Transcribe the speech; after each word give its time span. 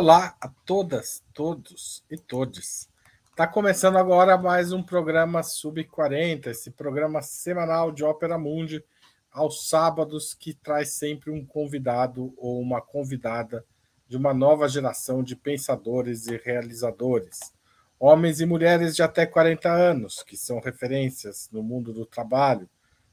Olá 0.00 0.36
a 0.40 0.46
todas, 0.64 1.24
todos 1.34 2.04
e 2.08 2.16
todes. 2.16 2.88
Está 3.30 3.48
começando 3.48 3.98
agora 3.98 4.38
mais 4.38 4.72
um 4.72 4.80
programa 4.80 5.42
Sub 5.42 5.82
40, 5.82 6.50
esse 6.50 6.70
programa 6.70 7.20
semanal 7.20 7.90
de 7.90 8.04
Ópera 8.04 8.38
Mundi, 8.38 8.80
aos 9.28 9.68
sábados, 9.68 10.34
que 10.34 10.54
traz 10.54 10.90
sempre 10.90 11.32
um 11.32 11.44
convidado 11.44 12.32
ou 12.36 12.60
uma 12.60 12.80
convidada 12.80 13.66
de 14.06 14.16
uma 14.16 14.32
nova 14.32 14.68
geração 14.68 15.20
de 15.20 15.34
pensadores 15.34 16.28
e 16.28 16.36
realizadores. 16.36 17.52
Homens 17.98 18.40
e 18.40 18.46
mulheres 18.46 18.94
de 18.94 19.02
até 19.02 19.26
40 19.26 19.68
anos, 19.68 20.22
que 20.22 20.36
são 20.36 20.60
referências 20.60 21.48
no 21.50 21.60
mundo 21.60 21.92
do 21.92 22.06
trabalho, 22.06 22.70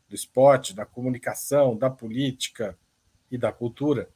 do 0.07 0.13
esporte, 0.13 0.75
da 0.75 0.85
comunicação, 0.85 1.75
da 1.75 1.89
política 1.89 2.77
e 3.31 3.39
da 3.39 3.51
cultura. 3.51 4.07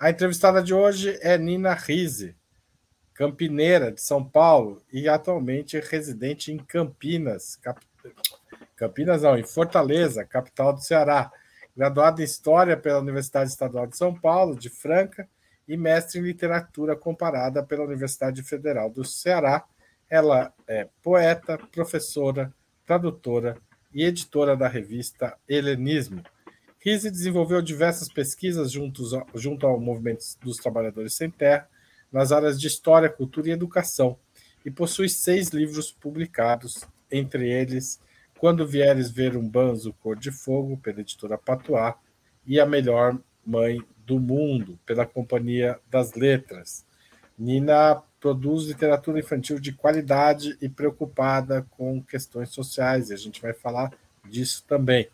A 0.00 0.08
entrevistada 0.08 0.62
de 0.62 0.72
hoje 0.72 1.18
é 1.20 1.36
Nina 1.36 1.74
Rise, 1.74 2.34
campineira 3.12 3.92
de 3.92 4.00
São 4.00 4.24
Paulo 4.24 4.82
e 4.90 5.06
atualmente 5.06 5.78
residente 5.78 6.50
em 6.50 6.56
Campinas, 6.56 7.56
cap... 7.56 7.78
Campinas 8.74 9.20
não, 9.20 9.36
em 9.36 9.44
Fortaleza, 9.44 10.24
capital 10.24 10.72
do 10.72 10.80
Ceará. 10.80 11.30
Graduada 11.76 12.22
em 12.22 12.24
História 12.24 12.78
pela 12.78 12.98
Universidade 12.98 13.50
Estadual 13.50 13.86
de 13.86 13.98
São 13.98 14.18
Paulo, 14.18 14.58
de 14.58 14.70
Franca, 14.70 15.28
e 15.68 15.76
mestre 15.76 16.18
em 16.18 16.22
Literatura 16.22 16.96
Comparada 16.96 17.62
pela 17.62 17.84
Universidade 17.84 18.42
Federal 18.42 18.88
do 18.88 19.04
Ceará. 19.04 19.66
Ela 20.08 20.50
é 20.66 20.88
poeta, 21.02 21.58
professora, 21.58 22.50
tradutora 22.86 23.54
e 23.92 24.06
editora 24.06 24.56
da 24.56 24.66
revista 24.66 25.36
Helenismo 25.46 26.22
Rise 26.82 27.10
desenvolveu 27.10 27.60
diversas 27.60 28.08
pesquisas 28.08 28.72
juntos, 28.72 29.10
junto 29.34 29.66
ao 29.66 29.78
Movimento 29.78 30.24
dos 30.40 30.56
Trabalhadores 30.56 31.12
Sem 31.12 31.30
Terra, 31.30 31.68
nas 32.10 32.32
áreas 32.32 32.58
de 32.58 32.66
História, 32.66 33.10
Cultura 33.10 33.48
e 33.48 33.52
Educação, 33.52 34.16
e 34.64 34.70
possui 34.70 35.10
seis 35.10 35.50
livros 35.50 35.92
publicados, 35.92 36.84
entre 37.12 37.50
eles 37.50 38.00
Quando 38.38 38.66
Vieres 38.66 39.10
Ver 39.10 39.36
um 39.36 39.46
Banzo 39.46 39.92
Cor 40.02 40.16
de 40.16 40.32
Fogo, 40.32 40.78
pela 40.78 41.00
editora 41.00 41.36
Patois, 41.36 41.94
e 42.46 42.58
A 42.58 42.64
Melhor 42.64 43.18
Mãe 43.44 43.78
do 44.06 44.18
Mundo, 44.18 44.78
pela 44.86 45.04
Companhia 45.04 45.78
das 45.90 46.14
Letras. 46.14 46.86
Nina 47.38 48.02
produz 48.18 48.64
literatura 48.64 49.20
infantil 49.20 49.60
de 49.60 49.72
qualidade 49.72 50.56
e 50.62 50.68
preocupada 50.68 51.66
com 51.72 52.02
questões 52.02 52.48
sociais, 52.48 53.10
e 53.10 53.14
a 53.14 53.18
gente 53.18 53.42
vai 53.42 53.52
falar 53.52 53.92
disso 54.26 54.64
também. 54.66 55.08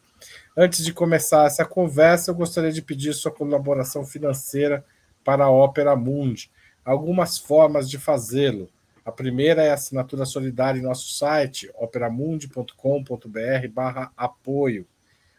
Antes 0.57 0.85
de 0.85 0.93
começar 0.93 1.47
essa 1.47 1.65
conversa, 1.65 2.31
eu 2.31 2.35
gostaria 2.35 2.73
de 2.73 2.83
pedir 2.83 3.13
sua 3.15 3.31
colaboração 3.31 4.05
financeira 4.05 4.85
para 5.25 5.45
a 5.45 5.51
Ópera 5.51 5.95
Mundi. 5.97 6.51
Algumas 6.85 7.39
formas 7.39 7.91
de 7.91 7.99
fazê-lo. 7.99 8.69
A 9.05 9.13
primeira 9.13 9.63
é 9.63 9.71
a 9.71 9.75
assinatura 9.75 10.25
solidária 10.25 10.79
em 10.79 10.83
nosso 10.83 11.15
site, 11.15 11.71
operamundi.com.br 11.75 13.69
barra 13.73 14.13
apoio. 14.17 14.87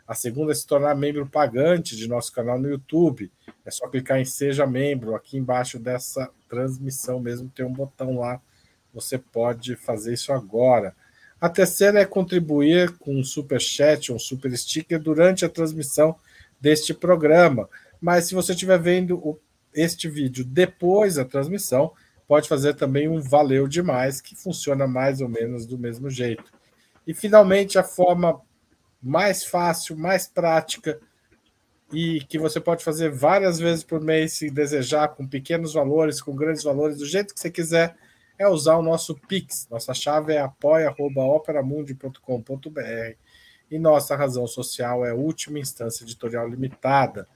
A 0.07 0.13
segunda 0.13 0.53
é 0.53 0.55
se 0.55 0.65
tornar 0.65 0.95
membro 0.95 1.27
pagante 1.27 1.97
de 1.97 2.07
nosso 2.07 2.31
canal 2.31 2.57
no 2.57 2.69
YouTube. 2.69 3.29
É 3.65 3.71
só 3.71 3.89
clicar 3.89 4.19
em 4.19 4.25
Seja 4.25 4.65
Membro, 4.65 5.15
aqui 5.15 5.37
embaixo 5.37 5.77
dessa 5.77 6.29
transmissão 6.47 7.19
mesmo, 7.19 7.51
tem 7.53 7.65
um 7.65 7.73
botão 7.73 8.17
lá. 8.17 8.41
Você 8.93 9.17
pode 9.17 9.75
fazer 9.75 10.13
isso 10.13 10.31
agora. 10.31 10.95
A 11.39 11.47
terceira 11.47 11.99
é 11.99 12.05
contribuir 12.05 12.97
com 12.97 13.15
um 13.15 13.23
super 13.23 13.61
chat, 13.61 14.11
um 14.11 14.17
super 14.17 14.55
sticker 14.57 14.99
durante 14.99 15.45
a 15.45 15.49
transmissão 15.49 16.15
deste 16.59 16.93
programa. 16.93 17.69
Mas 18.01 18.25
se 18.25 18.35
você 18.35 18.53
estiver 18.53 18.79
vendo 18.79 19.39
este 19.73 20.09
vídeo 20.09 20.43
depois 20.43 21.15
da 21.15 21.25
transmissão, 21.25 21.93
pode 22.27 22.49
fazer 22.49 22.73
também 22.73 23.07
um 23.07 23.21
valeu 23.21 23.67
demais, 23.67 24.19
que 24.19 24.35
funciona 24.35 24.87
mais 24.87 25.21
ou 25.21 25.29
menos 25.29 25.65
do 25.65 25.77
mesmo 25.77 26.09
jeito. 26.09 26.51
E 27.05 27.13
finalmente 27.13 27.77
a 27.77 27.83
forma 27.83 28.41
mais 29.01 29.45
fácil, 29.45 29.95
mais 29.95 30.27
prática 30.27 30.99
e 31.93 32.19
que 32.21 32.37
você 32.37 32.59
pode 32.59 32.83
fazer 32.83 33.11
várias 33.11 33.59
vezes 33.59 33.83
por 33.83 34.01
mês 34.01 34.33
se 34.33 34.49
desejar, 34.49 35.09
com 35.09 35.25
pequenos 35.25 35.73
valores, 35.73 36.19
com 36.19 36.35
grandes 36.35 36.63
valores, 36.63 36.97
do 36.97 37.05
jeito 37.05 37.33
que 37.33 37.39
você 37.39 37.49
quiser 37.49 37.95
é 38.37 38.47
usar 38.47 38.77
o 38.77 38.83
nosso 38.83 39.15
Pix. 39.15 39.67
Nossa 39.69 39.93
chave 39.93 40.33
é 40.33 40.39
apoia.operamundi.com.br 40.39 43.17
e 43.69 43.77
nossa 43.77 44.15
razão 44.15 44.47
social 44.47 45.05
é 45.05 45.13
Última 45.13 45.59
Instância 45.59 46.03
Editorial 46.03 46.47
Limitada. 46.47 47.27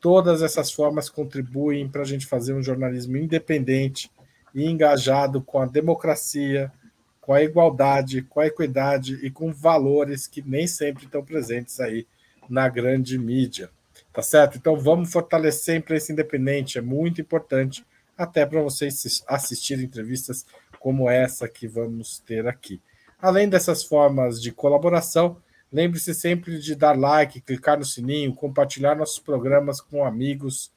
Todas 0.00 0.42
essas 0.42 0.72
formas 0.72 1.10
contribuem 1.10 1.88
para 1.88 2.02
a 2.02 2.06
gente 2.06 2.26
fazer 2.26 2.54
um 2.54 2.62
jornalismo 2.62 3.16
independente 3.16 4.10
e 4.54 4.64
engajado 4.64 5.42
com 5.42 5.60
a 5.60 5.66
democracia, 5.66 6.72
com 7.20 7.34
a 7.34 7.42
igualdade, 7.42 8.22
com 8.22 8.40
a 8.40 8.46
equidade 8.46 9.14
e 9.24 9.30
com 9.30 9.52
valores 9.52 10.26
que 10.26 10.42
nem 10.42 10.66
sempre 10.66 11.04
estão 11.04 11.22
presentes 11.22 11.78
aí 11.78 12.06
na 12.48 12.68
grande 12.68 13.18
mídia. 13.18 13.70
Tá 14.12 14.22
certo? 14.22 14.56
Então 14.56 14.76
vamos 14.76 15.12
fortalecer 15.12 15.76
a 15.76 15.78
imprensa 15.78 16.12
independente, 16.12 16.78
é 16.78 16.80
muito 16.80 17.20
importante 17.20 17.84
até 18.20 18.44
para 18.44 18.60
vocês 18.60 19.24
assistirem 19.26 19.86
entrevistas 19.86 20.44
como 20.78 21.08
essa 21.08 21.48
que 21.48 21.66
vamos 21.66 22.18
ter 22.18 22.46
aqui. 22.46 22.78
Além 23.18 23.48
dessas 23.48 23.82
formas 23.82 24.42
de 24.42 24.52
colaboração, 24.52 25.38
lembre-se 25.72 26.12
sempre 26.14 26.58
de 26.58 26.74
dar 26.74 26.98
like, 26.98 27.40
clicar 27.40 27.78
no 27.78 27.84
sininho, 27.84 28.34
compartilhar 28.34 28.94
nossos 28.94 29.18
programas 29.18 29.80
com 29.80 30.04
amigos 30.04 30.70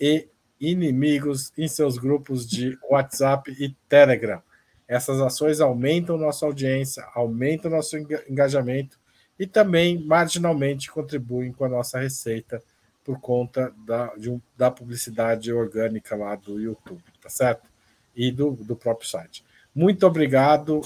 e 0.00 0.28
inimigos 0.60 1.52
em 1.56 1.68
seus 1.68 1.96
grupos 1.96 2.44
de 2.44 2.76
WhatsApp 2.90 3.54
e 3.56 3.70
Telegram. 3.88 4.42
Essas 4.88 5.20
ações 5.20 5.60
aumentam 5.60 6.18
nossa 6.18 6.44
audiência, 6.44 7.06
aumentam 7.14 7.70
nosso 7.70 7.96
engajamento 8.28 8.98
e 9.38 9.46
também 9.46 10.04
marginalmente 10.04 10.90
contribuem 10.90 11.52
com 11.52 11.64
a 11.64 11.68
nossa 11.68 12.00
receita 12.00 12.60
por 13.04 13.20
conta 13.20 13.72
da, 13.86 14.12
um, 14.28 14.40
da 14.56 14.70
publicidade 14.70 15.52
orgânica 15.52 16.16
lá 16.16 16.34
do 16.34 16.58
YouTube, 16.58 17.02
tá 17.22 17.28
certo? 17.28 17.68
E 18.16 18.32
do, 18.32 18.52
do 18.52 18.74
próprio 18.74 19.08
site. 19.08 19.44
Muito 19.74 20.06
obrigado 20.06 20.80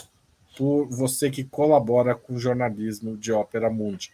por 0.56 0.86
você 0.88 1.30
que 1.30 1.44
colabora 1.44 2.14
com 2.14 2.34
o 2.34 2.38
jornalismo 2.38 3.16
de 3.16 3.32
Ópera 3.32 3.70
Mundi. 3.70 4.12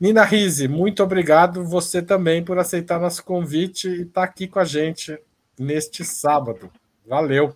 Nina 0.00 0.24
Rise, 0.24 0.66
muito 0.66 1.02
obrigado 1.02 1.62
você 1.62 2.00
também 2.00 2.42
por 2.42 2.58
aceitar 2.58 2.98
nosso 2.98 3.22
convite 3.22 3.86
e 3.86 4.02
estar 4.02 4.22
tá 4.22 4.24
aqui 4.24 4.48
com 4.48 4.58
a 4.58 4.64
gente 4.64 5.18
neste 5.58 6.02
sábado. 6.04 6.72
Valeu. 7.06 7.54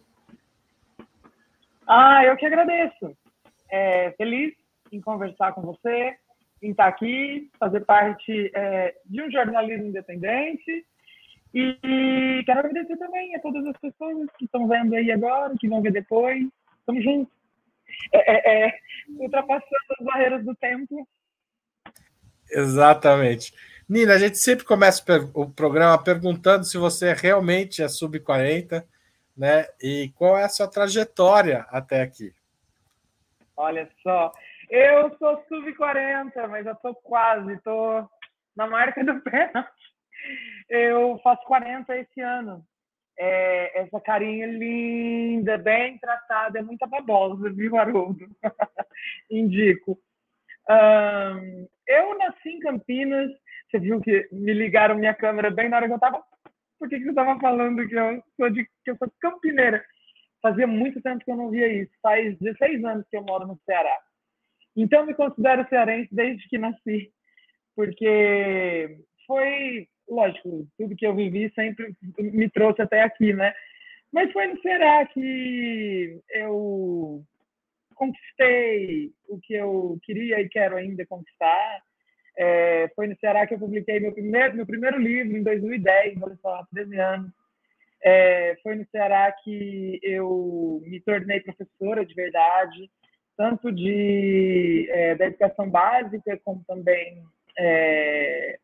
Ah, 1.86 2.22
eu 2.26 2.36
que 2.36 2.44
agradeço. 2.44 3.16
É, 3.70 4.10
feliz 4.12 4.52
em 4.92 5.00
conversar 5.00 5.54
com 5.54 5.62
você, 5.62 6.16
em 6.62 6.70
estar 6.70 6.86
aqui, 6.86 7.50
fazer 7.58 7.80
parte 7.84 8.50
é, 8.54 8.94
de 9.06 9.22
um 9.22 9.30
jornalismo 9.30 9.86
independente. 9.86 10.86
E 11.52 12.42
quero 12.44 12.60
agradecer 12.60 12.96
também 12.96 13.34
a 13.36 13.40
todas 13.40 13.64
as 13.66 13.76
pessoas 13.76 14.28
que 14.38 14.44
estão 14.44 14.66
vendo 14.66 14.94
aí 14.94 15.12
agora, 15.12 15.54
que 15.58 15.68
vão 15.68 15.80
ver 15.80 15.92
depois. 15.92 16.44
Tamo 16.84 17.00
junto. 17.00 17.30
É, 18.12 18.32
é, 18.32 18.66
é, 18.66 18.78
ultrapassando 19.18 19.64
as 19.98 20.04
barreiras 20.04 20.44
do 20.44 20.54
tempo. 20.56 21.06
Exatamente. 22.50 23.52
Nina, 23.88 24.14
a 24.14 24.18
gente 24.18 24.38
sempre 24.38 24.64
começa 24.64 25.02
o 25.34 25.48
programa 25.48 26.02
perguntando 26.02 26.64
se 26.64 26.78
você 26.78 27.12
realmente 27.12 27.82
é 27.82 27.88
sub-40, 27.88 28.84
né? 29.36 29.66
E 29.82 30.10
qual 30.16 30.38
é 30.38 30.44
a 30.44 30.48
sua 30.48 30.66
trajetória 30.66 31.66
até 31.68 32.02
aqui? 32.02 32.32
Olha 33.56 33.88
só, 34.02 34.32
eu 34.70 35.16
sou 35.18 35.42
sub-40, 35.48 36.48
mas 36.48 36.66
eu 36.66 36.74
tô 36.76 36.94
quase, 36.94 37.60
tô 37.62 38.08
na 38.56 38.66
marca 38.66 39.04
do 39.04 39.20
pênalti. 39.20 39.68
Eu 40.68 41.18
faço 41.22 41.44
40 41.44 41.96
esse 41.96 42.20
ano. 42.20 42.64
É, 43.16 43.82
essa 43.82 44.00
carinha 44.00 44.46
linda, 44.46 45.56
bem 45.56 45.98
tratada, 45.98 46.58
é 46.58 46.62
muita 46.62 46.86
babosa, 46.86 47.50
viu, 47.50 47.76
Haroldo? 47.76 48.26
Indico. 49.30 49.98
Um, 50.68 51.68
eu 51.86 52.18
nasci 52.18 52.48
em 52.48 52.60
Campinas. 52.60 53.30
Você 53.70 53.78
viu 53.78 54.00
que 54.00 54.28
me 54.32 54.52
ligaram 54.52 54.96
minha 54.96 55.14
câmera 55.14 55.50
bem 55.50 55.68
na 55.68 55.76
hora 55.76 55.86
que 55.86 55.94
eu 55.94 55.98
tava. 55.98 56.22
Por 56.78 56.88
que, 56.88 56.98
que 56.98 57.04
você 57.04 57.10
estava 57.10 57.38
falando 57.38 57.86
que 57.86 57.94
eu 57.94 58.22
sou 58.36 58.50
de 58.50 58.64
que 58.84 58.90
eu 58.90 58.96
sou 58.96 59.12
campineira? 59.20 59.84
Fazia 60.42 60.66
muito 60.66 61.00
tempo 61.00 61.24
que 61.24 61.30
eu 61.30 61.36
não 61.36 61.50
via 61.50 61.68
isso. 61.68 61.92
Faz 62.02 62.36
16 62.38 62.84
anos 62.84 63.06
que 63.08 63.16
eu 63.16 63.22
moro 63.22 63.46
no 63.46 63.58
Ceará. 63.64 63.96
Então, 64.76 65.06
me 65.06 65.14
considero 65.14 65.68
cearense 65.68 66.08
desde 66.12 66.48
que 66.48 66.58
nasci, 66.58 67.12
porque 67.76 68.98
foi, 69.26 69.88
lógico, 70.08 70.66
tudo 70.76 70.96
que 70.96 71.06
eu 71.06 71.14
vivi 71.14 71.52
sempre 71.54 71.94
me 72.18 72.48
trouxe 72.50 72.82
até 72.82 73.02
aqui, 73.02 73.32
né? 73.32 73.54
Mas 74.12 74.32
foi 74.32 74.46
no 74.46 74.60
Ceará 74.60 75.06
que 75.06 76.20
eu 76.30 77.24
conquistei 77.94 79.12
o 79.28 79.38
que 79.40 79.54
eu 79.54 79.98
queria 80.02 80.40
e 80.40 80.48
quero 80.48 80.76
ainda 80.76 81.06
conquistar. 81.06 81.82
É, 82.36 82.88
foi 82.94 83.06
no 83.06 83.16
Ceará 83.18 83.46
que 83.46 83.54
eu 83.54 83.58
publiquei 83.58 84.00
meu 84.00 84.12
primeiro, 84.12 84.56
meu 84.56 84.66
primeiro 84.66 84.98
livro, 84.98 85.36
em 85.36 85.42
2010, 85.42 86.22
olha 86.22 86.36
só, 86.42 86.64
13 86.72 86.98
anos. 86.98 87.32
É, 88.04 88.56
foi 88.62 88.74
no 88.74 88.86
Ceará 88.90 89.32
que 89.32 89.98
eu 90.02 90.82
me 90.84 91.00
tornei 91.00 91.40
professora 91.40 92.04
de 92.04 92.14
verdade, 92.14 92.90
tanto 93.36 93.72
de 93.72 94.88
é, 94.90 95.14
da 95.14 95.26
educação 95.26 95.68
básica 95.68 96.38
como 96.44 96.64
também 96.66 97.22
é, 97.58 98.58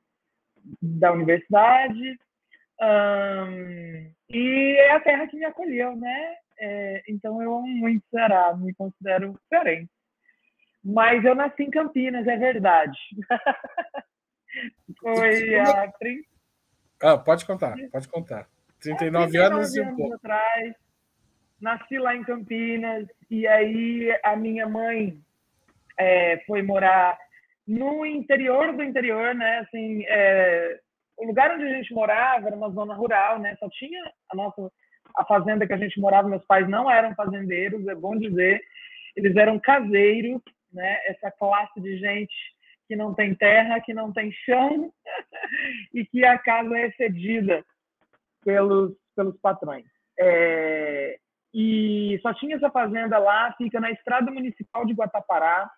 da 0.80 1.12
universidade. 1.12 2.18
Um, 2.80 4.10
e 4.30 4.76
é 4.78 4.92
a 4.92 5.00
terra 5.00 5.26
que 5.26 5.36
me 5.36 5.44
acolheu, 5.44 5.96
né? 5.96 6.36
É, 6.58 7.02
então 7.08 7.42
eu 7.42 7.54
amo 7.54 7.66
muito 7.66 8.04
Ceará, 8.10 8.54
me 8.56 8.74
considero 8.74 9.38
diferente. 9.42 9.90
Mas 10.82 11.24
eu 11.24 11.34
nasci 11.34 11.62
em 11.62 11.70
Campinas, 11.70 12.26
é 12.26 12.36
verdade. 12.36 12.98
Foi 15.00 15.58
há 15.58 15.92
30... 15.92 16.28
Ah, 17.02 17.18
pode 17.18 17.46
contar, 17.46 17.76
pode 17.90 18.08
contar. 18.08 18.48
39, 18.80 19.24
é, 19.24 19.30
39 19.30 19.38
anos, 19.38 19.74
e 19.74 19.80
um 19.80 19.96
pouco. 19.96 20.14
atrás, 20.14 20.74
nasci 21.60 21.98
lá 21.98 22.16
em 22.16 22.24
Campinas, 22.24 23.06
e 23.30 23.46
aí 23.46 24.18
a 24.22 24.34
minha 24.36 24.68
mãe 24.68 25.18
é, 25.98 26.38
foi 26.46 26.62
morar 26.62 27.18
no 27.66 28.04
interior 28.04 28.72
do 28.72 28.82
interior, 28.82 29.34
né? 29.34 29.58
Assim, 29.58 30.04
é, 30.08 30.80
o 31.16 31.26
lugar 31.26 31.52
onde 31.52 31.64
a 31.64 31.72
gente 31.72 31.92
morava 31.92 32.46
era 32.46 32.56
uma 32.56 32.70
zona 32.70 32.94
rural, 32.94 33.38
né? 33.38 33.54
Só 33.58 33.68
tinha 33.68 34.02
a 34.30 34.36
nossa 34.36 34.70
a 35.16 35.24
fazenda 35.24 35.66
que 35.66 35.72
a 35.72 35.76
gente 35.76 36.00
morava. 36.00 36.28
Meus 36.28 36.44
pais 36.46 36.68
não 36.68 36.90
eram 36.90 37.14
fazendeiros, 37.14 37.86
é 37.86 37.94
bom 37.94 38.16
dizer. 38.16 38.62
Eles 39.14 39.36
eram 39.36 39.58
caseiros, 39.58 40.40
né? 40.72 40.98
Essa 41.06 41.30
classe 41.30 41.80
de 41.80 41.98
gente 41.98 42.34
que 42.88 42.96
não 42.96 43.14
tem 43.14 43.34
terra, 43.34 43.80
que 43.80 43.94
não 43.94 44.12
tem 44.12 44.32
chão 44.32 44.92
e 45.94 46.04
que 46.04 46.24
a 46.24 46.38
casa 46.38 46.76
é 46.78 46.90
cedida 46.92 47.64
pelos 48.44 48.96
pelos 49.14 49.38
patrões. 49.40 49.84
É, 50.18 51.18
e 51.52 52.18
só 52.22 52.32
tinha 52.34 52.56
essa 52.56 52.70
fazenda 52.70 53.18
lá, 53.18 53.52
fica 53.58 53.80
na 53.80 53.90
estrada 53.90 54.30
municipal 54.30 54.84
de 54.86 54.94
Guatapará. 54.94 55.70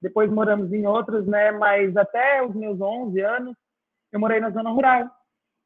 Depois 0.00 0.30
moramos 0.30 0.72
em 0.72 0.86
outras, 0.86 1.26
né? 1.26 1.50
Mas 1.52 1.96
até 1.96 2.42
os 2.42 2.54
meus 2.54 2.80
11 2.80 3.20
anos 3.20 3.56
eu 4.12 4.20
morei 4.20 4.38
na 4.38 4.50
zona 4.50 4.70
rural. 4.70 5.10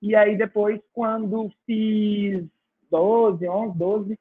E 0.00 0.14
aí 0.14 0.36
depois, 0.36 0.80
quando 0.92 1.50
fiz 1.66 2.46
12, 2.90 3.48
11, 3.48 3.78
12, 3.78 4.18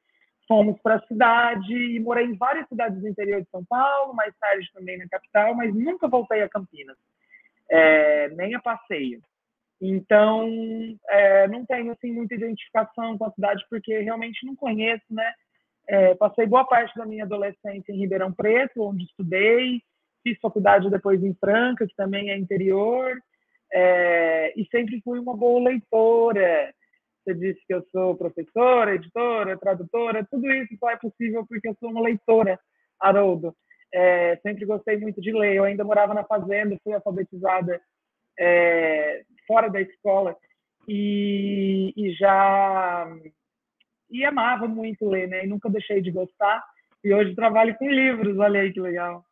fomos 0.48 0.80
para 0.82 0.96
a 0.96 1.06
cidade 1.06 1.72
e 1.72 2.00
morei 2.00 2.26
em 2.26 2.36
várias 2.36 2.66
cidades 2.68 3.00
do 3.00 3.06
interior 3.06 3.42
de 3.42 3.50
São 3.50 3.64
Paulo, 3.64 4.14
mais 4.14 4.34
tarde 4.38 4.68
também 4.72 4.98
na 4.98 5.08
capital, 5.08 5.54
mas 5.54 5.72
nunca 5.74 6.08
voltei 6.08 6.42
a 6.42 6.48
Campinas, 6.48 6.96
é, 7.70 8.28
nem 8.30 8.54
a 8.54 8.60
passeio. 8.60 9.20
Então, 9.80 10.48
é, 11.08 11.46
não 11.48 11.64
tenho 11.64 11.92
assim, 11.92 12.12
muita 12.12 12.34
identificação 12.34 13.16
com 13.16 13.24
a 13.24 13.32
cidade, 13.32 13.64
porque 13.70 14.00
realmente 14.00 14.44
não 14.44 14.56
conheço, 14.56 15.04
né? 15.10 15.32
É, 15.88 16.14
passei 16.16 16.46
boa 16.46 16.64
parte 16.64 16.94
da 16.98 17.06
minha 17.06 17.24
adolescência 17.24 17.92
em 17.92 17.98
Ribeirão 17.98 18.32
Preto, 18.32 18.82
onde 18.82 19.04
estudei, 19.04 19.80
fiz 20.22 20.38
faculdade 20.40 20.90
depois 20.90 21.22
em 21.22 21.34
Franca, 21.34 21.86
que 21.86 21.94
também 21.94 22.30
é 22.30 22.36
interior, 22.36 23.16
é, 23.72 24.52
e 24.56 24.66
sempre 24.66 25.00
fui 25.02 25.18
uma 25.18 25.36
boa 25.36 25.70
leitora. 25.70 26.74
Você 27.22 27.34
disse 27.34 27.60
que 27.66 27.74
eu 27.74 27.84
sou 27.92 28.16
professora, 28.16 28.94
editora, 28.94 29.58
tradutora, 29.58 30.26
tudo 30.30 30.50
isso 30.50 30.76
só 30.78 30.90
é 30.90 30.96
possível 30.96 31.46
porque 31.46 31.68
eu 31.68 31.76
sou 31.78 31.90
uma 31.90 32.00
leitora, 32.00 32.58
Haroldo. 33.00 33.54
É, 33.92 34.36
sempre 34.42 34.66
gostei 34.66 34.98
muito 34.98 35.20
de 35.20 35.32
ler. 35.32 35.54
Eu 35.54 35.64
ainda 35.64 35.84
morava 35.84 36.12
na 36.12 36.24
fazenda, 36.24 36.78
fui 36.82 36.92
alfabetizada 36.92 37.80
é, 38.38 39.22
fora 39.46 39.68
da 39.68 39.80
escola 39.80 40.36
e, 40.86 41.92
e, 41.96 42.12
já 42.14 43.06
e 44.10 44.24
amava 44.24 44.66
muito 44.66 45.08
ler, 45.08 45.28
né? 45.28 45.44
E 45.44 45.46
nunca 45.46 45.68
deixei 45.68 46.00
de 46.00 46.10
gostar. 46.10 46.64
E 47.04 47.12
hoje 47.12 47.34
trabalho 47.34 47.76
com 47.76 47.88
livros. 47.88 48.38
Olha 48.38 48.60
aí 48.60 48.72
que 48.72 48.80
legal. 48.80 49.24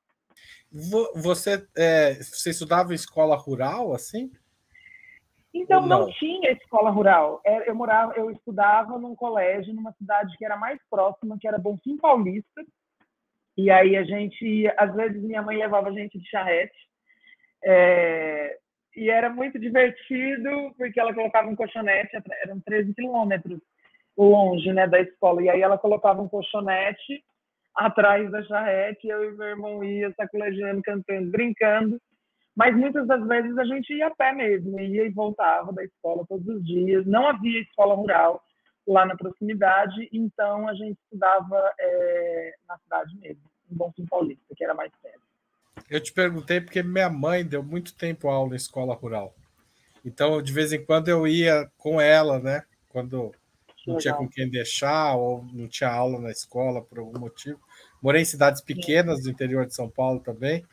Você, 0.70 1.66
é, 1.76 2.14
você 2.14 2.50
estudava 2.50 2.92
em 2.92 2.96
escola 2.96 3.36
rural, 3.36 3.94
assim? 3.94 4.30
Então 5.54 5.80
não? 5.86 6.00
não? 6.00 6.12
tinha 6.12 6.52
escola 6.52 6.90
rural. 6.90 7.40
É, 7.44 7.70
eu 7.70 7.74
morava, 7.74 8.12
eu 8.14 8.30
estudava 8.30 8.98
num 8.98 9.16
colégio 9.16 9.72
numa 9.72 9.92
cidade 9.92 10.36
que 10.36 10.44
era 10.44 10.56
mais 10.56 10.78
próxima, 10.90 11.38
que 11.40 11.48
era 11.48 11.58
Bonfim 11.58 11.96
Paulista. 11.96 12.64
E 13.56 13.70
aí 13.70 13.96
a 13.96 14.04
gente, 14.04 14.70
às 14.76 14.94
vezes 14.94 15.22
minha 15.22 15.40
mãe 15.40 15.56
levava 15.56 15.88
a 15.88 15.92
gente 15.92 16.18
de 16.18 16.28
charrete. 16.28 16.76
É, 17.64 18.58
e 18.96 19.10
era 19.10 19.28
muito 19.28 19.58
divertido 19.58 20.74
porque 20.78 20.98
ela 20.98 21.14
colocava 21.14 21.48
um 21.48 21.54
colchonete, 21.54 22.16
eram 22.42 22.58
13 22.60 22.94
quilômetros 22.94 23.60
longe, 24.16 24.72
né, 24.72 24.88
da 24.88 24.98
escola. 25.00 25.42
E 25.42 25.50
aí 25.50 25.60
ela 25.60 25.76
colocava 25.76 26.22
um 26.22 26.28
colchonete 26.28 27.22
atrás 27.74 28.30
da 28.30 28.42
charrete, 28.44 29.06
eu 29.06 29.30
e 29.30 29.36
meu 29.36 29.48
irmão 29.48 29.84
ia 29.84 30.10
sacolejando, 30.14 30.80
cantando, 30.82 31.30
brincando. 31.30 32.00
Mas 32.56 32.74
muitas 32.74 33.06
das 33.06 33.24
vezes 33.26 33.56
a 33.58 33.64
gente 33.64 33.92
ia 33.92 34.06
a 34.06 34.14
pé 34.14 34.32
mesmo, 34.32 34.80
ia 34.80 35.04
e 35.04 35.10
voltava 35.10 35.74
da 35.74 35.84
escola 35.84 36.24
todos 36.26 36.48
os 36.48 36.64
dias. 36.64 37.04
Não 37.04 37.28
havia 37.28 37.60
escola 37.60 37.94
rural 37.94 38.42
lá 38.88 39.04
na 39.04 39.14
proximidade, 39.14 40.08
então 40.10 40.66
a 40.66 40.72
gente 40.72 40.98
estudava 41.02 41.70
é, 41.78 42.54
na 42.66 42.78
cidade 42.78 43.14
mesmo, 43.18 43.42
em 43.70 43.76
Bom 43.76 43.92
Paulista, 44.08 44.54
que 44.56 44.64
era 44.64 44.72
mais 44.72 44.92
perto. 45.02 45.25
Eu 45.88 46.00
te 46.00 46.12
perguntei 46.12 46.60
porque 46.60 46.82
minha 46.82 47.08
mãe 47.08 47.44
deu 47.44 47.62
muito 47.62 47.94
tempo 47.94 48.28
aula 48.28 48.54
em 48.54 48.56
escola 48.56 48.94
rural. 48.94 49.34
Então, 50.04 50.40
de 50.40 50.52
vez 50.52 50.72
em 50.72 50.84
quando 50.84 51.08
eu 51.08 51.26
ia 51.26 51.70
com 51.76 52.00
ela, 52.00 52.38
né? 52.38 52.64
Quando 52.90 53.32
não 53.86 53.98
tinha 53.98 54.14
com 54.14 54.28
quem 54.28 54.48
deixar 54.48 55.14
ou 55.14 55.44
não 55.52 55.68
tinha 55.68 55.90
aula 55.90 56.20
na 56.20 56.30
escola 56.30 56.82
por 56.82 56.98
algum 56.98 57.20
motivo. 57.20 57.60
Morei 58.02 58.22
em 58.22 58.24
cidades 58.24 58.60
pequenas 58.60 59.22
do 59.22 59.30
interior 59.30 59.64
de 59.64 59.74
São 59.74 59.88
Paulo 59.88 60.20
também. 60.20 60.64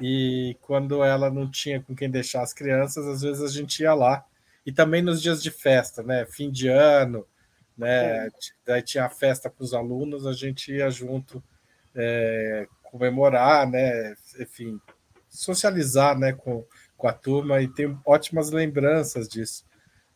E 0.00 0.56
quando 0.62 1.04
ela 1.04 1.30
não 1.30 1.50
tinha 1.50 1.82
com 1.82 1.94
quem 1.94 2.10
deixar 2.10 2.42
as 2.42 2.52
crianças, 2.52 3.06
às 3.06 3.20
vezes 3.20 3.42
a 3.42 3.48
gente 3.48 3.82
ia 3.82 3.94
lá. 3.94 4.24
E 4.64 4.72
também 4.72 5.02
nos 5.02 5.20
dias 5.22 5.42
de 5.42 5.50
festa, 5.50 6.02
né? 6.02 6.26
Fim 6.26 6.50
de 6.50 6.68
ano, 6.68 7.26
né? 7.76 8.28
Daí 8.66 8.82
tinha 8.82 9.04
a 9.04 9.10
festa 9.10 9.50
para 9.50 9.64
os 9.64 9.74
alunos, 9.74 10.26
a 10.26 10.32
gente 10.32 10.72
ia 10.72 10.90
junto 10.90 11.42
é, 11.94 12.66
comemorar, 12.90 13.68
né? 13.68 14.14
Enfim, 14.40 14.80
socializar, 15.28 16.18
né? 16.18 16.32
Com, 16.32 16.64
com 16.96 17.08
a 17.08 17.12
turma 17.12 17.60
e 17.60 17.68
tem 17.68 17.98
ótimas 18.04 18.50
lembranças 18.50 19.28
disso, 19.28 19.64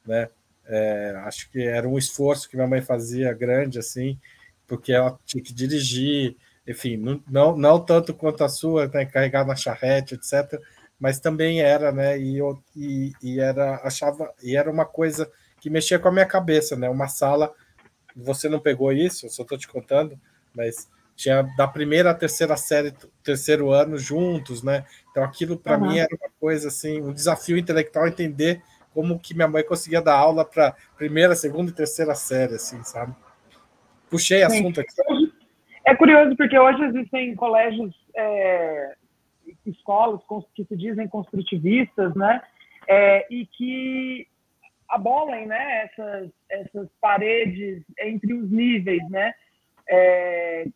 né? 0.06 0.28
É, 0.66 1.14
acho 1.24 1.50
que 1.50 1.60
era 1.62 1.88
um 1.88 1.98
esforço 1.98 2.48
que 2.48 2.54
minha 2.54 2.68
mãe 2.68 2.80
fazia 2.80 3.32
grande, 3.32 3.78
assim, 3.78 4.18
porque 4.68 4.92
ela 4.92 5.18
tinha 5.26 5.42
que 5.42 5.52
dirigir, 5.52 6.36
enfim, 6.66 6.96
não, 6.96 7.20
não, 7.28 7.56
não 7.56 7.84
tanto 7.84 8.14
quanto 8.14 8.44
a 8.44 8.48
sua, 8.48 8.86
né, 8.86 9.04
carregar 9.04 9.44
na 9.44 9.56
charrete, 9.56 10.14
etc., 10.14 10.60
mas 10.98 11.18
também 11.18 11.60
era, 11.60 11.90
né, 11.90 12.16
e, 12.16 12.38
eu, 12.38 12.62
e, 12.76 13.12
e, 13.20 13.40
era, 13.40 13.76
achava, 13.82 14.32
e 14.42 14.54
era 14.54 14.70
uma 14.70 14.84
coisa 14.84 15.28
que 15.60 15.68
mexia 15.68 15.98
com 15.98 16.06
a 16.06 16.12
minha 16.12 16.26
cabeça, 16.26 16.76
né, 16.76 16.88
uma 16.88 17.08
sala, 17.08 17.52
você 18.14 18.48
não 18.48 18.60
pegou 18.60 18.92
isso, 18.92 19.26
eu 19.26 19.30
só 19.30 19.42
estou 19.42 19.58
te 19.58 19.66
contando, 19.66 20.16
mas 20.54 20.88
tinha 21.20 21.42
da 21.56 21.68
primeira 21.68 22.10
à 22.10 22.14
terceira 22.14 22.56
série, 22.56 22.92
terceiro 23.22 23.70
ano 23.70 23.98
juntos, 23.98 24.62
né, 24.62 24.84
então 25.10 25.22
aquilo 25.22 25.58
para 25.58 25.78
uhum. 25.78 25.88
mim 25.88 25.98
era 25.98 26.08
uma 26.10 26.30
coisa, 26.40 26.68
assim, 26.68 27.00
um 27.00 27.12
desafio 27.12 27.58
intelectual 27.58 28.06
entender 28.06 28.62
como 28.94 29.18
que 29.18 29.34
minha 29.34 29.48
mãe 29.48 29.62
conseguia 29.62 30.02
dar 30.02 30.16
aula 30.16 30.44
para 30.44 30.74
primeira, 30.96 31.34
segunda 31.34 31.70
e 31.70 31.74
terceira 31.74 32.14
série, 32.14 32.54
assim, 32.54 32.82
sabe? 32.82 33.14
Puxei 34.10 34.42
assunto 34.42 34.80
aqui. 34.80 34.90
É 35.86 35.94
curioso 35.94 36.36
porque 36.36 36.58
hoje 36.58 36.82
existem 36.84 37.34
colégios, 37.36 37.94
é, 38.16 38.94
escolas 39.64 40.20
que 40.54 40.64
se 40.64 40.76
dizem 40.76 41.06
construtivistas, 41.08 42.14
né? 42.14 42.42
É, 42.88 43.26
e 43.32 43.46
que 43.46 44.26
abolem, 44.88 45.46
né? 45.46 45.84
Essas, 45.84 46.30
essas 46.48 46.88
paredes 47.00 47.84
entre 48.00 48.34
os 48.34 48.50
níveis, 48.50 49.08
né? 49.08 49.32
É, 49.88 50.66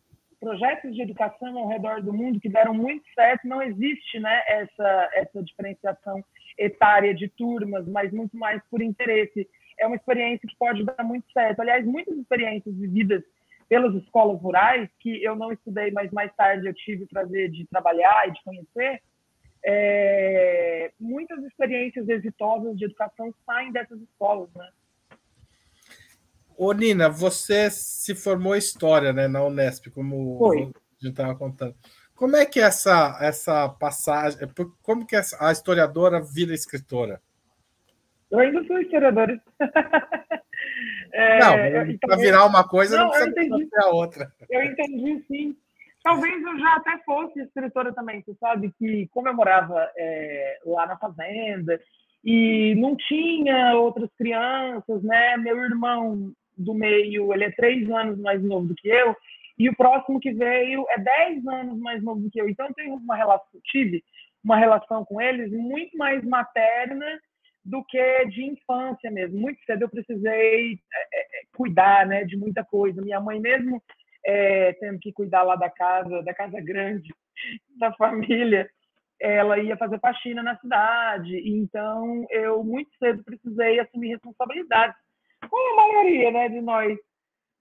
projetos 0.44 0.94
de 0.94 1.00
educação 1.00 1.58
ao 1.58 1.68
redor 1.68 2.02
do 2.02 2.12
mundo 2.12 2.38
que 2.38 2.50
deram 2.50 2.74
muito 2.74 3.02
certo, 3.14 3.48
não 3.48 3.62
existe, 3.62 4.20
né? 4.20 4.42
Essa 4.46 5.10
essa 5.14 5.42
diferenciação 5.42 6.22
etária 6.58 7.14
de 7.14 7.28
turmas, 7.28 7.88
mas 7.88 8.12
muito 8.12 8.36
mais 8.36 8.62
por 8.70 8.82
interesse. 8.82 9.48
É 9.78 9.86
uma 9.86 9.96
experiência 9.96 10.46
que 10.46 10.56
pode 10.56 10.84
dar 10.84 11.02
muito 11.02 11.26
certo. 11.32 11.60
Aliás, 11.60 11.84
muitas 11.86 12.16
experiências 12.18 12.74
vividas 12.76 13.22
pelas 13.70 13.94
escolas 13.94 14.38
rurais, 14.38 14.90
que 15.00 15.24
eu 15.24 15.34
não 15.34 15.50
estudei, 15.50 15.90
mas 15.90 16.12
mais 16.12 16.32
tarde 16.36 16.66
eu 16.66 16.74
tive 16.74 17.04
o 17.04 17.08
prazer 17.08 17.50
de 17.50 17.66
trabalhar 17.66 18.28
e 18.28 18.32
de 18.32 18.44
conhecer, 18.44 19.00
é, 19.64 20.92
muitas 21.00 21.42
experiências 21.44 22.06
exitosas 22.06 22.76
de 22.76 22.84
educação 22.84 23.34
saem 23.46 23.72
dessas 23.72 23.98
escolas, 24.02 24.50
né? 24.54 24.68
Ô, 26.56 26.72
Nina, 26.72 27.08
você 27.08 27.70
se 27.70 28.14
formou 28.14 28.56
História 28.56 29.12
né, 29.12 29.26
na 29.26 29.44
Unesp, 29.44 29.90
como 29.90 30.38
Foi. 30.38 30.58
a 30.58 30.60
gente 30.60 30.76
estava 31.02 31.34
contando. 31.34 31.74
Como 32.14 32.36
é 32.36 32.46
que 32.46 32.60
é 32.60 32.64
essa, 32.64 33.18
essa 33.20 33.68
passagem, 33.68 34.38
como 34.82 35.06
que 35.06 35.16
a 35.16 35.50
historiadora 35.50 36.20
vira 36.22 36.54
escritora? 36.54 37.20
Eu 38.30 38.38
ainda 38.38 38.64
sou 38.64 38.78
historiadora. 38.78 39.40
É, 41.12 41.38
não, 41.38 41.86
então, 41.86 42.08
para 42.08 42.16
virar 42.16 42.44
uma 42.44 42.66
coisa 42.66 42.96
não, 42.96 43.04
não 43.04 43.10
precisa 43.12 43.30
entendi, 43.30 43.68
a 43.76 43.88
outra. 43.90 44.32
Eu 44.50 44.62
entendi, 44.64 45.24
sim. 45.28 45.56
Talvez 46.02 46.42
eu 46.42 46.58
já 46.58 46.74
até 46.74 46.98
fosse 47.04 47.40
escritora 47.40 47.92
também. 47.92 48.20
Você 48.22 48.34
sabe 48.40 48.72
que, 48.78 49.08
como 49.12 49.28
eu 49.28 49.34
morava 49.34 49.88
é, 49.96 50.58
lá 50.66 50.86
na 50.86 50.96
fazenda 50.96 51.80
e 52.24 52.74
não 52.76 52.96
tinha 52.96 53.74
outras 53.76 54.10
crianças, 54.18 55.02
né? 55.04 55.36
Meu 55.36 55.56
irmão 55.62 56.32
do 56.56 56.74
meio, 56.74 57.32
ele 57.32 57.44
é 57.44 57.50
três 57.50 57.88
anos 57.90 58.18
mais 58.18 58.42
novo 58.42 58.68
do 58.68 58.74
que 58.74 58.88
eu, 58.88 59.16
e 59.58 59.68
o 59.68 59.76
próximo 59.76 60.18
que 60.18 60.32
veio 60.32 60.84
é 60.90 60.98
dez 60.98 61.46
anos 61.46 61.78
mais 61.78 62.02
novo 62.02 62.20
do 62.20 62.30
que 62.30 62.40
eu. 62.40 62.48
Então, 62.48 62.66
eu 62.66 62.74
tenho 62.74 62.94
uma 62.94 63.16
relação, 63.16 63.60
tive 63.64 64.02
uma 64.42 64.56
relação 64.56 65.04
com 65.04 65.20
eles 65.20 65.50
muito 65.52 65.96
mais 65.96 66.24
materna 66.24 67.06
do 67.64 67.82
que 67.84 68.24
de 68.26 68.44
infância 68.44 69.10
mesmo. 69.10 69.40
Muito 69.40 69.58
cedo 69.64 69.82
eu 69.82 69.88
precisei 69.88 70.74
é, 70.74 71.20
é, 71.20 71.42
cuidar 71.56 72.06
né, 72.06 72.24
de 72.24 72.36
muita 72.36 72.62
coisa. 72.64 73.00
Minha 73.00 73.20
mãe 73.20 73.40
mesmo 73.40 73.82
é, 74.24 74.72
tendo 74.74 74.98
que 74.98 75.12
cuidar 75.12 75.42
lá 75.42 75.56
da 75.56 75.70
casa, 75.70 76.22
da 76.22 76.34
casa 76.34 76.60
grande, 76.60 77.14
da 77.78 77.92
família, 77.92 78.68
ela 79.20 79.58
ia 79.58 79.76
fazer 79.76 79.98
faxina 80.00 80.42
na 80.42 80.58
cidade. 80.58 81.36
Então, 81.46 82.26
eu 82.30 82.62
muito 82.62 82.90
cedo 82.98 83.24
precisei 83.24 83.80
assumir 83.80 84.08
responsabilidades, 84.08 84.96
como 85.48 85.80
a 85.80 85.86
maioria 85.86 86.30
né, 86.30 86.48
de 86.48 86.60
nós, 86.60 86.98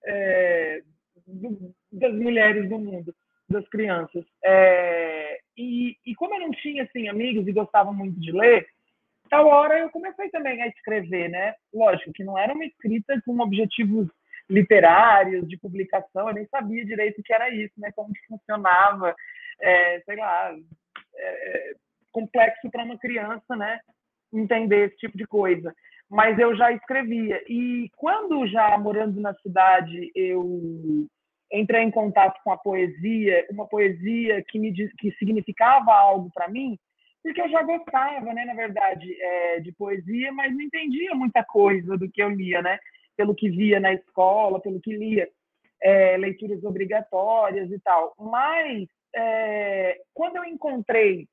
é, 0.05 0.81
do, 1.27 1.73
das 1.91 2.13
mulheres 2.13 2.69
do 2.69 2.79
mundo, 2.79 3.13
das 3.49 3.67
crianças. 3.69 4.25
É, 4.43 5.39
e, 5.57 5.95
e 6.05 6.15
como 6.15 6.33
eu 6.35 6.39
não 6.39 6.51
tinha 6.51 6.83
assim, 6.83 7.07
amigos 7.07 7.47
e 7.47 7.51
gostava 7.51 7.91
muito 7.91 8.19
de 8.19 8.31
ler, 8.31 8.67
tal 9.29 9.47
hora 9.47 9.79
eu 9.79 9.89
comecei 9.89 10.29
também 10.29 10.61
a 10.61 10.67
escrever, 10.67 11.29
né? 11.29 11.55
Lógico 11.73 12.13
que 12.13 12.23
não 12.23 12.37
era 12.37 12.53
uma 12.53 12.65
escrita 12.65 13.19
com 13.25 13.39
objetivos 13.39 14.07
literários, 14.49 15.47
de 15.47 15.57
publicação, 15.57 16.27
eu 16.27 16.33
nem 16.33 16.45
sabia 16.47 16.85
direito 16.85 17.19
o 17.19 17.23
que 17.23 17.33
era 17.33 17.49
isso, 17.49 17.73
né? 17.77 17.91
Como 17.95 18.13
que 18.13 18.27
funcionava, 18.27 19.15
é, 19.61 19.99
sei 20.01 20.17
lá, 20.17 20.53
é, 21.15 21.73
complexo 22.11 22.69
para 22.69 22.83
uma 22.83 22.97
criança, 22.97 23.55
né? 23.55 23.79
Entender 24.31 24.87
esse 24.87 24.97
tipo 24.97 25.17
de 25.17 25.25
coisa. 25.25 25.73
Mas 26.13 26.37
eu 26.37 26.55
já 26.55 26.71
escrevia. 26.71 27.43
E 27.49 27.89
quando 27.97 28.45
já 28.45 28.77
morando 28.77 29.19
na 29.19 29.33
cidade, 29.33 30.11
eu 30.13 31.07
entrei 31.51 31.81
em 31.81 31.89
contato 31.89 32.39
com 32.43 32.51
a 32.51 32.57
poesia, 32.57 33.47
uma 33.49 33.67
poesia 33.67 34.43
que 34.47 34.59
me 34.59 34.71
que 34.71 35.11
significava 35.17 35.91
algo 35.91 36.29
para 36.31 36.47
mim, 36.47 36.77
porque 37.23 37.41
eu 37.41 37.49
já 37.49 37.63
gostava, 37.63 38.31
né, 38.31 38.45
na 38.45 38.53
verdade, 38.53 39.11
é, 39.19 39.59
de 39.61 39.71
poesia, 39.71 40.31
mas 40.31 40.53
não 40.53 40.61
entendia 40.61 41.15
muita 41.15 41.43
coisa 41.43 41.97
do 41.97 42.07
que 42.07 42.21
eu 42.21 42.29
lia, 42.29 42.61
né, 42.61 42.77
pelo 43.17 43.33
que 43.33 43.49
via 43.49 43.79
na 43.79 43.91
escola, 43.91 44.61
pelo 44.61 44.79
que 44.79 44.95
lia, 44.95 45.27
é, 45.81 46.15
leituras 46.17 46.63
obrigatórias 46.63 47.71
e 47.71 47.79
tal. 47.79 48.13
Mas 48.19 48.87
é, 49.15 49.99
quando 50.13 50.35
eu 50.35 50.45
encontrei 50.45 51.27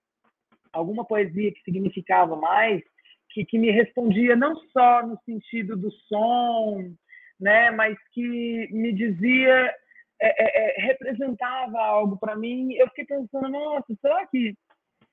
alguma 0.72 1.04
poesia 1.04 1.52
que 1.52 1.62
significava 1.64 2.34
mais, 2.34 2.82
que, 3.30 3.44
que 3.44 3.58
me 3.58 3.70
respondia 3.70 4.36
não 4.36 4.56
só 4.72 5.06
no 5.06 5.18
sentido 5.24 5.76
do 5.76 5.90
som, 6.08 6.92
né, 7.38 7.70
mas 7.70 7.96
que 8.12 8.68
me 8.72 8.92
dizia, 8.92 9.74
é, 10.20 10.44
é, 10.44 10.78
é 10.78 10.80
representava 10.80 11.78
algo 11.78 12.18
para 12.18 12.36
mim, 12.36 12.72
eu 12.74 12.86
fiquei 12.88 13.06
pensando, 13.06 13.48
nossa, 13.48 13.94
será 14.00 14.26
que 14.26 14.54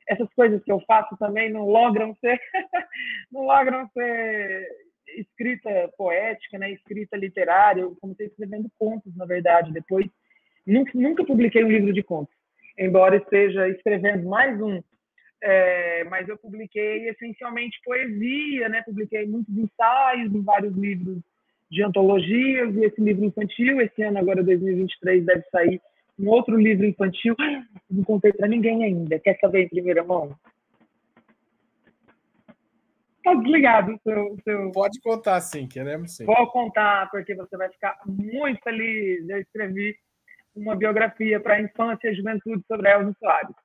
essas 0.07 0.27
coisas 0.33 0.63
que 0.63 0.71
eu 0.71 0.79
faço 0.87 1.17
também 1.17 1.51
não 1.51 1.67
logram 1.67 2.15
ser 2.15 2.39
não 3.31 3.45
logram 3.45 3.87
ser 3.93 4.67
escrita 5.15 5.89
poética, 5.97 6.57
né, 6.57 6.71
escrita 6.71 7.15
literária. 7.17 7.81
Eu 7.81 7.95
comecei 7.99 8.27
escrevendo 8.27 8.69
contos, 8.77 9.15
na 9.15 9.25
verdade, 9.25 9.71
depois 9.71 10.05
nunca, 10.65 10.91
nunca 10.95 11.25
publiquei 11.25 11.63
um 11.63 11.69
livro 11.69 11.93
de 11.93 12.03
contos, 12.03 12.35
embora 12.77 13.17
esteja 13.17 13.67
escrevendo 13.69 14.27
mais 14.27 14.59
um. 14.61 14.81
É, 15.41 16.03
mas 16.05 16.27
eu 16.27 16.37
publiquei 16.37 17.09
essencialmente 17.09 17.79
poesia, 17.83 18.69
né? 18.69 18.81
Publiquei 18.83 19.25
muitos 19.27 19.55
ensaios 19.55 20.33
em 20.33 20.41
vários 20.41 20.75
livros 20.75 21.19
de 21.69 21.83
antologias 21.83 22.75
e 22.75 22.85
esse 22.85 22.99
livro 23.01 23.25
infantil, 23.25 23.81
esse 23.81 24.01
ano 24.01 24.17
agora 24.17 24.43
2023 24.43 25.25
deve 25.25 25.43
sair 25.51 25.81
um 26.19 26.29
outro 26.29 26.57
livro 26.57 26.85
infantil. 26.85 27.35
Não 27.89 28.03
contei 28.03 28.33
para 28.33 28.47
ninguém 28.47 28.83
ainda. 28.83 29.19
Quer 29.19 29.37
saber 29.39 29.63
em 29.63 29.69
primeira 29.69 30.03
mão? 30.03 30.35
Tá 33.23 33.33
desligado 33.35 33.93
o 33.93 33.99
seu, 34.03 34.37
seu. 34.43 34.71
Pode 34.71 34.99
contar, 35.01 35.39
sim, 35.41 35.67
queremos 35.67 36.15
sim. 36.15 36.25
Vou 36.25 36.47
contar, 36.47 37.09
porque 37.11 37.35
você 37.35 37.57
vai 37.57 37.69
ficar 37.69 37.99
muito 38.05 38.59
feliz. 38.63 39.27
Eu 39.27 39.39
escrevi 39.39 39.95
uma 40.55 40.75
biografia 40.75 41.39
para 41.39 41.55
a 41.55 41.61
infância 41.61 42.09
e 42.09 42.15
juventude 42.15 42.63
sobre 42.67 42.89
Elvis 42.89 43.15
Soares. 43.19 43.55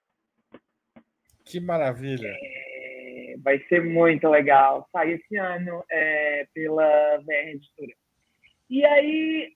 Que 1.45 1.61
maravilha! 1.61 2.29
É, 2.29 3.37
vai 3.43 3.59
ser 3.69 3.85
muito 3.85 4.29
legal. 4.29 4.87
Sai 4.93 5.13
esse 5.13 5.37
ano 5.37 5.85
é, 5.91 6.47
pela 6.55 7.19
VR 7.19 7.49
Editora. 7.49 7.93
E 8.71 8.87
aí, 8.87 9.53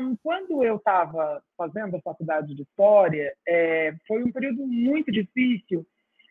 um, 0.00 0.16
quando 0.22 0.64
eu 0.64 0.76
estava 0.76 1.40
fazendo 1.56 1.96
a 1.96 2.00
faculdade 2.00 2.54
de 2.54 2.62
História, 2.62 3.32
é, 3.46 3.94
foi 4.08 4.24
um 4.24 4.32
período 4.32 4.66
muito 4.66 5.12
difícil 5.12 5.86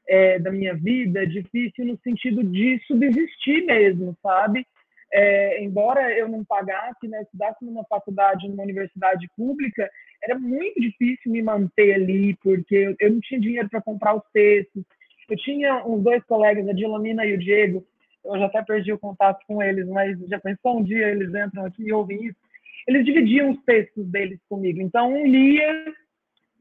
é, 0.07 0.37
da 0.39 0.51
minha 0.51 0.73
vida, 0.73 1.25
difícil 1.25 1.85
no 1.85 1.97
sentido 2.03 2.43
de 2.43 2.79
subsistir 2.85 3.65
mesmo, 3.65 4.17
sabe? 4.21 4.67
É, 5.17 5.63
embora 5.63 6.11
eu 6.11 6.27
não 6.27 6.43
pagasse, 6.43 7.07
né, 7.07 7.21
estudasse 7.21 7.63
numa 7.63 7.85
faculdade, 7.85 8.49
numa 8.49 8.63
universidade 8.63 9.29
pública, 9.37 9.89
era 10.21 10.37
muito 10.37 10.77
difícil 10.77 11.31
me 11.31 11.41
manter 11.41 11.93
ali, 11.93 12.35
porque 12.43 12.93
eu, 12.99 13.13
não 13.13 13.21
tinha 13.21 13.39
dinheiro 13.39 13.69
para 13.69 13.81
comprar 13.81 14.13
os 14.13 14.23
textos. 14.33 14.83
Eu 15.29 15.37
tinha 15.37 15.85
uns 15.85 16.03
dois 16.03 16.21
colegas, 16.25 16.67
a 16.67 16.73
Dilamina 16.73 17.25
e 17.25 17.33
o 17.33 17.37
Diego, 17.37 17.87
eu 18.25 18.37
já 18.37 18.47
até 18.47 18.61
perdi 18.61 18.91
o 18.91 18.99
contato 18.99 19.39
com 19.47 19.63
eles, 19.63 19.87
mas 19.87 20.19
já 20.27 20.37
pensou 20.37 20.79
um 20.79 20.83
dia 20.83 21.07
eles 21.07 21.33
entram 21.33 21.65
aqui 21.65 21.83
e 21.83 21.93
ouvem 21.93 22.25
isso? 22.25 22.37
Eles 22.85 23.05
dividiam 23.05 23.51
os 23.51 23.63
textos 23.63 24.05
deles 24.07 24.39
comigo. 24.49 24.81
Então, 24.81 25.13
um 25.13 25.25
lia, 25.25 25.93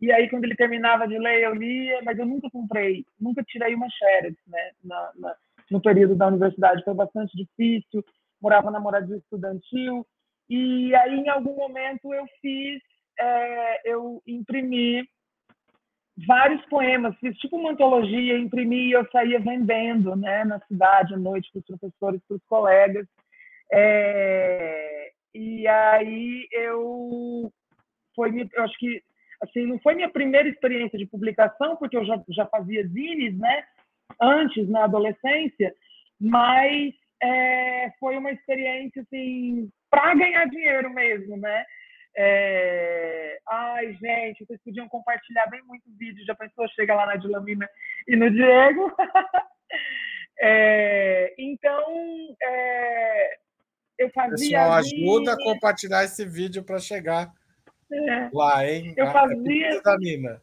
e 0.01 0.13
aí 0.13 0.31
quando 0.31 0.45
ele 0.45 0.55
terminava 0.55 1.09
de 1.09 1.19
ler, 1.19 1.43
eu 1.43 1.55
lia, 1.57 2.03
mas 2.05 2.17
eu 2.17 2.25
nunca 2.25 2.49
comprei, 2.51 3.05
nunca 3.21 3.43
tirei 3.43 3.75
uma 3.75 3.91
xerox, 3.91 4.37
né? 4.47 4.71
Na, 4.85 5.11
na, 5.17 5.35
no 5.73 5.83
período 5.83 6.15
da 6.15 6.29
universidade 6.29 6.85
foi 6.85 6.95
bastante 6.95 7.37
difícil, 7.37 8.05
morava 8.41 8.71
na 8.71 8.81
moradia 8.81 9.17
estudantil, 9.17 10.07
e 10.49 10.95
aí 10.95 11.21
em 11.21 11.29
algum 11.29 11.57
momento 11.57 12.13
eu 12.13 12.27
fiz, 12.41 12.83
é, 13.19 13.91
eu 13.91 14.23
imprimi 14.27 15.07
vários 16.27 16.65
poemas, 16.67 17.17
fiz 17.19 17.37
tipo 17.39 17.57
uma 17.57 17.73
antologia, 17.73 18.39
imprimi 18.39 18.89
e 18.89 18.93
eu 18.93 19.09
saía 19.11 19.41
vendendo, 19.41 20.15
né, 20.15 20.45
na 20.45 20.61
cidade 20.67 21.15
à 21.15 21.17
noite 21.17 21.51
para 21.53 21.61
os 21.61 21.67
professores, 21.67 22.21
para 22.29 22.37
os 22.37 22.45
colegas. 22.47 23.07
É, 23.73 25.11
e 25.35 25.67
aí 25.67 26.47
eu 26.53 27.51
foi, 28.15 28.49
eu 28.53 28.63
acho 28.63 28.79
que 28.79 29.03
assim 29.43 29.67
não 29.67 29.79
foi 29.81 29.95
minha 29.95 30.09
primeira 30.09 30.49
experiência 30.49 30.99
de 30.99 31.07
publicação, 31.07 31.77
porque 31.77 31.97
eu 31.97 32.05
já, 32.05 32.23
já 32.29 32.47
fazia 32.47 32.87
zines, 32.87 33.37
né, 33.37 33.65
antes 34.21 34.69
na 34.69 34.85
adolescência, 34.85 35.75
mas 36.21 36.95
é, 37.25 37.91
foi 37.99 38.17
uma 38.17 38.31
experiência 38.31 39.03
assim 39.03 39.71
para 39.91 40.15
ganhar 40.15 40.45
dinheiro 40.47 40.91
mesmo, 40.93 41.37
né? 41.37 41.65
É... 42.17 43.39
Ai, 43.49 43.93
gente, 43.95 44.45
vocês 44.45 44.61
podiam 44.63 44.89
compartilhar 44.89 45.47
bem 45.47 45.63
muito 45.65 45.85
vídeo. 45.99 46.25
Já 46.25 46.35
pensou? 46.35 46.69
Chega 46.69 46.95
lá 46.95 47.07
na 47.07 47.17
Dilamina 47.17 47.69
e 48.07 48.15
no 48.15 48.31
Diego. 48.31 48.95
é... 50.39 51.35
Então, 51.39 51.85
é... 52.43 53.39
eu 53.99 54.11
fazia. 54.11 54.59
Pessoal, 54.59 54.73
ajuda 54.73 55.33
a 55.33 55.43
compartilhar 55.43 56.05
esse 56.05 56.25
vídeo 56.27 56.63
para 56.63 56.79
chegar 56.79 57.33
é. 57.91 58.31
lá, 58.33 58.67
hein? 58.67 58.95
Eu 58.97 59.11
fazia. 59.11 59.81
Da 59.83 59.97
Nina. 59.97 60.43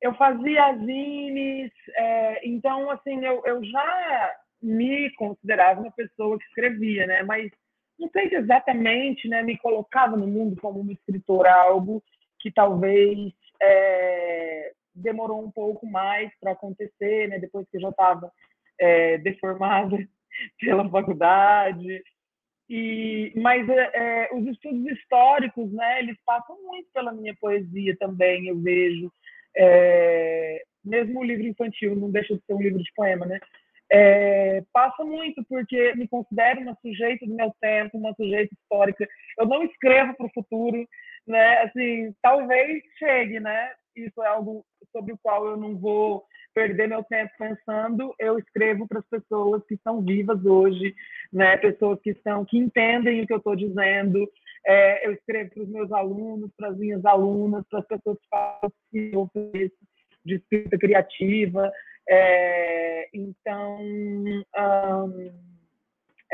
Eu 0.00 0.14
fazia 0.14 0.76
zines, 0.76 1.72
é, 1.96 2.48
então, 2.48 2.88
assim, 2.88 3.24
eu, 3.24 3.42
eu 3.44 3.64
já 3.64 4.32
me 4.62 5.10
considerava 5.14 5.80
uma 5.80 5.92
pessoa 5.92 6.38
que 6.38 6.44
escrevia, 6.46 7.06
né? 7.06 7.22
Mas 7.22 7.50
não 7.98 8.08
sei 8.10 8.28
se 8.28 8.36
exatamente 8.36 9.28
né, 9.28 9.42
me 9.42 9.58
colocava 9.58 10.16
no 10.16 10.26
mundo 10.26 10.60
como 10.60 10.80
uma 10.80 10.92
escritora, 10.92 11.52
algo 11.52 12.02
que 12.38 12.50
talvez 12.50 13.32
é, 13.60 14.72
demorou 14.94 15.44
um 15.44 15.50
pouco 15.50 15.86
mais 15.86 16.30
para 16.40 16.52
acontecer, 16.52 17.28
né, 17.28 17.38
depois 17.38 17.66
que 17.68 17.76
eu 17.76 17.80
já 17.80 17.88
estava 17.88 18.32
é, 18.78 19.18
deformada 19.18 19.96
pela 20.60 20.88
faculdade. 20.88 22.02
E, 22.70 23.32
mas 23.34 23.68
é, 23.68 23.90
é, 23.94 24.34
os 24.34 24.46
estudos 24.46 24.86
históricos, 24.92 25.72
né, 25.72 26.00
eles 26.00 26.16
passam 26.24 26.56
muito 26.62 26.88
pela 26.92 27.12
minha 27.12 27.34
poesia 27.40 27.96
também, 27.98 28.46
eu 28.46 28.60
vejo. 28.60 29.12
É, 29.56 30.62
mesmo 30.84 31.20
o 31.20 31.24
livro 31.24 31.46
infantil 31.46 31.96
não 31.96 32.10
deixa 32.10 32.34
de 32.34 32.44
ser 32.44 32.54
um 32.54 32.62
livro 32.62 32.78
de 32.78 32.92
poema, 32.94 33.26
né? 33.26 33.40
É, 33.90 34.62
passa 34.72 35.04
muito, 35.04 35.42
porque 35.48 35.94
me 35.94 36.06
considero 36.08 36.60
uma 36.60 36.76
sujeita 36.82 37.26
do 37.26 37.34
meu 37.34 37.52
tempo, 37.60 37.98
uma 37.98 38.14
sujeita 38.14 38.54
histórica. 38.54 39.08
Eu 39.38 39.46
não 39.46 39.62
escrevo 39.64 40.14
para 40.14 40.26
o 40.26 40.32
futuro, 40.34 40.86
né? 41.26 41.62
Assim, 41.62 42.14
talvez 42.22 42.82
chegue, 42.98 43.40
né? 43.40 43.72
Isso 43.96 44.22
é 44.22 44.26
algo 44.28 44.64
sobre 44.92 45.12
o 45.12 45.18
qual 45.22 45.46
eu 45.46 45.56
não 45.56 45.76
vou 45.76 46.24
perder 46.54 46.88
meu 46.88 47.02
tempo 47.04 47.30
pensando. 47.38 48.14
Eu 48.18 48.38
escrevo 48.38 48.86
para 48.86 48.98
as 48.98 49.08
pessoas 49.08 49.64
que 49.66 49.74
estão 49.74 50.02
vivas 50.02 50.44
hoje, 50.44 50.94
né? 51.32 51.56
Pessoas 51.56 52.00
que 52.02 52.10
estão, 52.10 52.44
que 52.44 52.58
entendem 52.58 53.22
o 53.22 53.26
que 53.26 53.32
eu 53.32 53.38
estou 53.38 53.56
dizendo. 53.56 54.28
É, 54.66 55.06
eu 55.06 55.12
escrevo 55.12 55.50
para 55.50 55.62
os 55.62 55.68
meus 55.68 55.92
alunos, 55.92 56.50
para 56.56 56.68
as 56.68 56.76
minhas 56.76 57.04
alunas, 57.04 57.64
para 57.70 57.78
as 57.80 57.86
pessoas 57.86 58.18
que 58.18 58.28
falam 58.28 58.72
de 60.24 60.34
escrita 60.34 60.76
criativa. 60.76 61.72
É, 62.10 63.08
então, 63.12 63.78
um, 63.80 64.42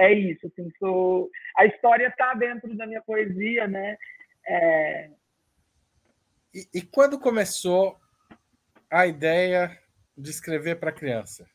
é 0.04 0.12
isso. 0.12 0.46
Assim, 0.46 0.70
sou, 0.78 1.30
a 1.56 1.66
história 1.66 2.08
está 2.08 2.34
dentro 2.34 2.74
da 2.76 2.86
minha 2.86 3.02
poesia, 3.02 3.66
né? 3.66 3.96
É... 4.46 5.10
E, 6.54 6.78
e 6.78 6.82
quando 6.82 7.18
começou 7.18 7.96
a 8.90 9.06
ideia 9.06 9.76
de 10.16 10.30
escrever 10.30 10.76
para 10.76 10.92
criança? 10.92 11.46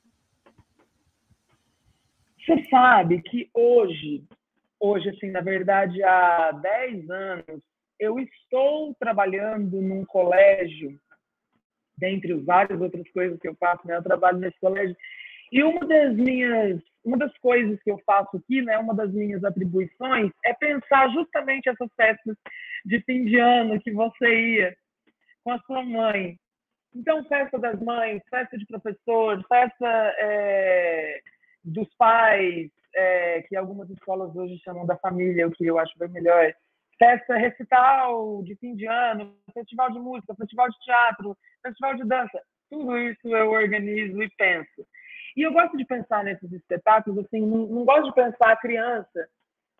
Você 2.38 2.66
sabe 2.70 3.22
que 3.22 3.50
hoje, 3.54 4.24
hoje, 4.80 5.10
assim, 5.10 5.30
na 5.30 5.42
verdade, 5.42 6.04
há 6.04 6.52
10 6.52 7.10
anos, 7.10 7.62
eu 8.00 8.20
estou 8.20 8.96
trabalhando 8.96 9.82
num 9.82 10.04
colégio 10.06 11.00
dentre 11.98 12.34
várias 12.34 12.80
outras 12.80 13.08
coisas 13.12 13.38
que 13.40 13.48
eu 13.48 13.56
faço, 13.56 13.86
né? 13.86 13.98
Eu 13.98 14.04
trabalho 14.04 14.40
nesse 14.40 14.58
colégio. 14.60 14.96
E 15.52 15.62
uma 15.64 15.86
das 15.86 16.16
minhas, 16.16 16.82
uma 17.04 17.18
das 17.18 17.36
coisas 17.38 17.82
que 17.82 17.92
eu 17.92 18.00
faço 18.06 18.38
aqui, 18.38 18.62
né, 18.62 18.78
uma 18.78 18.94
das 18.94 19.12
minhas 19.12 19.44
atribuições 19.44 20.32
é 20.44 20.54
pensar 20.54 21.10
justamente 21.10 21.70
essas 21.70 21.90
festas 21.96 22.36
de 22.86 23.02
fim 23.02 23.26
de 23.26 23.38
ano 23.40 23.80
que 23.80 23.92
você 23.92 24.28
ia 24.28 24.78
com 25.44 25.52
a 25.52 25.60
sua 25.60 25.84
mãe. 25.84 26.38
Então, 26.94 27.24
festa 27.26 27.58
das 27.58 27.80
mães, 27.82 28.22
festa 28.30 28.58
de 28.58 28.66
professor, 28.66 29.44
festa 29.48 29.88
é, 30.20 31.22
dos 31.64 31.88
pais, 31.96 32.70
é, 32.96 33.42
que 33.44 33.56
algumas 33.56 33.90
escolas 33.90 34.36
hoje 34.36 34.60
chamam 34.64 34.86
da 34.86 34.98
família, 34.98 35.48
o 35.48 35.52
que 35.52 35.66
eu 35.66 35.78
acho 35.78 35.98
bem 35.98 36.10
melhor. 36.10 36.54
Festa 36.98 37.38
recital 37.38 38.44
de 38.44 38.56
fim 38.56 38.76
de 38.76 38.86
ano, 38.86 39.36
festival 39.54 39.92
de 39.92 40.00
música, 40.00 40.36
festival 40.36 40.70
de 40.70 40.80
teatro, 40.80 41.38
festival 41.64 41.96
de 41.96 42.06
dança, 42.06 42.42
tudo 42.70 42.98
isso 42.98 43.28
eu 43.28 43.52
organizo 43.52 44.22
e 44.22 44.30
penso. 44.38 44.86
E 45.40 45.42
eu 45.42 45.54
gosto 45.54 45.78
de 45.78 45.86
pensar 45.86 46.22
nesses 46.22 46.52
espetáculos, 46.52 47.24
assim, 47.24 47.40
não, 47.40 47.66
não 47.66 47.86
gosto 47.86 48.08
de 48.08 48.14
pensar 48.14 48.52
a 48.52 48.58
criança 48.58 49.26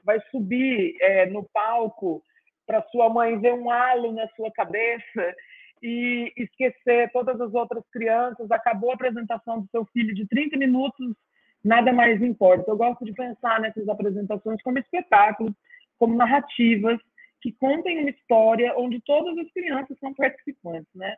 vai 0.06 0.18
subir 0.32 0.96
é, 1.02 1.26
no 1.26 1.44
palco 1.54 2.24
para 2.66 2.82
sua 2.84 3.10
mãe 3.10 3.38
ver 3.38 3.54
um 3.56 3.70
halo 3.70 4.14
na 4.14 4.26
sua 4.38 4.50
cabeça 4.54 5.36
e 5.84 6.32
esquecer 6.38 7.12
todas 7.12 7.42
as 7.42 7.54
outras 7.54 7.84
crianças. 7.92 8.50
Acabou 8.50 8.92
a 8.92 8.94
apresentação 8.94 9.60
do 9.60 9.68
seu 9.68 9.84
filho 9.88 10.16
de 10.16 10.26
30 10.30 10.56
minutos, 10.56 11.14
nada 11.62 11.92
mais 11.92 12.22
importa. 12.22 12.72
Eu 12.72 12.78
gosto 12.78 13.04
de 13.04 13.12
pensar 13.12 13.60
nessas 13.60 13.90
apresentações 13.90 14.62
como 14.62 14.80
espetáculos, 14.80 15.54
como 15.98 16.16
narrativas 16.16 17.02
que 17.42 17.52
contem 17.52 18.00
uma 18.00 18.10
história 18.10 18.74
onde 18.78 19.02
todas 19.02 19.38
as 19.38 19.52
crianças 19.52 20.00
são 20.00 20.14
participantes, 20.14 20.88
né? 20.96 21.18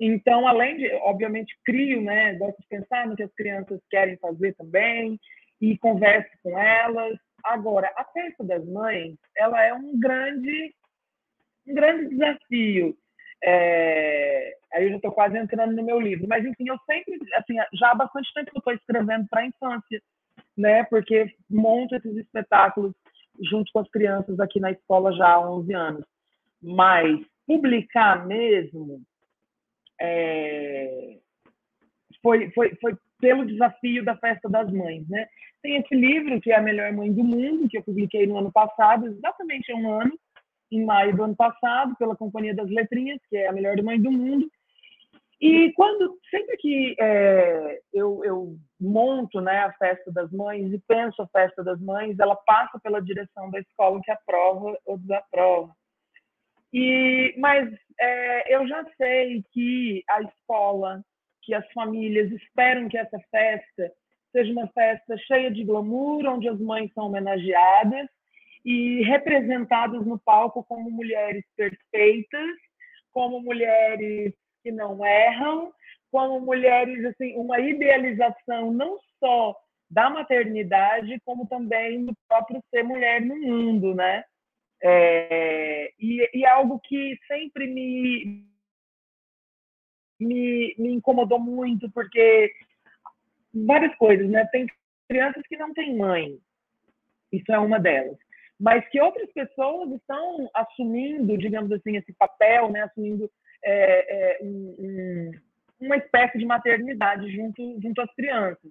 Então, 0.00 0.46
além 0.46 0.76
de, 0.76 0.92
obviamente, 1.02 1.56
crio, 1.64 2.02
né? 2.02 2.34
Gosto 2.34 2.60
de 2.60 2.68
pensar 2.68 3.06
no 3.06 3.16
que 3.16 3.22
as 3.22 3.34
crianças 3.34 3.80
querem 3.90 4.16
fazer 4.18 4.54
também 4.54 5.18
e 5.60 5.76
converso 5.78 6.30
com 6.42 6.56
elas. 6.58 7.18
Agora, 7.42 7.92
a 7.96 8.04
festa 8.04 8.44
das 8.44 8.64
mães, 8.66 9.16
ela 9.36 9.62
é 9.62 9.74
um 9.74 9.98
grande, 9.98 10.74
um 11.66 11.74
grande 11.74 12.08
desafio. 12.10 12.96
É... 13.42 14.56
Aí 14.72 14.84
eu 14.84 14.90
já 14.90 14.96
estou 14.96 15.12
quase 15.12 15.36
entrando 15.36 15.74
no 15.74 15.82
meu 15.82 16.00
livro, 16.00 16.26
mas 16.28 16.44
enfim, 16.44 16.68
eu 16.68 16.78
sempre, 16.86 17.18
assim, 17.34 17.54
já 17.74 17.90
há 17.90 17.94
bastante 17.94 18.32
tempo 18.34 18.50
eu 18.54 18.58
estou 18.58 18.74
escrevendo 18.74 19.26
para 19.28 19.42
a 19.42 19.46
infância, 19.46 20.02
né? 20.56 20.84
Porque 20.84 21.32
monto 21.48 21.94
esses 21.94 22.16
espetáculos 22.16 22.92
junto 23.50 23.70
com 23.72 23.80
as 23.80 23.90
crianças 23.90 24.38
aqui 24.40 24.60
na 24.60 24.72
escola 24.72 25.12
já 25.12 25.28
há 25.28 25.50
11 25.50 25.72
anos. 25.72 26.04
Mas 26.60 27.20
publicar 27.46 28.26
mesmo, 28.26 29.00
é, 30.00 31.18
foi, 32.22 32.50
foi, 32.50 32.74
foi 32.80 32.96
pelo 33.20 33.46
desafio 33.46 34.04
da 34.04 34.16
Festa 34.16 34.48
das 34.48 34.70
Mães, 34.72 35.08
né? 35.08 35.26
Tem 35.62 35.76
esse 35.76 35.94
livro, 35.94 36.40
que 36.40 36.52
é 36.52 36.56
A 36.56 36.62
Melhor 36.62 36.92
Mãe 36.92 37.12
do 37.12 37.24
Mundo, 37.24 37.68
que 37.68 37.78
eu 37.78 37.82
publiquei 37.82 38.26
no 38.26 38.38
ano 38.38 38.52
passado, 38.52 39.06
exatamente 39.06 39.72
há 39.72 39.76
um 39.76 39.90
ano, 40.00 40.18
em 40.70 40.84
maio 40.84 41.16
do 41.16 41.24
ano 41.24 41.34
passado, 41.36 41.96
pela 41.98 42.16
Companhia 42.16 42.54
das 42.54 42.68
Letrinhas, 42.68 43.20
que 43.28 43.36
é 43.36 43.48
A 43.48 43.52
Melhor 43.52 43.80
Mãe 43.82 44.00
do 44.00 44.10
Mundo. 44.10 44.48
E 45.40 45.72
quando, 45.72 46.18
sempre 46.30 46.56
que 46.56 46.96
é, 46.98 47.80
eu, 47.92 48.24
eu 48.24 48.56
monto 48.80 49.40
né, 49.40 49.60
a 49.60 49.72
Festa 49.72 50.12
das 50.12 50.30
Mães 50.32 50.72
e 50.72 50.82
penso 50.86 51.22
a 51.22 51.28
Festa 51.28 51.62
das 51.62 51.80
Mães, 51.80 52.18
ela 52.18 52.34
passa 52.34 52.78
pela 52.80 53.00
direção 53.00 53.50
da 53.50 53.60
escola 53.60 54.00
que 54.02 54.10
aprova 54.10 54.76
ou 54.84 54.98
desaprova. 54.98 55.72
E, 56.72 57.34
mas 57.38 57.68
é, 57.98 58.54
eu 58.54 58.66
já 58.68 58.84
sei 58.96 59.42
que 59.52 60.02
a 60.08 60.22
escola, 60.22 61.02
que 61.42 61.54
as 61.54 61.66
famílias 61.72 62.30
esperam 62.32 62.88
que 62.88 62.98
essa 62.98 63.18
festa 63.30 63.92
seja 64.32 64.52
uma 64.52 64.68
festa 64.68 65.16
cheia 65.18 65.50
de 65.50 65.64
glamour, 65.64 66.26
onde 66.26 66.48
as 66.48 66.60
mães 66.60 66.92
são 66.92 67.06
homenageadas 67.06 68.06
e 68.64 69.02
representadas 69.02 70.04
no 70.04 70.18
palco 70.18 70.62
como 70.64 70.90
mulheres 70.90 71.44
perfeitas, 71.56 72.50
como 73.12 73.40
mulheres 73.40 74.34
que 74.62 74.70
não 74.70 75.04
erram, 75.04 75.72
como 76.10 76.40
mulheres 76.40 77.04
assim, 77.06 77.34
uma 77.36 77.58
idealização 77.60 78.70
não 78.70 78.98
só 79.18 79.56
da 79.90 80.10
maternidade, 80.10 81.18
como 81.24 81.46
também 81.46 82.04
do 82.04 82.14
próprio 82.28 82.62
ser 82.70 82.82
mulher 82.82 83.22
no 83.22 83.36
mundo, 83.36 83.94
né? 83.94 84.22
É, 84.82 85.92
e, 85.98 86.30
e, 86.32 86.46
algo 86.46 86.78
que 86.80 87.18
sempre 87.26 87.66
me, 87.66 88.46
me, 90.20 90.74
me 90.78 90.92
incomodou 90.92 91.40
muito, 91.40 91.90
porque 91.90 92.52
várias 93.52 93.94
coisas, 93.96 94.28
né? 94.30 94.46
Tem 94.52 94.66
crianças 95.08 95.42
que 95.48 95.56
não 95.56 95.72
têm 95.74 95.96
mãe, 95.96 96.38
isso 97.32 97.50
é 97.50 97.58
uma 97.58 97.80
delas, 97.80 98.16
mas 98.58 98.86
que 98.88 99.00
outras 99.00 99.30
pessoas 99.32 99.90
estão 99.92 100.48
assumindo, 100.54 101.36
digamos 101.36 101.72
assim, 101.72 101.96
esse 101.96 102.12
papel, 102.12 102.70
né? 102.70 102.82
Assumindo 102.82 103.30
é, 103.64 104.38
é, 104.38 104.38
um, 104.42 104.76
um, 104.78 105.30
uma 105.80 105.96
espécie 105.96 106.38
de 106.38 106.46
maternidade 106.46 107.30
junto, 107.30 107.80
junto 107.80 108.00
às 108.00 108.14
crianças. 108.14 108.70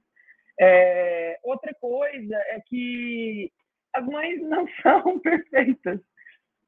É, 0.59 1.39
outra 1.43 1.73
coisa 1.75 2.35
é 2.47 2.61
que 2.61 3.51
as 3.97 4.05
mães 4.05 4.41
não 4.41 4.67
são 4.81 5.19
perfeitas. 5.19 5.99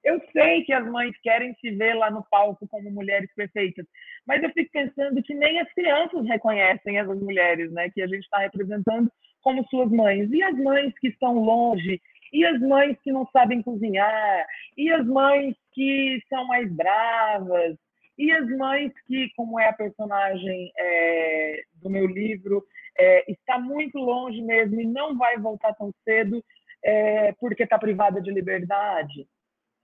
Eu 0.03 0.19
sei 0.31 0.63
que 0.63 0.73
as 0.73 0.85
mães 0.89 1.13
querem 1.21 1.53
se 1.55 1.71
ver 1.71 1.93
lá 1.93 2.09
no 2.09 2.25
palco 2.31 2.67
como 2.69 2.89
mulheres 2.89 3.29
perfeitas, 3.35 3.85
mas 4.25 4.41
eu 4.41 4.49
fico 4.51 4.71
pensando 4.71 5.21
que 5.21 5.33
nem 5.33 5.59
as 5.59 5.71
crianças 5.73 6.25
reconhecem 6.25 6.97
essas 6.97 7.19
mulheres, 7.19 7.69
né, 7.71 7.89
que 7.89 8.01
a 8.01 8.07
gente 8.07 8.23
está 8.23 8.39
representando 8.39 9.11
como 9.41 9.65
suas 9.67 9.91
mães. 9.91 10.31
E 10.31 10.41
as 10.41 10.55
mães 10.57 10.93
que 10.99 11.09
estão 11.09 11.33
longe, 11.33 12.01
e 12.31 12.45
as 12.45 12.59
mães 12.61 12.97
que 13.03 13.11
não 13.11 13.27
sabem 13.27 13.61
cozinhar, 13.61 14.45
e 14.77 14.89
as 14.91 15.05
mães 15.05 15.55
que 15.73 16.21
são 16.29 16.47
mais 16.47 16.71
bravas, 16.71 17.75
e 18.17 18.31
as 18.31 18.47
mães 18.57 18.91
que, 19.05 19.29
como 19.35 19.59
é 19.59 19.67
a 19.67 19.73
personagem 19.73 20.71
é, 20.77 21.61
do 21.81 21.89
meu 21.89 22.05
livro, 22.05 22.63
é, 22.97 23.31
está 23.31 23.57
muito 23.57 23.97
longe 23.97 24.41
mesmo 24.41 24.79
e 24.79 24.85
não 24.85 25.17
vai 25.17 25.37
voltar 25.37 25.73
tão 25.73 25.91
cedo 26.03 26.43
é, 26.83 27.31
porque 27.33 27.63
está 27.63 27.77
privada 27.77 28.21
de 28.21 28.31
liberdade. 28.31 29.27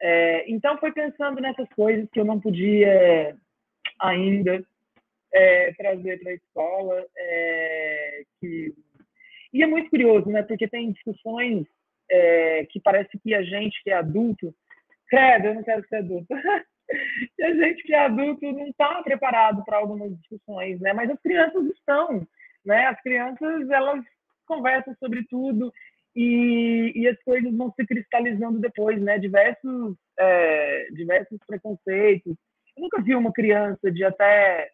É, 0.01 0.49
então, 0.49 0.77
foi 0.77 0.91
pensando 0.91 1.41
nessas 1.41 1.67
coisas 1.69 2.09
que 2.11 2.19
eu 2.19 2.25
não 2.25 2.39
podia 2.39 3.35
ainda 3.99 4.63
é, 5.33 5.73
trazer 5.73 6.19
para 6.19 6.31
a 6.31 6.35
escola. 6.35 7.05
É, 7.17 8.23
que... 8.39 8.73
E 9.53 9.63
é 9.63 9.67
muito 9.67 9.89
curioso, 9.89 10.29
né? 10.29 10.43
Porque 10.43 10.67
tem 10.67 10.91
discussões 10.91 11.65
é, 12.09 12.65
que 12.65 12.79
parece 12.79 13.17
que 13.19 13.33
a 13.33 13.41
gente 13.41 13.81
que 13.83 13.89
é 13.89 13.93
adulto, 13.93 14.53
credo, 15.07 15.47
eu 15.47 15.55
não 15.55 15.63
quero 15.63 15.87
ser 15.87 15.97
adulto. 15.97 16.27
e 17.39 17.43
a 17.43 17.53
gente 17.55 17.83
que 17.83 17.93
é 17.93 17.99
adulto 17.99 18.51
não 18.51 18.67
está 18.67 19.01
preparado 19.01 19.63
para 19.63 19.77
algumas 19.77 20.15
discussões, 20.17 20.79
né? 20.81 20.93
Mas 20.93 21.09
as 21.09 21.19
crianças 21.21 21.65
estão, 21.67 22.27
né? 22.65 22.87
As 22.87 23.01
crianças, 23.01 23.69
elas 23.69 24.03
conversam 24.45 24.95
sobre 24.99 25.25
tudo 25.25 25.73
e, 26.15 26.93
e 26.95 27.07
as 27.07 27.21
coisas 27.23 27.53
vão 27.55 27.71
se 27.73 27.85
cristalizando 27.85 28.59
depois, 28.59 29.01
né? 29.01 29.19
Diversos, 29.19 29.95
é, 30.17 30.87
diversos 30.91 31.37
preconceitos. 31.45 32.35
Eu 32.77 32.83
nunca 32.83 33.01
vi 33.01 33.15
uma 33.15 33.33
criança 33.33 33.91
de 33.91 34.03
até 34.03 34.69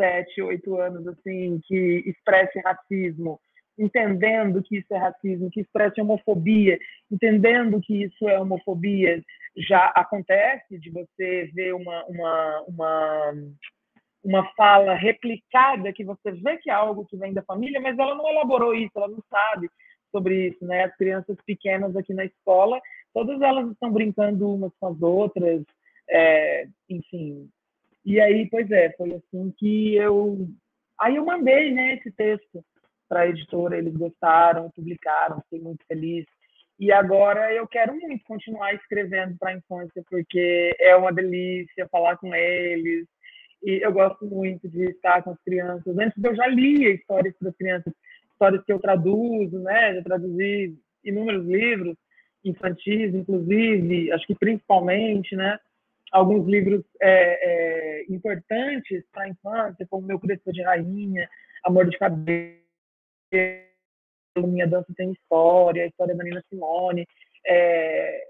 sete, 0.00 0.40
oito 0.40 0.76
anos 0.80 1.06
assim 1.08 1.60
que 1.66 2.02
expresse 2.06 2.58
racismo 2.60 3.40
entendendo 3.78 4.62
que 4.62 4.78
isso 4.78 4.92
é 4.92 4.98
racismo, 4.98 5.50
que 5.50 5.60
expressa 5.60 6.02
homofobia, 6.02 6.78
entendendo 7.10 7.80
que 7.80 8.02
isso 8.04 8.28
é 8.28 8.38
homofobia, 8.38 9.22
já 9.56 9.86
acontece 9.94 10.78
de 10.78 10.90
você 10.90 11.50
ver 11.54 11.74
uma, 11.74 12.04
uma, 12.06 12.64
uma, 12.66 13.34
uma 14.24 14.52
fala 14.54 14.94
replicada 14.94 15.92
que 15.92 16.04
você 16.04 16.32
vê 16.32 16.56
que 16.58 16.70
é 16.70 16.74
algo 16.74 17.06
que 17.06 17.16
vem 17.16 17.32
da 17.32 17.42
família, 17.42 17.80
mas 17.80 17.96
ela 17.96 18.14
não 18.16 18.28
elaborou 18.28 18.74
isso, 18.74 18.92
ela 18.96 19.08
não 19.08 19.22
sabe 19.30 19.70
sobre 20.10 20.48
isso, 20.48 20.64
né? 20.64 20.84
As 20.84 20.96
crianças 20.96 21.36
pequenas 21.46 21.94
aqui 21.96 22.14
na 22.14 22.24
escola, 22.24 22.80
todas 23.12 23.40
elas 23.40 23.70
estão 23.70 23.92
brincando 23.92 24.54
umas 24.54 24.72
com 24.80 24.88
as 24.88 25.02
outras, 25.02 25.62
é, 26.08 26.66
enfim. 26.88 27.48
E 28.04 28.20
aí, 28.20 28.48
pois 28.48 28.70
é, 28.70 28.90
foi 28.92 29.14
assim 29.14 29.52
que 29.58 29.94
eu, 29.96 30.48
aí 30.98 31.16
eu 31.16 31.24
mandei, 31.24 31.72
né, 31.72 31.94
esse 31.94 32.10
texto 32.12 32.64
para 33.08 33.20
a 33.20 33.28
editora, 33.28 33.76
eles 33.76 33.94
gostaram, 33.94 34.70
publicaram, 34.70 35.42
fiquei 35.42 35.60
muito 35.60 35.84
feliz. 35.86 36.24
E 36.78 36.92
agora 36.92 37.52
eu 37.52 37.66
quero 37.66 37.94
muito 37.94 38.24
continuar 38.24 38.72
escrevendo 38.74 39.36
para 39.38 39.50
a 39.50 39.54
infância, 39.54 40.02
porque 40.08 40.76
é 40.78 40.94
uma 40.94 41.12
delícia 41.12 41.88
falar 41.90 42.16
com 42.18 42.32
eles. 42.34 43.06
E 43.64 43.84
eu 43.84 43.92
gosto 43.92 44.24
muito 44.24 44.68
de 44.68 44.84
estar 44.84 45.22
com 45.22 45.30
as 45.30 45.42
crianças. 45.42 45.98
Antes 45.98 46.22
eu 46.22 46.36
já 46.36 46.46
lia 46.46 46.90
histórias 46.90 47.36
para 47.36 47.48
as 47.48 47.56
crianças, 47.56 47.92
histórias 48.38 48.64
que 48.64 48.72
eu 48.72 48.78
traduzo, 48.78 49.58
né? 49.58 49.96
Já 49.96 50.02
traduzi 50.02 50.78
inúmeros 51.04 51.44
livros 51.44 51.96
infantis, 52.44 53.12
inclusive, 53.12 54.12
acho 54.12 54.26
que 54.26 54.34
principalmente, 54.34 55.34
né? 55.34 55.58
Alguns 56.12 56.46
livros 56.46 56.82
é, 57.02 57.10
é, 57.10 58.04
importantes 58.08 59.04
para 59.12 59.24
a 59.24 59.28
infância, 59.28 59.86
como 59.90 60.06
Meu 60.06 60.18
Crespo 60.18 60.52
de 60.52 60.62
Rainha, 60.62 61.28
Amor 61.64 61.90
de 61.90 61.98
Cabelo, 61.98 62.56
minha 64.36 64.66
Dança 64.66 64.94
Tem 64.96 65.12
História, 65.12 65.84
a 65.84 65.86
história 65.88 66.14
da 66.14 66.24
Nina 66.24 66.42
Simone, 66.48 67.06
é, 67.44 68.28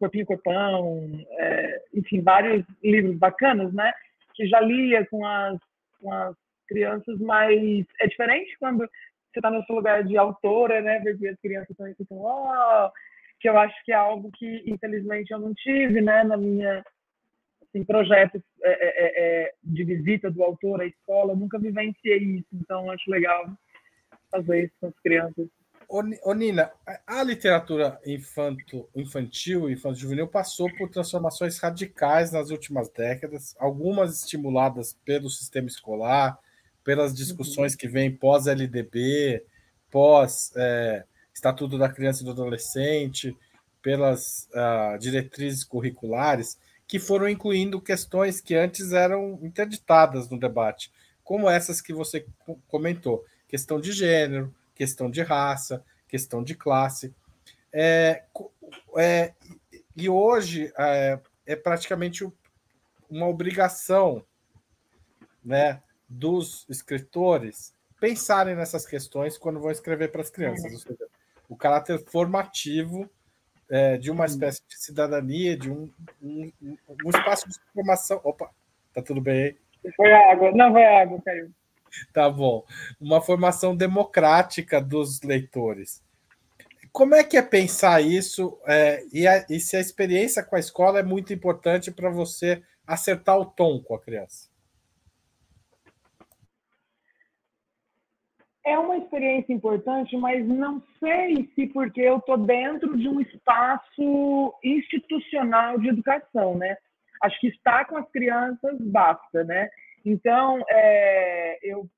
Corpinho 0.00 0.26
Corpão, 0.26 1.10
é, 1.38 1.82
enfim, 1.94 2.22
vários 2.22 2.64
livros 2.82 3.16
bacanas, 3.18 3.72
né? 3.72 3.92
Que 4.34 4.46
já 4.46 4.60
lia 4.60 5.06
com 5.06 5.24
as, 5.24 5.58
com 6.00 6.12
as 6.12 6.34
crianças, 6.66 7.18
mas 7.20 7.84
é 8.00 8.06
diferente 8.06 8.56
quando 8.58 8.88
você 9.32 9.38
está 9.38 9.50
no 9.50 9.64
seu 9.64 9.74
lugar 9.74 10.04
de 10.04 10.16
autora, 10.16 10.80
né? 10.80 11.00
Porque 11.00 11.28
as 11.28 11.40
crianças 11.40 11.76
também 11.76 11.94
ficam, 11.94 12.18
oh! 12.18 12.90
que 13.40 13.48
eu 13.48 13.58
acho 13.58 13.74
que 13.84 13.92
é 13.92 13.96
algo 13.96 14.30
que, 14.32 14.62
infelizmente, 14.66 15.32
eu 15.32 15.38
não 15.38 15.52
tive, 15.54 16.00
né? 16.00 16.22
Na 16.24 16.36
minha 16.36 16.84
assim, 17.72 17.84
projetos 17.84 18.42
é, 18.62 18.70
é, 18.70 18.88
é, 18.88 19.44
é 19.44 19.54
de 19.62 19.84
visita 19.84 20.30
do 20.30 20.42
autor 20.42 20.82
à 20.82 20.86
escola, 20.86 21.32
eu 21.32 21.36
nunca 21.36 21.58
vivenciei 21.58 22.18
isso, 22.18 22.48
então 22.52 22.90
acho 22.90 23.10
legal 23.10 23.50
fazer 24.30 24.64
isso 24.64 24.74
com 24.78 24.86
as 24.88 24.98
crianças. 25.00 25.48
Ô, 25.88 26.32
Nina, 26.32 26.72
a 27.06 27.22
literatura 27.22 28.00
infanto, 28.06 28.88
infantil 28.96 29.68
e 29.68 29.74
infanto 29.74 29.98
juvenil 29.98 30.26
passou 30.26 30.74
por 30.76 30.88
transformações 30.88 31.58
radicais 31.58 32.32
nas 32.32 32.50
últimas 32.50 32.88
décadas, 32.88 33.54
algumas 33.58 34.18
estimuladas 34.20 34.94
pelo 35.04 35.28
sistema 35.28 35.66
escolar, 35.66 36.38
pelas 36.84 37.14
discussões 37.14 37.72
uhum. 37.72 37.78
que 37.78 37.88
vêm 37.88 38.14
pós-LDB, 38.14 39.44
pós 39.90 40.52
é, 40.56 41.04
Estatuto 41.34 41.78
da 41.78 41.88
Criança 41.88 42.22
e 42.22 42.24
do 42.24 42.32
Adolescente, 42.32 43.36
pelas 43.80 44.48
uh, 44.52 44.98
diretrizes 44.98 45.64
curriculares, 45.64 46.58
que 46.86 46.98
foram 46.98 47.28
incluindo 47.28 47.80
questões 47.80 48.40
que 48.40 48.54
antes 48.54 48.92
eram 48.92 49.38
interditadas 49.42 50.28
no 50.28 50.38
debate, 50.38 50.92
como 51.24 51.48
essas 51.48 51.80
que 51.80 51.92
você 51.92 52.26
comentou 52.68 53.24
questão 53.48 53.80
de 53.80 53.92
gênero, 53.92 54.54
questão 54.74 55.10
de 55.10 55.22
raça, 55.22 55.84
questão 56.08 56.42
de 56.42 56.54
classe. 56.54 57.14
É, 57.72 58.22
é, 58.96 59.32
e 59.96 60.08
hoje 60.08 60.72
é, 60.78 61.18
é, 61.46 61.56
praticamente 61.56 62.26
uma 63.10 63.26
obrigação 63.26 64.24
né, 65.44 65.82
dos 66.12 66.66
escritores 66.68 67.74
pensarem 68.00 68.54
nessas 68.54 68.86
questões 68.86 69.38
quando 69.38 69.60
vão 69.60 69.70
escrever 69.70 70.08
para 70.08 70.22
as 70.22 70.30
crianças. 70.30 70.72
Ou 70.72 70.78
seja, 70.78 71.06
o 71.48 71.56
caráter 71.56 72.02
formativo 72.06 73.08
é, 73.70 73.96
de 73.96 74.10
uma 74.10 74.26
espécie 74.26 74.60
de 74.68 74.76
cidadania, 74.76 75.56
de 75.56 75.70
um, 75.70 75.90
um, 76.20 76.52
um 77.04 77.10
espaço 77.10 77.48
de 77.48 77.54
formação. 77.72 78.20
Opa, 78.22 78.50
tá 78.92 79.00
tudo 79.00 79.20
bem 79.20 79.56
aí? 79.84 79.92
Foi 79.96 80.12
água. 80.12 80.52
Não, 80.52 80.72
foi 80.72 80.84
água, 80.84 81.22
caiu. 81.24 81.50
Tá 82.12 82.28
bom. 82.28 82.64
Uma 83.00 83.20
formação 83.20 83.76
democrática 83.76 84.80
dos 84.80 85.22
leitores. 85.22 86.02
Como 86.90 87.14
é 87.14 87.24
que 87.24 87.36
é 87.36 87.42
pensar 87.42 88.02
isso? 88.02 88.58
É, 88.66 89.02
e, 89.12 89.26
a, 89.26 89.46
e 89.48 89.58
se 89.58 89.76
a 89.76 89.80
experiência 89.80 90.42
com 90.42 90.56
a 90.56 90.60
escola 90.60 90.98
é 90.98 91.02
muito 91.02 91.32
importante 91.32 91.90
para 91.90 92.10
você 92.10 92.62
acertar 92.86 93.38
o 93.38 93.46
tom 93.46 93.80
com 93.80 93.94
a 93.94 94.00
criança? 94.00 94.51
É 98.64 98.78
uma 98.78 98.96
experiência 98.96 99.52
importante, 99.52 100.16
mas 100.16 100.46
não 100.46 100.80
sei 101.00 101.50
se 101.54 101.66
porque 101.68 102.00
eu 102.00 102.18
estou 102.18 102.38
dentro 102.38 102.96
de 102.96 103.08
um 103.08 103.20
espaço 103.20 104.54
institucional 104.62 105.78
de 105.78 105.88
educação, 105.88 106.56
né? 106.56 106.76
Acho 107.22 107.38
que 107.40 107.48
estar 107.48 107.86
com 107.86 107.96
as 107.96 108.08
crianças 108.10 108.78
basta, 108.80 109.42
né? 109.44 109.68
Então, 110.04 110.62
é, 110.68 111.58
eu, 111.62 111.88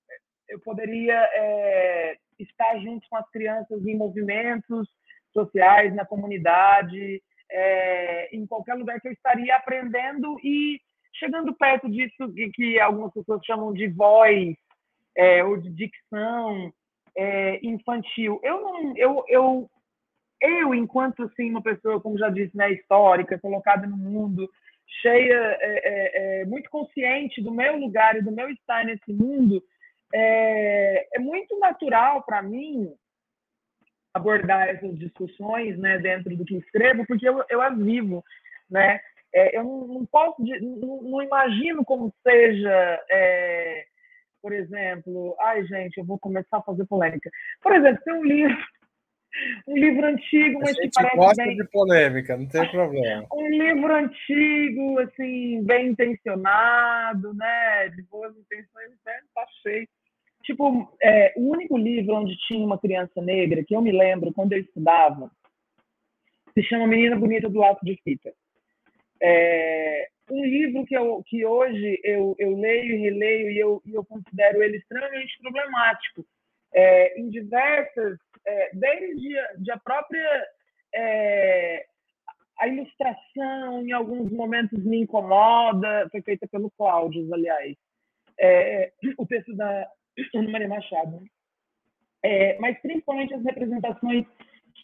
eu 0.48 0.58
poderia 0.60 1.18
é, 1.34 2.16
estar 2.38 2.78
junto 2.78 3.06
com 3.08 3.16
as 3.16 3.28
crianças 3.30 3.86
em 3.86 3.96
movimentos 3.96 4.88
sociais, 5.32 5.94
na 5.94 6.06
comunidade, 6.06 7.22
é, 7.50 8.34
em 8.34 8.46
qualquer 8.46 8.74
lugar 8.74 9.00
que 9.00 9.08
eu 9.08 9.12
estaria 9.12 9.54
aprendendo 9.56 10.38
e 10.42 10.80
chegando 11.14 11.54
perto 11.54 11.90
disso 11.90 12.32
que, 12.34 12.50
que 12.50 12.80
algumas 12.80 13.12
pessoas 13.12 13.44
chamam 13.44 13.72
de 13.72 13.88
voz 13.88 14.54
é, 15.16 15.44
ou 15.44 15.56
de 15.56 15.70
dicção 15.70 16.72
é, 17.16 17.60
infantil. 17.66 18.40
Eu 18.42 18.60
não, 18.60 18.96
eu, 18.96 19.24
eu, 19.28 19.70
eu 20.40 20.74
enquanto 20.74 21.22
assim 21.22 21.50
uma 21.50 21.62
pessoa, 21.62 22.00
como 22.00 22.18
já 22.18 22.28
disse, 22.28 22.56
né, 22.56 22.72
histórica, 22.72 23.38
colocada 23.38 23.86
no 23.86 23.96
mundo, 23.96 24.48
cheia, 25.00 25.58
é, 25.60 25.60
é, 25.60 26.40
é, 26.40 26.44
muito 26.44 26.68
consciente 26.70 27.42
do 27.42 27.52
meu 27.52 27.76
lugar 27.76 28.16
e 28.16 28.22
do 28.22 28.32
meu 28.32 28.48
estar 28.50 28.84
nesse 28.84 29.12
mundo, 29.12 29.62
é, 30.14 31.16
é 31.16 31.18
muito 31.18 31.58
natural 31.58 32.22
para 32.22 32.42
mim 32.42 32.92
abordar 34.12 34.68
essas 34.68 34.96
discussões 34.96 35.76
né, 35.76 35.98
dentro 35.98 36.36
do 36.36 36.44
que 36.44 36.56
escrevo, 36.56 37.04
porque 37.06 37.28
eu, 37.28 37.44
eu 37.50 37.60
a 37.60 37.70
vivo. 37.70 38.22
Né? 38.70 39.00
É, 39.34 39.58
eu 39.58 39.64
não, 39.64 39.86
não 39.88 40.06
posso, 40.06 40.40
não, 40.40 41.02
não, 41.02 41.22
imagino 41.22 41.84
como 41.84 42.14
seja, 42.22 43.04
é, 43.10 43.84
por 44.44 44.52
exemplo, 44.52 45.34
ai 45.40 45.64
gente, 45.64 45.96
eu 45.96 46.04
vou 46.04 46.18
começar 46.18 46.58
a 46.58 46.62
fazer 46.62 46.84
polêmica. 46.84 47.30
Por 47.62 47.74
exemplo, 47.74 48.02
tem 48.04 48.12
um 48.12 48.22
livro 48.22 48.54
um 49.66 49.74
livro 49.74 50.06
antigo, 50.06 50.60
mas 50.60 50.78
que 50.78 50.90
parece 50.94 51.16
gosta 51.16 51.42
bem... 51.42 51.56
de 51.56 51.64
polêmica, 51.70 52.36
não 52.36 52.46
tem 52.46 52.70
problema. 52.70 53.26
um 53.32 53.48
livro 53.48 53.94
antigo, 53.94 54.98
assim, 55.00 55.64
bem 55.64 55.88
intencionado, 55.88 57.32
né? 57.32 57.88
De 57.88 58.02
boas 58.02 58.36
intenções, 58.36 58.90
né? 59.06 59.14
Tá 59.34 59.46
cheio. 59.62 59.88
Tipo, 60.42 60.94
é, 61.02 61.32
o 61.38 61.50
único 61.50 61.78
livro 61.78 62.14
onde 62.16 62.36
tinha 62.46 62.66
uma 62.66 62.78
criança 62.78 63.22
negra, 63.22 63.64
que 63.64 63.74
eu 63.74 63.80
me 63.80 63.92
lembro 63.92 64.30
quando 64.34 64.52
eu 64.52 64.60
estudava, 64.60 65.30
se 66.52 66.62
chama 66.64 66.86
Menina 66.86 67.16
Bonita 67.16 67.48
do 67.48 67.62
Alto 67.62 67.82
de 67.82 67.98
Fita. 68.04 68.30
É, 69.26 70.08
um 70.30 70.44
livro 70.44 70.84
que, 70.84 70.94
eu, 70.94 71.22
que 71.26 71.46
hoje 71.46 71.98
eu, 72.04 72.34
eu 72.38 72.54
leio 72.58 72.94
e 72.94 72.98
releio 72.98 73.50
e 73.50 73.58
eu, 73.58 73.82
eu 73.90 74.04
considero 74.04 74.62
ele 74.62 74.76
extremamente 74.76 75.38
problemático. 75.40 76.26
É, 76.74 77.18
em 77.18 77.30
diversas 77.30 78.18
é, 78.46 78.70
desde 78.74 79.38
a, 79.38 79.52
de 79.54 79.70
a 79.70 79.78
própria 79.78 80.46
é, 80.94 81.86
a 82.58 82.68
ilustração, 82.68 83.82
em 83.82 83.92
alguns 83.92 84.30
momentos 84.30 84.84
me 84.84 85.00
incomoda, 85.00 86.08
foi 86.10 86.20
feita 86.22 86.46
pelo 86.46 86.70
Cláudio, 86.70 87.32
aliás, 87.32 87.76
é, 88.38 88.92
o 89.16 89.26
texto 89.26 89.54
da 89.56 89.88
Maria 90.50 90.68
Machado. 90.68 91.22
É, 92.22 92.58
mas 92.58 92.78
principalmente 92.80 93.34
as 93.34 93.42
representações 93.42 94.26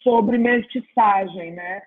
sobre 0.03 0.37
mestiçagem, 0.37 1.51
né? 1.53 1.81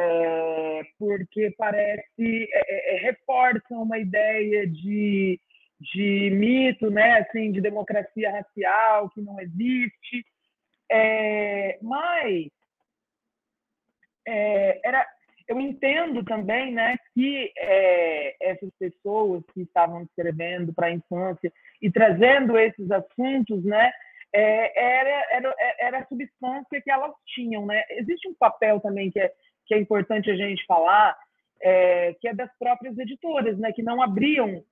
É, 0.00 0.82
porque 0.96 1.52
parece 1.58 2.04
é, 2.18 2.94
é, 2.94 2.98
reforçam 2.98 3.82
uma 3.82 3.98
ideia 3.98 4.64
de, 4.66 5.40
de 5.80 6.30
mito, 6.30 6.88
né? 6.88 7.18
Assim, 7.18 7.50
de 7.50 7.60
democracia 7.60 8.30
racial 8.30 9.10
que 9.10 9.20
não 9.20 9.40
existe 9.40 10.24
é, 10.90 11.78
mas 11.82 12.48
é, 14.26 14.80
era, 14.84 15.06
eu 15.46 15.60
entendo 15.60 16.24
também 16.24 16.72
né, 16.72 16.96
que 17.14 17.52
é, 17.56 18.50
essas 18.50 18.70
pessoas 18.78 19.44
que 19.52 19.62
estavam 19.62 20.02
escrevendo 20.02 20.72
para 20.72 20.86
a 20.86 20.92
infância 20.92 21.52
e 21.80 21.90
trazendo 21.90 22.58
esses 22.58 22.90
assuntos, 22.90 23.64
né, 23.64 23.90
é, 24.32 24.98
era, 24.98 25.26
era, 25.30 25.54
era 25.80 25.98
a 25.98 26.06
substância 26.06 26.80
que 26.82 26.90
elas 26.90 27.12
tinham. 27.26 27.66
Né? 27.66 27.82
Existe 27.90 28.28
um 28.28 28.34
papel 28.34 28.80
também 28.80 29.10
que 29.10 29.20
é, 29.20 29.32
que 29.68 29.74
é 29.74 29.78
importante 29.78 30.30
a 30.30 30.36
gente 30.36 30.64
falar, 30.66 31.16
é, 31.62 32.14
que 32.20 32.26
é 32.26 32.34
das 32.34 32.50
próprias 32.58 32.98
editoras, 32.98 33.58
né? 33.58 33.70
que 33.72 33.82
não 33.82 34.02
abriam. 34.02 34.64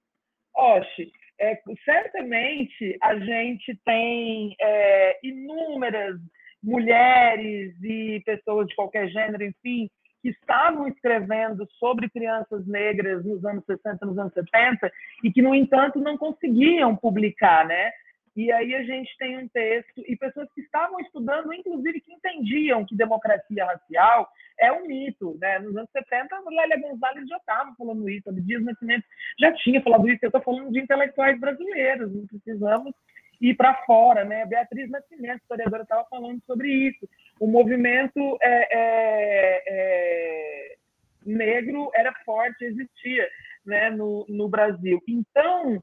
Oxe, 0.55 1.13
é, 1.39 1.61
certamente 1.85 2.97
a 3.03 3.19
gente 3.19 3.79
tem 3.85 4.57
é, 4.59 5.19
inúmeras 5.23 6.19
mulheres 6.63 7.75
e 7.83 8.23
pessoas 8.25 8.67
de 8.67 8.75
qualquer 8.75 9.09
gênero, 9.09 9.45
enfim, 9.45 9.89
que 10.23 10.31
estavam 10.31 10.89
escrevendo 10.89 11.69
sobre 11.79 12.09
crianças 12.09 12.67
negras 12.67 13.25
nos 13.25 13.45
anos 13.45 13.65
60, 13.67 14.07
nos 14.07 14.19
anos 14.19 14.33
70, 14.33 14.91
e 15.23 15.31
que, 15.31 15.43
no 15.43 15.55
entanto, 15.55 16.01
não 16.01 16.17
conseguiam 16.17 16.97
publicar, 16.97 17.67
né? 17.67 17.93
E 18.37 18.53
aí 18.53 18.75
a 18.75 18.83
gente 18.83 19.17
tem 19.17 19.39
um 19.39 19.49
texto, 19.49 20.05
e 20.07 20.15
pessoas 20.15 20.47
que 20.53 20.61
estavam 20.61 21.01
estudando, 21.01 21.55
inclusive 21.55 22.03
que 22.03 22.13
entendiam 22.13 22.85
que 22.85 22.95
democracia 22.95 23.65
racial 23.65 24.29
é 24.61 24.71
um 24.71 24.87
mito. 24.87 25.39
Né? 25.41 25.59
Nos 25.59 25.75
anos 25.75 25.91
70, 25.91 26.43
Lélia 26.51 26.81
Gonzalez 26.81 27.27
já 27.27 27.39
estava 27.39 27.75
falando 27.79 28.07
isso, 28.11 28.31
Dias 28.43 28.63
Nascimento 28.63 29.05
já 29.41 29.53
tinha 29.55 29.83
falado 29.83 30.07
isso. 30.09 30.19
Eu 30.23 30.29
estou 30.29 30.43
falando 30.43 30.71
de 30.71 30.79
intelectuais 30.79 31.41
brasileiros, 31.41 32.15
não 32.15 32.27
precisamos 32.27 32.93
ir 33.41 33.55
para 33.55 33.75
fora. 33.85 34.23
Né? 34.23 34.45
Beatriz 34.45 34.91
Nascimento, 34.91 35.41
historiadora, 35.41 35.85
estava 35.85 36.05
falando 36.11 36.39
sobre 36.47 36.71
isso. 36.71 37.09
O 37.41 37.47
movimento 37.47 38.37
é, 38.43 38.69
é, 38.71 39.63
é, 39.67 40.77
negro 41.25 41.91
era 41.95 42.13
forte, 42.25 42.67
existia 42.67 43.27
né, 43.65 43.89
no, 43.89 44.27
no 44.29 44.47
Brasil. 44.47 45.03
Então, 45.09 45.83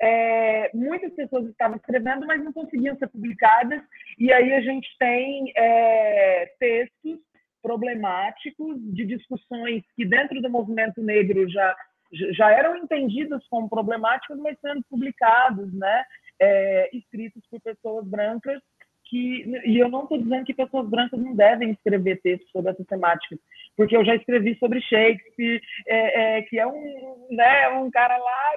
é, 0.00 0.70
muitas 0.74 1.12
pessoas 1.12 1.46
estavam 1.46 1.76
escrevendo, 1.76 2.26
mas 2.26 2.42
não 2.42 2.52
conseguiam 2.52 2.96
ser 2.96 3.08
publicadas, 3.08 3.82
e 4.18 4.32
aí 4.32 4.52
a 4.54 4.60
gente 4.60 4.88
tem 4.98 5.52
é, 5.56 6.46
textos 6.58 7.18
problemáticos 7.62 8.78
de 8.94 9.04
discussões 9.04 9.82
que 9.94 10.06
dentro 10.06 10.40
do 10.40 10.48
movimento 10.48 11.02
negro 11.02 11.48
já 11.48 11.76
já 12.32 12.50
eram 12.50 12.76
entendidos 12.76 13.46
como 13.48 13.68
problemáticos, 13.68 14.36
mas 14.38 14.58
sendo 14.60 14.82
publicados, 14.90 15.72
né, 15.72 16.04
é, 16.40 16.90
escritos 16.92 17.40
por 17.48 17.60
pessoas 17.60 18.04
brancas 18.04 18.60
que 19.04 19.44
e 19.64 19.78
eu 19.78 19.88
não 19.88 20.04
estou 20.04 20.18
dizendo 20.18 20.44
que 20.44 20.54
pessoas 20.54 20.88
brancas 20.88 21.20
não 21.20 21.34
devem 21.34 21.70
escrever 21.72 22.20
textos 22.22 22.50
sobre 22.50 22.70
essas 22.70 22.86
temáticas, 22.86 23.38
porque 23.76 23.96
eu 23.96 24.04
já 24.04 24.14
escrevi 24.14 24.56
sobre 24.56 24.80
Shakespeare, 24.80 25.60
é, 25.86 26.38
é, 26.38 26.42
que 26.42 26.58
é 26.58 26.66
um 26.66 27.26
né, 27.30 27.68
um 27.70 27.90
cara 27.90 28.16
lá 28.16 28.54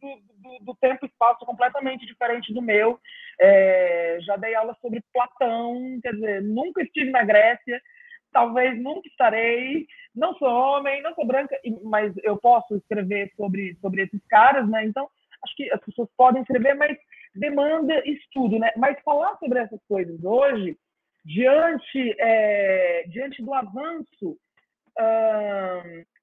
do, 0.00 0.16
do, 0.42 0.64
do, 0.64 0.74
tempo 0.76 1.04
e 1.04 1.08
espaço 1.08 1.44
completamente 1.44 2.06
diferente 2.06 2.52
do 2.52 2.62
meu. 2.62 2.98
É, 3.40 4.18
já 4.20 4.36
dei 4.36 4.54
aula 4.54 4.76
sobre 4.80 5.02
Platão, 5.12 5.98
quer 6.02 6.14
dizer, 6.14 6.42
nunca 6.42 6.82
estive 6.82 7.10
na 7.10 7.24
Grécia, 7.24 7.80
talvez 8.32 8.80
nunca 8.80 9.08
estarei. 9.08 9.86
Não 10.14 10.34
sou 10.34 10.48
homem, 10.48 11.02
não 11.02 11.14
sou 11.14 11.26
branca, 11.26 11.58
mas 11.84 12.12
eu 12.22 12.36
posso 12.36 12.76
escrever 12.76 13.32
sobre, 13.36 13.76
sobre 13.80 14.02
esses 14.02 14.20
caras, 14.28 14.68
né? 14.68 14.84
Então, 14.84 15.08
acho 15.44 15.56
que 15.56 15.70
as 15.72 15.80
pessoas 15.84 16.08
podem 16.16 16.42
escrever, 16.42 16.74
mas 16.74 16.96
demanda 17.34 18.02
estudo, 18.08 18.58
né? 18.58 18.72
Mas 18.76 18.98
falar 19.04 19.36
sobre 19.38 19.58
essas 19.58 19.80
coisas 19.86 20.22
hoje, 20.24 20.76
diante, 21.24 22.14
é, 22.18 23.04
diante 23.08 23.42
do 23.42 23.52
avanço, 23.52 24.38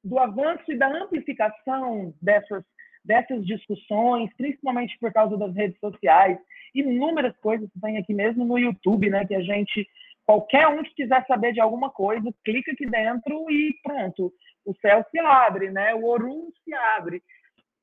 do 0.03 0.19
avanço 0.19 0.71
e 0.71 0.77
da 0.77 0.87
amplificação 0.87 2.13
dessas 2.21 2.63
dessas 3.03 3.45
discussões, 3.45 4.33
principalmente 4.37 4.97
por 4.99 5.11
causa 5.11 5.37
das 5.37 5.53
redes 5.53 5.79
sociais, 5.79 6.37
inúmeras 6.73 7.35
coisas 7.37 7.69
que 7.71 7.79
tem 7.79 7.97
aqui 7.97 8.13
mesmo 8.13 8.45
no 8.45 8.57
YouTube, 8.57 9.09
né, 9.09 9.25
que 9.25 9.35
a 9.35 9.41
gente 9.41 9.87
qualquer 10.25 10.67
um 10.67 10.83
que 10.83 10.95
quiser 10.95 11.25
saber 11.27 11.53
de 11.53 11.59
alguma 11.59 11.89
coisa, 11.89 12.33
clica 12.43 12.71
aqui 12.71 12.85
dentro 12.85 13.49
e 13.51 13.75
pronto, 13.83 14.33
o 14.65 14.73
céu 14.75 15.05
se 15.11 15.19
abre, 15.19 15.69
né? 15.69 15.93
O 15.93 16.05
Orum 16.05 16.49
se 16.63 16.73
abre. 16.73 17.21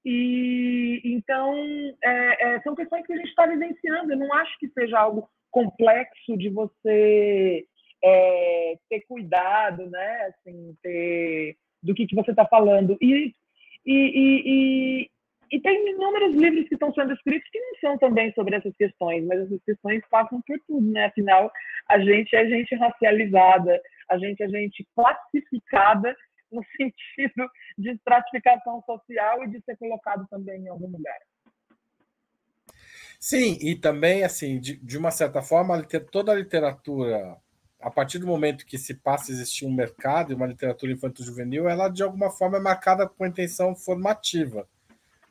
E 0.04 1.00
então 1.04 1.54
é, 2.02 2.54
é, 2.54 2.60
são 2.62 2.74
questões 2.74 3.06
que 3.06 3.12
a 3.12 3.16
gente 3.16 3.28
está 3.28 3.46
vivenciando. 3.46 4.12
Eu 4.12 4.18
não 4.18 4.32
acho 4.32 4.58
que 4.58 4.68
seja 4.70 4.98
algo 4.98 5.28
complexo 5.50 6.36
de 6.38 6.48
você 6.48 7.66
é, 8.02 8.78
ter 8.88 9.00
cuidado, 9.06 9.90
né? 9.90 10.22
Assim, 10.28 10.74
ter 10.82 11.56
do 11.82 11.94
que, 11.94 12.06
que 12.06 12.16
você 12.16 12.30
está 12.30 12.46
falando. 12.46 12.96
E 13.00 13.34
e, 13.86 13.92
e, 13.92 15.09
e, 15.50 15.60
tem 15.60 15.90
inúmeros 15.90 16.34
livros 16.34 16.68
que 16.68 16.74
estão 16.74 16.92
sendo 16.94 17.12
escritos 17.12 17.48
que 17.50 17.60
não 17.60 17.74
são 17.80 17.98
também 17.98 18.32
sobre 18.34 18.56
essas 18.56 18.74
questões, 18.76 19.24
mas 19.24 19.40
essas 19.40 19.62
questões 19.64 20.02
passam 20.10 20.40
por 20.42 20.58
tudo, 20.66 20.90
né? 20.90 21.06
Afinal, 21.06 21.50
a 21.88 21.98
gente 21.98 22.34
é 22.34 22.46
gente 22.46 22.74
racializada, 22.76 23.80
a 24.08 24.18
gente 24.18 24.42
é 24.42 24.48
gente 24.48 24.86
classificada 24.94 26.16
no 26.50 26.62
sentido 26.76 27.48
de 27.78 27.90
estratificação 27.90 28.82
social 28.84 29.44
e 29.44 29.50
de 29.50 29.60
ser 29.62 29.76
colocado 29.76 30.26
também 30.28 30.62
em 30.62 30.68
algum 30.68 30.88
lugar. 30.88 31.18
Sim, 33.18 33.58
e 33.60 33.76
também, 33.76 34.24
assim, 34.24 34.58
de, 34.58 34.76
de 34.76 34.98
uma 34.98 35.10
certa 35.10 35.42
forma, 35.42 35.82
toda 36.10 36.32
a 36.32 36.34
literatura 36.34 37.36
a 37.80 37.90
partir 37.90 38.18
do 38.18 38.26
momento 38.26 38.66
que 38.66 38.76
se 38.76 38.94
passa 38.94 39.32
a 39.32 39.34
existir 39.34 39.64
um 39.64 39.72
mercado 39.72 40.32
e 40.32 40.34
uma 40.34 40.46
literatura 40.46 40.92
infanto-juvenil, 40.92 41.68
ela 41.68 41.88
de 41.88 42.02
alguma 42.02 42.30
forma 42.30 42.58
é 42.58 42.60
marcada 42.60 43.08
com 43.08 43.26
intenção 43.26 43.74
formativa. 43.74 44.68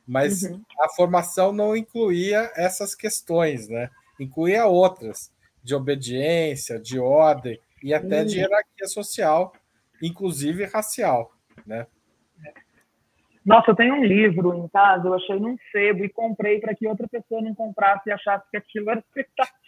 Mas 0.06 0.42
uhum. 0.42 0.62
a 0.80 0.88
formação 0.90 1.52
não 1.52 1.76
incluía 1.76 2.50
essas 2.56 2.94
questões, 2.94 3.68
né? 3.68 3.90
Incluía 4.18 4.66
outras, 4.66 5.32
de 5.62 5.74
obediência, 5.74 6.78
de 6.78 6.98
ordem 6.98 7.58
e 7.82 7.94
até 7.94 8.20
uhum. 8.20 8.26
de 8.26 8.38
hierarquia 8.38 8.86
social, 8.86 9.52
inclusive 10.02 10.64
racial, 10.64 11.32
né? 11.66 11.86
Nossa, 13.44 13.70
eu 13.70 13.74
tenho 13.74 13.94
um 13.94 14.04
livro 14.04 14.54
em 14.54 14.68
casa, 14.68 15.08
eu 15.08 15.14
achei 15.14 15.40
num 15.40 15.56
sebo 15.72 16.04
e 16.04 16.10
comprei 16.10 16.60
para 16.60 16.74
que 16.74 16.86
outra 16.86 17.08
pessoa 17.08 17.40
não 17.40 17.54
comprasse 17.54 18.08
e 18.08 18.12
achasse 18.12 18.44
que 18.50 18.56
aquilo 18.56 18.90
era 18.90 19.00
expectativa 19.06 19.60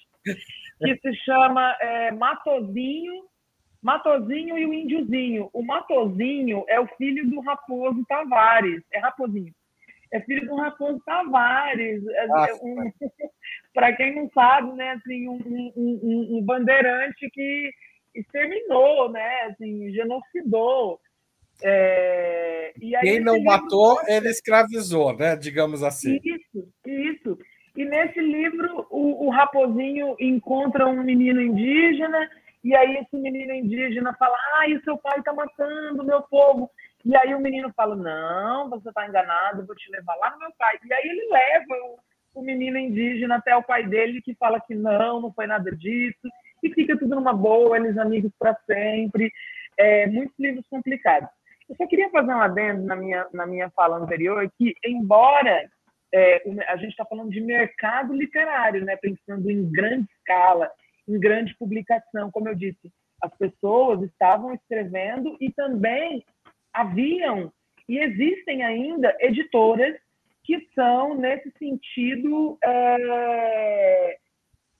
que 0.78 0.98
se 0.98 1.14
chama 1.24 1.76
é, 1.80 2.10
Matozinho, 2.12 3.24
Matozinho 3.80 4.58
e 4.58 4.66
o 4.66 4.72
Índiozinho. 4.72 5.50
O 5.52 5.62
Matozinho 5.62 6.64
é 6.68 6.80
o 6.80 6.86
filho 6.96 7.28
do 7.28 7.40
Raposo 7.40 8.04
Tavares, 8.08 8.82
é 8.92 8.98
Raposinho. 8.98 9.52
É 10.12 10.20
filho 10.20 10.46
do 10.46 10.56
Raposo 10.56 11.00
Tavares. 11.04 12.06
É, 12.06 12.24
é 12.24 12.54
um, 12.62 12.92
Para 13.74 13.94
quem 13.96 14.14
não 14.14 14.30
sabe, 14.34 14.72
né, 14.74 14.90
assim, 14.90 15.26
um, 15.28 15.72
um, 15.74 16.38
um, 16.38 16.42
bandeirante 16.42 17.28
que 17.30 17.70
exterminou, 18.14 19.10
né, 19.10 19.42
assim, 19.50 19.90
genocidou. 19.92 21.00
É, 21.62 22.72
e 22.80 22.92
Quem 23.00 23.20
não 23.20 23.42
matou, 23.42 23.98
ele 24.06 24.28
escravizou, 24.28 25.16
né? 25.16 25.36
Digamos 25.36 25.82
assim. 25.82 26.18
Isso, 26.22 26.68
isso. 26.84 27.38
E 27.76 27.84
nesse 27.84 28.20
livro, 28.20 28.86
o, 28.90 29.26
o 29.26 29.30
raposinho 29.30 30.14
encontra 30.20 30.86
um 30.86 31.02
menino 31.02 31.40
indígena, 31.40 32.28
e 32.62 32.74
aí 32.76 32.96
esse 32.98 33.16
menino 33.16 33.54
indígena 33.54 34.14
fala: 34.18 34.36
Ai, 34.56 34.74
o 34.74 34.82
seu 34.82 34.98
pai 34.98 35.18
está 35.18 35.32
matando 35.32 36.04
meu 36.04 36.22
povo. 36.22 36.70
E 37.04 37.16
aí 37.16 37.34
o 37.34 37.40
menino 37.40 37.72
fala: 37.74 37.96
Não, 37.96 38.70
você 38.70 38.88
está 38.88 39.06
enganado, 39.06 39.66
vou 39.66 39.76
te 39.76 39.90
levar 39.90 40.16
lá 40.16 40.30
no 40.30 40.38
meu 40.38 40.52
pai. 40.58 40.78
E 40.84 40.92
aí 40.92 41.08
ele 41.08 41.28
leva 41.30 41.74
o, 41.84 42.40
o 42.40 42.42
menino 42.42 42.78
indígena 42.78 43.36
até 43.36 43.56
o 43.56 43.62
pai 43.62 43.86
dele, 43.86 44.22
que 44.22 44.34
fala 44.34 44.60
que 44.60 44.74
não, 44.74 45.20
não 45.20 45.32
foi 45.32 45.46
nada 45.46 45.70
disso. 45.72 46.28
E 46.62 46.72
fica 46.72 46.96
tudo 46.96 47.16
numa 47.16 47.32
boa, 47.32 47.76
eles 47.76 47.98
amigos 47.98 48.30
para 48.38 48.56
sempre. 48.66 49.32
É, 49.76 50.06
muitos 50.06 50.38
livros 50.38 50.64
complicados. 50.68 51.28
Eu 51.68 51.76
só 51.76 51.86
queria 51.86 52.10
fazer 52.10 52.32
um 52.32 52.40
adendo 52.40 52.82
na 52.82 52.94
minha, 52.94 53.26
na 53.32 53.46
minha 53.46 53.70
fala 53.70 53.96
anterior, 53.96 54.50
que 54.58 54.74
embora 54.84 55.68
é, 56.12 56.42
a 56.68 56.76
gente 56.76 56.90
está 56.90 57.04
falando 57.04 57.30
de 57.30 57.40
mercado 57.40 58.12
literário, 58.12 58.84
né? 58.84 58.96
pensando 58.96 59.50
em 59.50 59.70
grande 59.70 60.06
escala, 60.18 60.70
em 61.08 61.18
grande 61.18 61.56
publicação, 61.56 62.30
como 62.30 62.48
eu 62.48 62.54
disse, 62.54 62.92
as 63.22 63.34
pessoas 63.36 64.02
estavam 64.02 64.52
escrevendo 64.52 65.36
e 65.40 65.50
também 65.52 66.24
haviam 66.72 67.52
e 67.88 67.98
existem 67.98 68.62
ainda 68.62 69.14
editoras 69.20 69.96
que 70.44 70.68
são 70.74 71.14
nesse 71.14 71.50
sentido 71.58 72.58
é, 72.64 74.18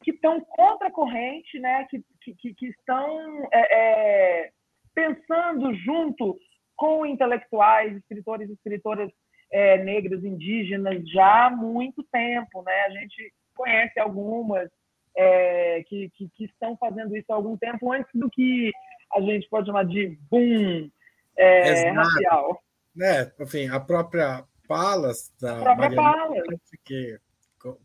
que 0.03 0.11
estão 0.11 0.41
contra 0.41 0.89
a 0.89 0.93
corrente, 0.93 1.59
né? 1.59 1.87
que, 1.89 2.03
que, 2.35 2.55
que 2.55 2.67
estão 2.67 3.49
é, 3.53 3.77
é, 3.77 4.51
pensando 4.95 5.73
junto 5.75 6.39
com 6.77 7.07
intelectuais, 7.07 7.97
escritores 7.97 8.49
e 8.49 8.55
escritoras 8.55 9.11
é, 9.53 9.79
negras, 9.79 10.25
indígenas, 10.25 11.09
já 11.11 11.47
há 11.47 11.51
muito 11.51 12.03
tempo. 12.05 12.63
Né? 12.63 12.81
A 12.87 12.91
gente 12.91 13.33
conhece 13.55 14.01
algumas 14.01 14.69
é, 15.17 15.85
que, 15.85 16.11
que, 16.15 16.29
que, 16.31 16.45
estão 16.45 16.77
fazendo 16.77 17.17
isso 17.17 17.31
há 17.31 17.37
algum 17.37 17.57
tempo, 17.57 17.93
antes 17.93 18.11
do 18.15 18.29
que 18.31 18.73
a 19.15 19.21
gente 19.21 19.49
pode 19.49 19.67
chamar 19.67 19.85
de 19.85 20.19
boom 20.31 20.91
é, 21.37 21.91
racial. 21.91 22.63
Né? 22.95 23.31
Enfim, 23.41 23.69
a 23.69 23.81
própria 23.81 24.45
Palas, 24.69 25.33
da 25.41 25.59
a 25.59 25.63
própria 25.63 25.95
Palas. 25.95 26.43
Que, 26.85 27.19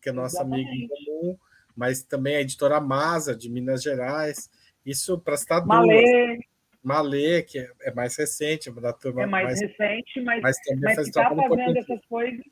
que 0.02 0.10
é 0.10 0.12
nossa 0.12 0.38
Exatamente. 0.38 0.68
amiga 0.68 0.86
em 0.86 1.06
comum, 1.06 1.38
mas 1.76 2.04
também 2.04 2.36
a 2.36 2.42
editora 2.42 2.80
Masa, 2.80 3.36
de 3.36 3.50
Minas 3.50 3.84
Gerais. 3.84 4.50
Isso 4.86 5.20
para 5.20 5.38
citar 5.38 5.66
Malê. 5.66 6.40
Malê, 6.84 7.44
que 7.44 7.60
é, 7.60 7.70
é 7.82 7.94
mais 7.94 8.16
recente, 8.16 8.72
da 8.72 8.94
turma 8.94 9.24
é 9.24 9.26
mais, 9.26 9.46
mais 9.46 9.62
recente, 9.62 10.22
mas, 10.22 10.42
mas 10.42 10.58
também 10.60 10.84
mas 10.84 10.96
faz 10.96 11.08
está 11.08 11.36
fazendo 11.36 11.78
essas 11.78 12.06
coisas 12.06 12.46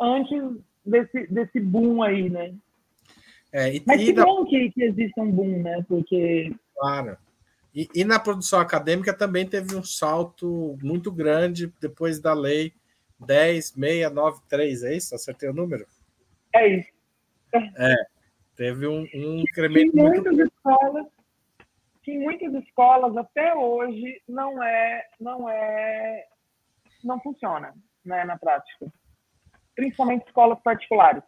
antes 0.00 0.42
desse, 0.84 1.26
desse 1.26 1.60
boom 1.60 2.02
aí, 2.02 2.30
né? 2.30 2.54
É, 3.52 3.74
e, 3.74 3.82
mas 3.84 4.00
e 4.00 4.06
que 4.06 4.12
da... 4.12 4.24
bom 4.24 4.44
que, 4.44 4.70
que 4.70 4.84
exista 4.84 5.20
um 5.20 5.30
boom, 5.30 5.62
né? 5.62 5.84
Porque... 5.88 6.54
Claro. 6.76 7.16
E, 7.76 7.88
e, 7.94 8.04
na 8.04 8.18
produção 8.18 8.58
acadêmica 8.58 9.12
também 9.12 9.46
teve 9.46 9.76
um 9.76 9.84
salto 9.84 10.78
muito 10.82 11.12
grande 11.12 11.70
depois 11.78 12.18
da 12.18 12.32
lei 12.32 12.72
10693, 13.20 14.82
é 14.82 14.96
isso? 14.96 15.14
Acertei 15.14 15.50
o 15.50 15.54
número? 15.54 15.86
É 16.54 16.66
isso. 16.68 16.90
É, 17.54 17.94
teve 18.56 18.86
um, 18.86 19.06
um 19.14 19.40
incremento 19.40 19.94
em 19.94 20.02
muitas 20.02 20.34
muito... 20.34 20.50
escolas 20.54 21.06
que 22.02 22.12
em 22.12 22.20
muitas 22.20 22.54
escolas 22.54 23.16
até 23.16 23.54
hoje 23.54 24.22
não 24.28 24.62
é 24.62 25.04
não 25.20 25.48
é 25.50 26.24
não 27.02 27.20
funciona 27.20 27.74
né, 28.04 28.24
na 28.24 28.38
prática 28.38 28.86
principalmente 29.74 30.26
escolas 30.26 30.60
particulares 30.60 31.22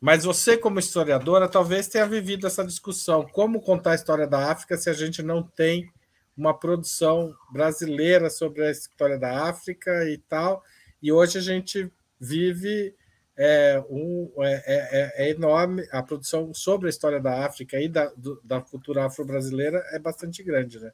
mas 0.00 0.24
você 0.24 0.56
como 0.56 0.78
historiadora 0.78 1.48
talvez 1.48 1.88
tenha 1.88 2.06
vivido 2.06 2.46
essa 2.46 2.64
discussão 2.64 3.26
como 3.26 3.60
contar 3.60 3.92
a 3.92 3.94
história 3.94 4.26
da 4.26 4.50
África 4.50 4.76
se 4.76 4.88
a 4.88 4.94
gente 4.94 5.22
não 5.22 5.42
tem 5.42 5.90
uma 6.36 6.58
produção 6.58 7.34
brasileira 7.52 8.30
sobre 8.30 8.64
a 8.64 8.70
história 8.70 9.18
da 9.18 9.48
África 9.48 10.08
e 10.08 10.18
tal 10.18 10.62
e 11.02 11.12
hoje 11.12 11.38
a 11.38 11.42
gente 11.42 11.90
vive 12.20 12.94
é, 13.42 13.82
um, 13.88 14.30
é, 14.42 14.52
é, 14.66 15.24
é, 15.24 15.30
enorme, 15.30 15.82
a 15.90 16.02
produção 16.02 16.52
sobre 16.52 16.88
a 16.88 16.90
história 16.90 17.18
da 17.18 17.46
África 17.46 17.80
e 17.80 17.88
da, 17.88 18.06
do, 18.14 18.38
da 18.44 18.60
cultura 18.60 19.06
afro-brasileira 19.06 19.82
é 19.92 19.98
bastante 19.98 20.42
grande, 20.42 20.78
né? 20.78 20.90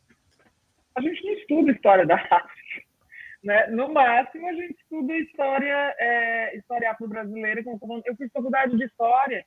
A 0.95 1.01
gente 1.01 1.25
não 1.25 1.33
estuda 1.33 1.73
história 1.73 2.07
da 2.07 2.15
África. 2.15 2.56
Né? 3.47 3.69
No 3.69 3.95
máximo, 3.95 4.49
a 4.49 4.53
gente 4.55 4.75
estuda 4.75 5.17
história, 5.19 5.95
é, 6.01 6.57
história 6.57 6.91
afro-brasileira. 6.91 7.63
Eu 8.05 8.17
fiz 8.17 8.33
faculdade 8.33 8.77
de 8.77 8.85
História, 8.85 9.45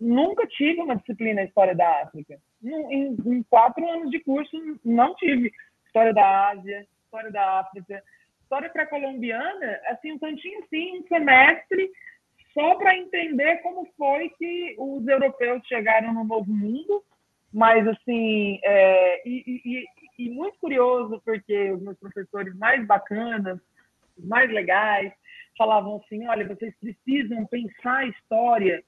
nunca 0.00 0.46
tive 0.46 0.80
uma 0.80 0.94
disciplina 0.94 1.42
História 1.42 1.74
da 1.74 2.02
África. 2.02 2.38
Em, 2.62 3.16
em 3.26 3.42
quatro 3.50 3.84
anos 3.90 4.08
de 4.12 4.20
curso, 4.20 4.56
não 4.84 5.16
tive 5.16 5.50
História 5.84 6.14
da 6.14 6.50
Ásia, 6.50 6.86
História 7.04 7.32
da 7.32 7.58
África. 7.58 8.00
História 8.40 8.70
pré-colombiana, 8.70 9.80
assim, 9.88 10.12
um 10.12 10.18
tantinho 10.20 10.60
assim, 10.62 11.00
um 11.00 11.08
semestre, 11.08 11.90
só 12.54 12.76
para 12.76 12.96
entender 12.96 13.56
como 13.62 13.84
foi 13.98 14.30
que 14.38 14.76
os 14.78 15.08
europeus 15.08 15.60
chegaram 15.66 16.14
no 16.14 16.22
Novo 16.22 16.52
Mundo, 16.52 17.02
mas 17.52 17.84
assim, 17.88 18.60
é, 18.62 19.28
e, 19.28 19.60
e, 19.64 19.84
e, 20.20 20.30
muito 20.30 20.58
curioso, 20.58 21.20
porque 21.24 21.72
os 21.72 21.80
meus 21.80 21.98
professores 21.98 22.54
mais 22.56 22.86
bacanas, 22.86 23.58
mais 24.18 24.50
legais, 24.50 25.12
falavam 25.56 25.96
assim: 25.96 26.26
olha, 26.28 26.46
vocês 26.46 26.74
precisam 26.80 27.46
pensar 27.46 27.98
a 27.98 28.06
história 28.06 28.84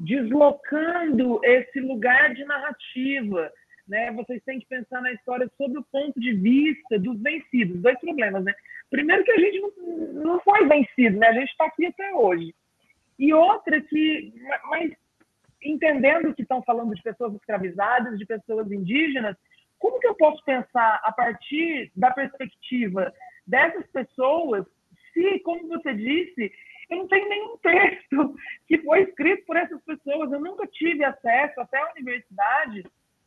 deslocando 0.00 1.40
esse 1.44 1.78
lugar 1.80 2.34
de 2.34 2.44
narrativa. 2.44 3.52
Né? 3.86 4.10
Vocês 4.12 4.42
têm 4.44 4.60
que 4.60 4.66
pensar 4.66 5.00
na 5.00 5.12
história 5.12 5.50
sob 5.56 5.78
o 5.78 5.84
ponto 5.84 6.18
de 6.18 6.32
vista 6.32 6.98
dos 6.98 7.20
vencidos. 7.20 7.80
Dois 7.80 7.98
problemas, 8.00 8.42
né? 8.44 8.52
Primeiro 8.90 9.24
que 9.24 9.32
a 9.32 9.38
gente 9.38 9.60
não, 9.60 9.72
não 10.24 10.40
foi 10.40 10.66
vencido, 10.66 11.18
né? 11.18 11.28
A 11.28 11.32
gente 11.32 11.50
está 11.50 11.66
aqui 11.66 11.86
até 11.86 12.14
hoje. 12.14 12.54
E 13.18 13.32
outra 13.32 13.80
que, 13.80 14.32
mas 14.64 14.92
entendendo 15.62 16.34
que 16.34 16.42
estão 16.42 16.62
falando 16.62 16.94
de 16.94 17.02
pessoas 17.02 17.34
escravizadas, 17.34 18.18
de 18.18 18.26
pessoas 18.26 18.70
indígenas, 18.70 19.36
como 19.82 19.98
que 19.98 20.06
eu 20.06 20.14
posso 20.14 20.42
pensar 20.44 21.00
a 21.02 21.10
partir 21.10 21.90
da 21.96 22.12
perspectiva 22.12 23.12
dessas 23.44 23.84
pessoas, 23.88 24.64
se, 25.12 25.40
como 25.40 25.66
você 25.66 25.92
disse, 25.92 26.52
eu 26.88 26.98
não 26.98 27.08
tenho 27.08 27.28
nenhum 27.28 27.56
texto 27.58 28.36
que 28.68 28.78
foi 28.78 29.02
escrito 29.02 29.44
por 29.44 29.56
essas 29.56 29.82
pessoas, 29.82 30.30
eu 30.30 30.38
nunca 30.38 30.68
tive 30.68 31.02
acesso 31.02 31.60
até 31.60 31.78
a 31.78 31.90
universidade 31.90 32.84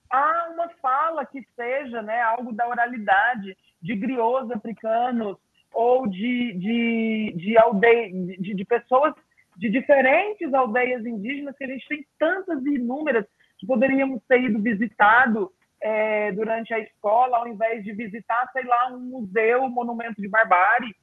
a 0.10 0.50
uma 0.54 0.70
fala 0.82 1.26
que 1.26 1.46
seja 1.58 2.02
né, 2.02 2.22
algo 2.22 2.54
da 2.54 2.70
oralidade 2.70 3.58
de 3.82 3.96
griots 3.98 4.50
africanos 4.50 5.38
ou 5.74 6.08
de, 6.08 6.54
de, 6.54 7.34
de, 7.36 7.58
aldeia, 7.58 8.12
de, 8.14 8.54
de 8.54 8.66
pessoas 8.66 9.14
de 9.58 9.68
diferentes 9.70 10.54
aldeias 10.54 11.06
indígenas 11.06 11.58
que 11.58 11.66
a 11.66 11.68
gente 11.68 11.88
tem 11.90 12.08
tantas 12.18 12.66
e 12.66 12.76
inúmeras 12.76 13.26
que 13.58 13.68
poderíamos 13.68 14.22
ter 14.26 14.42
ido 14.42 14.62
visitado 14.62 15.52
é, 15.86 16.32
durante 16.32 16.74
a 16.74 16.80
escola, 16.80 17.38
ao 17.38 17.48
invés 17.48 17.84
de 17.84 17.94
visitar, 17.94 18.50
sei 18.52 18.64
lá, 18.64 18.92
um 18.92 19.00
museu, 19.02 19.62
um 19.62 19.70
monumento 19.70 20.20
de 20.20 20.28
barbárie, 20.28 20.96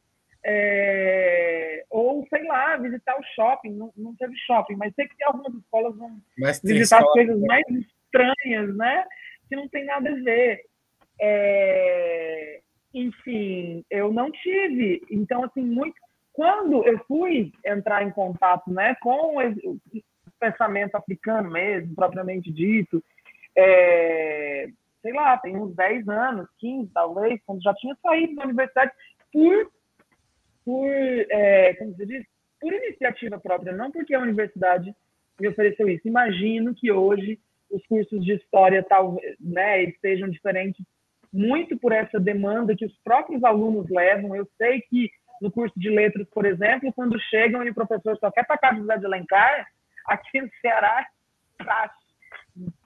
é, 0.44 1.84
ou, 1.88 2.26
sei 2.28 2.42
lá, 2.48 2.76
visitar 2.78 3.16
o 3.16 3.22
shopping. 3.36 3.70
Não, 3.74 3.92
não 3.96 4.12
teve 4.16 4.34
shopping, 4.38 4.74
mas 4.74 4.92
sei 4.96 5.06
que 5.06 5.22
algumas 5.22 5.54
escolas 5.54 5.96
vão 5.96 6.20
visitar 6.64 6.98
as 6.98 7.12
coisas 7.12 7.40
né? 7.40 7.46
mais 7.46 7.64
estranhas, 7.68 8.76
né? 8.76 9.04
Que 9.48 9.54
não 9.54 9.68
tem 9.68 9.84
nada 9.84 10.10
a 10.10 10.14
ver. 10.16 10.64
É, 11.20 12.60
enfim, 12.92 13.84
eu 13.88 14.12
não 14.12 14.32
tive. 14.32 15.00
Então, 15.12 15.44
assim, 15.44 15.62
muito 15.62 15.94
quando 16.32 16.84
eu 16.88 16.98
fui 17.06 17.52
entrar 17.64 18.02
em 18.02 18.10
contato 18.10 18.68
né, 18.72 18.96
com 19.00 19.36
o 19.36 19.80
pensamento 20.40 20.96
africano 20.96 21.48
mesmo, 21.52 21.94
propriamente 21.94 22.50
dito, 22.50 23.04
é, 23.56 24.68
sei 25.00 25.12
lá, 25.12 25.36
tem 25.38 25.56
uns 25.56 25.74
10 25.74 26.08
anos, 26.08 26.48
15 26.58 26.90
talvez, 26.92 27.40
quando 27.44 27.62
já 27.62 27.74
tinha 27.74 27.96
saído 28.02 28.34
da 28.36 28.44
universidade 28.44 28.92
por, 29.32 29.72
por 30.64 30.86
é, 30.88 31.74
como 31.74 31.94
você 31.94 32.06
diz, 32.06 32.24
por 32.60 32.72
iniciativa 32.72 33.38
própria, 33.38 33.72
não 33.72 33.90
porque 33.90 34.14
a 34.14 34.20
universidade 34.20 34.94
me 35.40 35.48
ofereceu 35.48 35.88
isso. 35.88 36.06
Imagino 36.06 36.74
que 36.74 36.92
hoje 36.92 37.38
os 37.70 37.84
cursos 37.86 38.24
de 38.24 38.34
história 38.34 38.82
talvez 38.82 39.36
né, 39.40 39.82
estejam 39.84 40.28
diferentes 40.28 40.84
muito 41.32 41.78
por 41.78 41.92
essa 41.92 42.20
demanda 42.20 42.76
que 42.76 42.84
os 42.84 42.94
próprios 43.02 43.42
alunos 43.42 43.88
levam. 43.88 44.36
Eu 44.36 44.46
sei 44.58 44.82
que 44.82 45.10
no 45.40 45.50
curso 45.50 45.78
de 45.78 45.88
letras, 45.88 46.28
por 46.28 46.44
exemplo, 46.44 46.92
quando 46.92 47.18
chegam 47.18 47.64
e 47.64 47.70
o 47.70 47.74
professor 47.74 48.16
só 48.18 48.30
quer 48.30 48.46
tacar 48.46 48.76
José 48.76 48.98
de 48.98 49.06
Alencar, 49.06 49.66
aqui 50.06 50.40
no 50.40 50.50
Ceará, 50.60 51.06
tá, 51.58 51.90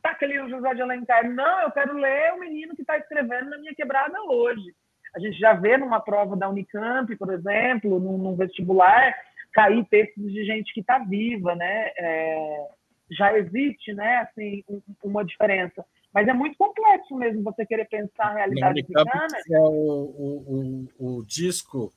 taca 0.02 0.24
ali 0.24 0.38
o 0.40 0.48
José 0.48 0.74
de 0.74 0.82
Alencar. 0.82 1.28
Não, 1.30 1.62
eu 1.62 1.70
quero 1.70 1.96
ler 1.96 2.32
o 2.34 2.40
menino 2.40 2.74
que 2.74 2.82
está 2.82 2.96
escrevendo 2.98 3.50
na 3.50 3.58
minha 3.58 3.74
quebrada 3.74 4.20
hoje. 4.22 4.74
A 5.14 5.18
gente 5.18 5.38
já 5.38 5.54
vê 5.54 5.76
numa 5.76 6.00
prova 6.00 6.36
da 6.36 6.48
Unicamp, 6.48 7.14
por 7.16 7.32
exemplo, 7.32 7.98
num, 7.98 8.18
num 8.18 8.36
vestibular, 8.36 9.14
cair 9.52 9.84
textos 9.86 10.32
de 10.32 10.44
gente 10.44 10.72
que 10.74 10.80
está 10.80 10.98
viva, 10.98 11.54
né? 11.54 11.90
É, 11.96 12.68
já 13.10 13.36
existe, 13.38 13.94
né, 13.94 14.18
assim, 14.18 14.64
uma 15.02 15.24
diferença. 15.24 15.84
Mas 16.12 16.28
é 16.28 16.32
muito 16.32 16.56
complexo 16.56 17.14
mesmo 17.14 17.42
você 17.42 17.64
querer 17.64 17.86
pensar 17.86 18.24
a 18.24 18.34
realidade 18.34 18.80
africana. 18.80 19.38
É 19.50 19.58
o, 19.58 20.88
o, 20.98 21.18
o, 21.18 21.24
disco 21.24 21.92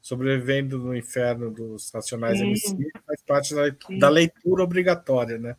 Sobrevivendo 0.00 0.78
no 0.78 0.96
Inferno 0.96 1.50
dos 1.50 1.90
Racionais 1.92 2.38
Sim. 2.38 2.46
MC 2.46 2.90
faz 3.06 3.22
parte 3.22 3.54
da, 3.54 3.98
da, 3.98 4.08
leitura 4.08 4.62
obrigatória, 4.62 5.36
né? 5.36 5.56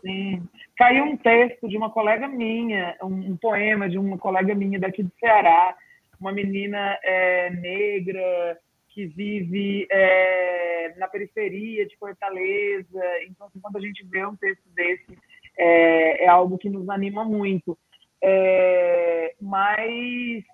Sim. 0.00 0.42
Caiu 0.76 1.04
um 1.04 1.16
texto 1.16 1.68
de 1.68 1.76
uma 1.76 1.90
colega 1.90 2.26
minha, 2.26 2.96
um, 3.02 3.32
um 3.32 3.36
poema 3.36 3.88
de 3.88 3.98
uma 3.98 4.18
colega 4.18 4.54
minha 4.54 4.78
daqui 4.78 5.02
do 5.02 5.12
Ceará, 5.18 5.76
uma 6.20 6.32
menina 6.32 6.98
é, 7.02 7.50
negra 7.50 8.58
que 8.88 9.06
vive 9.06 9.86
é, 9.90 10.94
na 10.96 11.08
periferia 11.08 11.86
de 11.86 11.96
Fortaleza. 11.96 13.02
Então, 13.28 13.46
assim, 13.46 13.60
quando 13.60 13.76
a 13.76 13.80
gente 13.80 14.04
vê 14.06 14.24
um 14.24 14.36
texto 14.36 14.62
desse, 14.74 15.18
é, 15.58 16.24
é 16.24 16.28
algo 16.28 16.58
que 16.58 16.70
nos 16.70 16.88
anima 16.88 17.24
muito. 17.24 17.76
É, 18.22 19.34
mas 19.40 20.44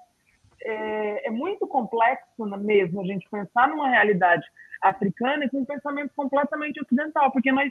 é, 0.63 1.29
é 1.29 1.31
muito 1.31 1.67
complexo 1.67 2.45
mesmo 2.59 3.01
a 3.01 3.05
gente 3.05 3.29
pensar 3.31 3.69
numa 3.69 3.89
realidade 3.89 4.45
africana 4.83 5.49
com 5.51 5.59
um 5.59 5.65
pensamento 5.65 6.11
completamente 6.17 6.81
ocidental, 6.81 7.31
porque 7.31 7.53
nós 7.53 7.71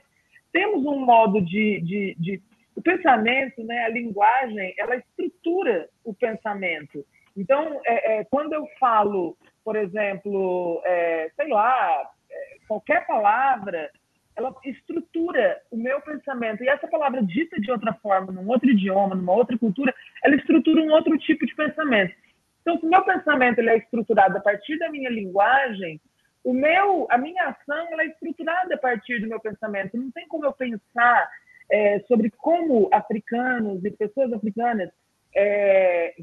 temos 0.51 0.85
um 0.85 1.05
modo 1.05 1.41
de, 1.41 1.81
de, 1.81 2.15
de, 2.19 2.41
o 2.75 2.81
pensamento, 2.81 3.63
né, 3.63 3.85
a 3.85 3.89
linguagem, 3.89 4.73
ela 4.77 4.95
estrutura 4.95 5.87
o 6.03 6.13
pensamento. 6.13 7.05
Então, 7.35 7.79
é, 7.85 8.19
é, 8.19 8.23
quando 8.25 8.53
eu 8.53 8.65
falo, 8.79 9.37
por 9.63 9.75
exemplo, 9.75 10.81
é, 10.85 11.31
sei 11.35 11.47
lá, 11.49 12.09
é, 12.29 12.57
qualquer 12.67 13.05
palavra, 13.05 13.89
ela 14.35 14.55
estrutura 14.65 15.61
o 15.69 15.77
meu 15.77 16.01
pensamento. 16.01 16.63
E 16.63 16.69
essa 16.69 16.87
palavra 16.87 17.21
dita 17.21 17.59
de 17.59 17.71
outra 17.71 17.93
forma, 17.93 18.31
num 18.31 18.47
outro 18.47 18.69
idioma, 18.69 19.15
numa 19.15 19.33
outra 19.33 19.57
cultura, 19.57 19.93
ela 20.23 20.35
estrutura 20.35 20.81
um 20.81 20.91
outro 20.91 21.17
tipo 21.17 21.45
de 21.45 21.55
pensamento. 21.55 22.13
Então, 22.61 22.77
se 22.79 22.85
o 22.85 22.89
meu 22.89 23.03
pensamento 23.03 23.59
ele 23.59 23.69
é 23.69 23.77
estruturado 23.77 24.37
a 24.37 24.41
partir 24.41 24.77
da 24.77 24.89
minha 24.89 25.09
linguagem, 25.09 25.99
o 26.43 26.53
meu, 26.53 27.07
a 27.09 27.17
minha 27.17 27.49
ação 27.49 27.87
ela 27.91 28.03
é 28.03 28.07
estruturada 28.07 28.75
a 28.75 28.77
partir 28.77 29.19
do 29.19 29.27
meu 29.27 29.39
pensamento. 29.39 29.97
Não 29.97 30.11
tem 30.11 30.27
como 30.27 30.45
eu 30.45 30.53
pensar 30.53 31.29
é, 31.71 31.99
sobre 32.01 32.31
como 32.31 32.89
africanos 32.91 33.83
e 33.83 33.91
pessoas 33.91 34.33
africanas 34.33 34.89
é, 35.35 36.15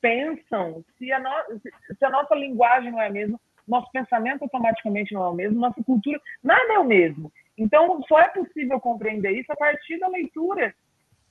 pensam 0.00 0.84
se 0.98 1.12
a, 1.12 1.20
no, 1.20 1.60
se 1.96 2.04
a 2.04 2.10
nossa 2.10 2.34
linguagem 2.34 2.90
não 2.90 3.00
é 3.00 3.06
a 3.06 3.10
mesma, 3.10 3.38
nosso 3.66 3.90
pensamento 3.92 4.42
automaticamente 4.42 5.14
não 5.14 5.24
é 5.24 5.28
o 5.28 5.34
mesmo, 5.34 5.60
nossa 5.60 5.82
cultura, 5.84 6.20
nada 6.42 6.74
é 6.74 6.78
o 6.78 6.84
mesmo. 6.84 7.32
Então, 7.56 8.02
só 8.08 8.18
é 8.18 8.28
possível 8.28 8.80
compreender 8.80 9.30
isso 9.32 9.52
a 9.52 9.56
partir 9.56 9.98
da 9.98 10.08
leitura 10.08 10.74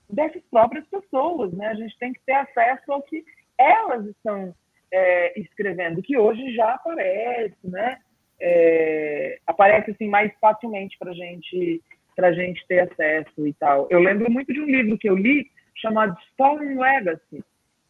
dessas 0.09 0.41
próprias 0.49 0.85
pessoas, 0.87 1.51
né? 1.53 1.67
A 1.67 1.73
gente 1.73 1.97
tem 1.97 2.13
que 2.13 2.21
ter 2.21 2.33
acesso 2.33 2.91
ao 2.91 3.01
que 3.01 3.25
elas 3.57 4.05
estão 4.05 4.55
é, 4.91 5.39
escrevendo, 5.39 6.01
que 6.01 6.17
hoje 6.17 6.53
já 6.53 6.73
aparece, 6.73 7.57
né? 7.63 7.99
É, 8.43 9.39
aparece 9.45 9.91
assim 9.91 10.07
mais 10.07 10.31
facilmente 10.41 10.97
para 10.97 11.13
gente 11.13 11.81
para 12.15 12.33
gente 12.33 12.65
ter 12.67 12.79
acesso 12.79 13.47
e 13.47 13.53
tal. 13.53 13.87
Eu 13.89 13.99
lembro 13.99 14.29
muito 14.29 14.51
de 14.51 14.59
um 14.59 14.65
livro 14.65 14.97
que 14.97 15.09
eu 15.09 15.15
li 15.15 15.49
chamado 15.75 16.17
Stolen 16.31 16.77
Legacy, 16.77 17.43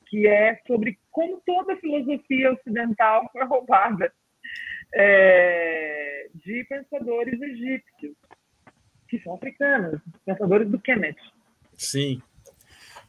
que 0.07 0.27
é 0.27 0.59
sobre 0.67 0.99
como 1.09 1.41
toda 1.45 1.73
a 1.73 1.77
filosofia 1.77 2.51
ocidental 2.53 3.29
foi 3.31 3.45
roubada 3.45 4.11
é, 4.93 6.27
de 6.35 6.63
pensadores 6.65 7.41
egípcios, 7.41 8.15
que 9.09 9.19
são 9.19 9.35
africanos, 9.35 9.99
pensadores 10.25 10.69
do 10.69 10.79
Kemet. 10.79 11.17
Sim. 11.77 12.21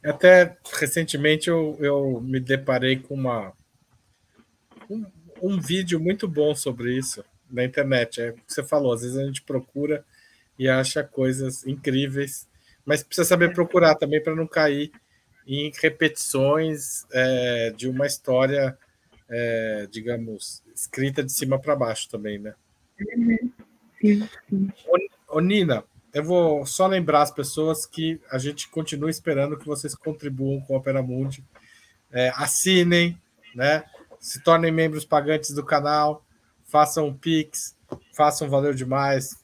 Até 0.03 0.57
recentemente 0.79 1.49
eu, 1.49 1.77
eu 1.79 2.21
me 2.21 2.39
deparei 2.39 2.99
com 2.99 3.13
uma, 3.13 3.53
um, 4.89 5.05
um 5.41 5.61
vídeo 5.61 5.99
muito 5.99 6.27
bom 6.27 6.55
sobre 6.55 6.97
isso 6.97 7.23
na 7.49 7.63
internet. 7.63 8.21
É 8.21 8.29
o 8.29 8.33
que 8.33 8.41
você 8.47 8.63
falou, 8.63 8.93
às 8.93 9.01
vezes 9.01 9.17
a 9.17 9.25
gente 9.25 9.41
procura 9.41 10.05
e 10.57 10.69
acha 10.69 11.03
coisas 11.03 11.65
incríveis, 11.65 12.47
mas 12.85 13.03
precisa 13.03 13.27
saber 13.27 13.53
procurar 13.53 13.95
também 13.95 14.21
para 14.21 14.35
não 14.35 14.47
cair 14.47 14.91
em 15.45 15.71
repetições 15.81 17.05
é, 17.11 17.73
de 17.75 17.87
uma 17.87 18.05
história, 18.05 18.77
é, 19.29 19.87
digamos, 19.91 20.63
escrita 20.73 21.23
de 21.23 21.31
cima 21.31 21.59
para 21.59 21.75
baixo 21.75 22.09
também, 22.09 22.39
né? 22.39 22.53
Sim, 23.99 24.27
sim. 24.49 24.71
Ô, 25.27 25.39
Nina, 25.39 25.83
eu 26.13 26.23
vou 26.23 26.65
só 26.65 26.87
lembrar 26.87 27.23
as 27.23 27.31
pessoas 27.31 27.85
que 27.85 28.21
a 28.31 28.37
gente 28.37 28.69
continua 28.69 29.09
esperando 29.09 29.57
que 29.57 29.65
vocês 29.65 29.95
contribuam 29.95 30.61
com 30.61 30.73
o 30.73 30.77
Opera 30.77 31.01
Mundi, 31.01 31.43
é, 32.11 32.31
assinem, 32.35 33.17
né? 33.55 33.83
Se 34.19 34.41
tornem 34.41 34.71
membros 34.71 35.03
pagantes 35.03 35.51
do 35.51 35.65
canal, 35.65 36.22
façam 36.73 37.05
um 37.05 37.13
Pix, 37.13 37.75
façam 38.15 38.49
Valeu 38.49 38.73
Demais, 38.73 39.37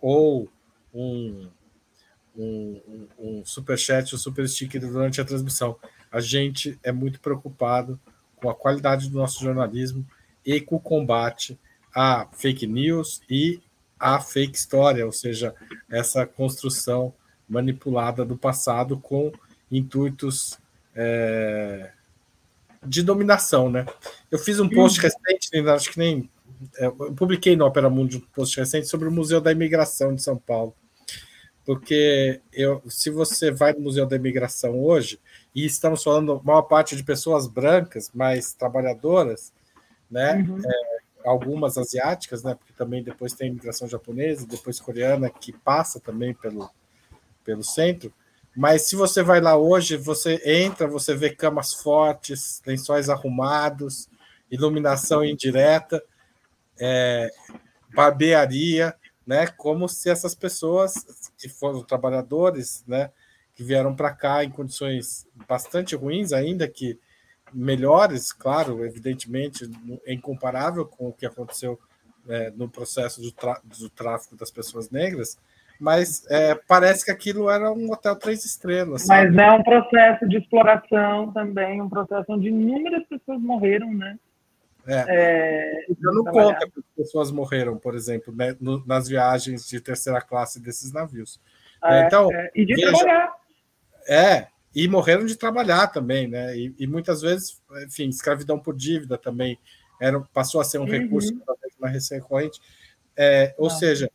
ou 0.00 0.48
um, 0.94 1.48
um, 2.38 3.08
um, 3.18 3.44
superchat, 3.44 4.14
um 4.14 4.18
super 4.18 4.48
sticker 4.48 4.80
durante 4.80 5.20
a 5.20 5.24
transmissão. 5.24 5.76
A 6.12 6.20
gente 6.20 6.78
é 6.84 6.92
muito 6.92 7.18
preocupado 7.18 7.98
com 8.36 8.48
a 8.48 8.54
qualidade 8.54 9.10
do 9.10 9.18
nosso 9.18 9.42
jornalismo 9.42 10.06
e 10.44 10.60
com 10.60 10.76
o 10.76 10.80
combate 10.80 11.58
a 11.92 12.28
fake 12.30 12.68
news 12.68 13.20
e 13.28 13.60
a 13.98 14.20
fake 14.20 14.56
história, 14.56 15.04
ou 15.04 15.10
seja, 15.10 15.56
essa 15.90 16.24
construção 16.24 17.12
manipulada 17.48 18.24
do 18.24 18.36
passado 18.36 18.96
com 18.96 19.32
intuitos 19.72 20.56
é, 20.94 21.90
de 22.84 23.02
dominação, 23.02 23.68
né? 23.68 23.86
Eu 24.30 24.38
fiz 24.38 24.60
um 24.60 24.68
post 24.68 25.00
recente, 25.00 25.50
acho 25.68 25.90
que 25.90 25.98
nem 25.98 26.30
eu 26.78 26.92
publiquei 27.14 27.56
no 27.56 27.64
Opera 27.66 27.90
Mundi 27.90 28.18
um 28.18 28.20
post 28.20 28.58
recente 28.58 28.86
sobre 28.86 29.08
o 29.08 29.12
Museu 29.12 29.40
da 29.40 29.52
Imigração 29.52 30.14
de 30.14 30.22
São 30.22 30.36
Paulo, 30.36 30.74
porque 31.64 32.40
eu, 32.52 32.82
se 32.88 33.10
você 33.10 33.50
vai 33.50 33.72
no 33.72 33.80
Museu 33.80 34.06
da 34.06 34.16
Imigração 34.16 34.82
hoje 34.82 35.20
e 35.54 35.64
estamos 35.64 36.02
falando 36.02 36.40
maior 36.44 36.62
parte 36.62 36.96
de 36.96 37.02
pessoas 37.02 37.46
brancas, 37.46 38.10
mais 38.14 38.52
trabalhadoras, 38.52 39.52
né? 40.10 40.36
Uhum. 40.48 40.60
É, 40.64 41.28
algumas 41.28 41.76
asiáticas, 41.76 42.42
né? 42.42 42.54
Porque 42.54 42.72
também 42.72 43.02
depois 43.02 43.32
tem 43.32 43.48
imigração 43.48 43.88
japonesa, 43.88 44.46
depois 44.46 44.78
coreana, 44.78 45.28
que 45.28 45.52
passa 45.52 45.98
também 45.98 46.32
pelo, 46.32 46.70
pelo 47.44 47.64
centro. 47.64 48.12
Mas 48.56 48.82
se 48.82 48.96
você 48.96 49.22
vai 49.22 49.40
lá 49.40 49.56
hoje, 49.56 49.96
você 49.96 50.40
entra, 50.44 50.86
você 50.86 51.14
vê 51.14 51.30
camas 51.30 51.74
fortes, 51.74 52.62
lençóis 52.64 53.10
arrumados, 53.10 54.08
iluminação 54.50 55.24
indireta, 55.24 56.02
é, 56.80 57.30
barbearia, 57.94 58.94
né? 59.26 59.46
Como 59.46 59.88
se 59.88 60.10
essas 60.10 60.34
pessoas 60.34 60.94
que 61.38 61.48
foram 61.48 61.82
trabalhadores, 61.82 62.84
né? 62.86 63.10
Que 63.54 63.64
vieram 63.64 63.94
para 63.94 64.12
cá 64.12 64.44
em 64.44 64.50
condições 64.50 65.26
bastante 65.48 65.96
ruins, 65.96 66.32
ainda 66.32 66.68
que 66.68 66.98
melhores, 67.52 68.32
claro, 68.32 68.84
evidentemente, 68.84 69.70
é 70.04 70.12
incomparável 70.12 70.84
com 70.84 71.08
o 71.08 71.12
que 71.12 71.26
aconteceu 71.26 71.78
é, 72.28 72.50
no 72.50 72.68
processo 72.68 73.20
do, 73.20 73.32
do, 73.64 73.90
tráfico 73.90 74.36
das 74.36 74.50
pessoas 74.50 74.90
negras, 74.90 75.38
mas 75.80 76.26
é, 76.30 76.54
parece 76.66 77.04
que 77.04 77.10
aquilo 77.10 77.48
era 77.50 77.70
um 77.70 77.90
hotel 77.90 78.16
três 78.16 78.44
estrelas. 78.44 79.02
Sabe? 79.02 79.30
Mas 79.30 79.46
é 79.46 79.52
um 79.52 79.62
processo 79.62 80.28
de 80.28 80.38
exploração 80.38 81.32
também, 81.32 81.80
um 81.80 81.88
processo 81.88 82.24
onde 82.28 82.48
inúmeras 82.48 83.04
pessoas 83.08 83.40
morreram, 83.40 83.92
né? 83.92 84.18
É. 84.86 85.04
É, 85.08 85.84
eu 85.88 86.14
não 86.14 86.24
conta 86.24 86.66
que 86.70 86.82
pessoas 86.96 87.30
morreram, 87.30 87.76
por 87.76 87.94
exemplo, 87.94 88.34
né, 88.34 88.56
no, 88.60 88.84
nas 88.86 89.08
viagens 89.08 89.66
de 89.66 89.80
terceira 89.80 90.20
classe 90.20 90.60
desses 90.60 90.92
navios. 90.92 91.40
É, 91.84 92.06
então, 92.06 92.32
é. 92.32 92.50
e 92.54 92.64
de 92.64 92.74
veja, 92.74 92.92
trabalhar. 92.92 93.34
É, 94.08 94.46
e 94.74 94.86
morreram 94.86 95.26
de 95.26 95.36
trabalhar 95.36 95.88
também, 95.88 96.28
né? 96.28 96.56
E, 96.56 96.74
e, 96.78 96.86
muitas 96.86 97.22
vezes, 97.22 97.60
enfim, 97.86 98.08
escravidão 98.08 98.58
por 98.58 98.76
dívida 98.76 99.18
também 99.18 99.58
era, 100.00 100.20
passou 100.32 100.60
a 100.60 100.64
ser 100.64 100.78
um 100.78 100.82
uhum. 100.82 100.90
recurso 100.90 101.32
mais 101.78 102.08
recorrente. 102.10 102.60
É, 103.16 103.54
ou 103.56 103.70
seja, 103.70 104.10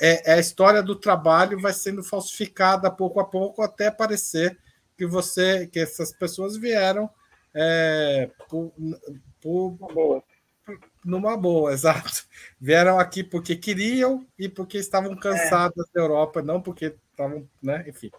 é, 0.00 0.32
é, 0.32 0.34
a 0.34 0.38
história 0.38 0.82
do 0.82 0.96
trabalho 0.96 1.60
vai 1.60 1.72
sendo 1.72 2.02
falsificada 2.02 2.90
pouco 2.90 3.20
a 3.20 3.24
pouco 3.24 3.62
até 3.62 3.90
parecer 3.90 4.56
que 4.96 5.06
você, 5.06 5.66
que 5.66 5.80
essas 5.80 6.12
pessoas 6.12 6.56
vieram 6.56 7.10
é, 7.52 8.30
por, 8.48 8.72
por, 9.44 9.72
boa. 9.92 10.24
numa 11.04 11.36
boa, 11.36 11.70
exato. 11.74 12.26
Vieram 12.58 12.98
aqui 12.98 13.22
porque 13.22 13.54
queriam 13.54 14.26
e 14.38 14.48
porque 14.48 14.78
estavam 14.78 15.14
cansadas 15.14 15.86
da 15.94 16.00
Europa, 16.00 16.40
não 16.40 16.62
porque 16.62 16.96
estavam, 17.10 17.46
né? 17.62 17.84
Enfim. 17.86 18.10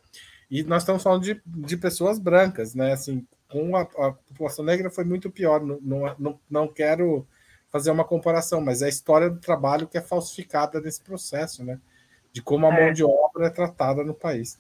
E 0.52 0.62
nós 0.62 0.84
estamos 0.84 1.02
falando 1.02 1.24
de, 1.24 1.42
de 1.44 1.78
pessoas 1.78 2.20
brancas, 2.20 2.76
né? 2.76 2.94
Assim, 2.94 3.26
com 3.50 3.76
a, 3.76 3.82
a 3.82 4.12
população 4.14 4.64
negra 4.64 4.92
foi 4.92 5.04
muito 5.04 5.32
pior. 5.32 5.64
Não, 5.64 6.16
não, 6.20 6.40
não 6.48 6.68
quero 6.68 7.28
fazer 7.72 7.90
uma 7.90 8.06
comparação, 8.06 8.62
mas 8.62 8.84
é 8.84 8.86
a 8.86 8.90
história 8.90 9.28
do 9.28 9.40
trabalho 9.40 9.88
que 9.88 9.98
é 9.98 10.02
falsificada 10.02 10.80
nesse 10.80 11.02
processo, 11.02 11.64
né? 11.64 11.80
De 12.32 12.40
como 12.40 12.68
a 12.68 12.72
mão 12.72 12.82
é. 12.82 12.94
de 12.94 13.04
obra 13.04 13.48
é 13.48 13.50
tratada 13.50 14.04
no 14.04 14.14
país. 14.14 14.60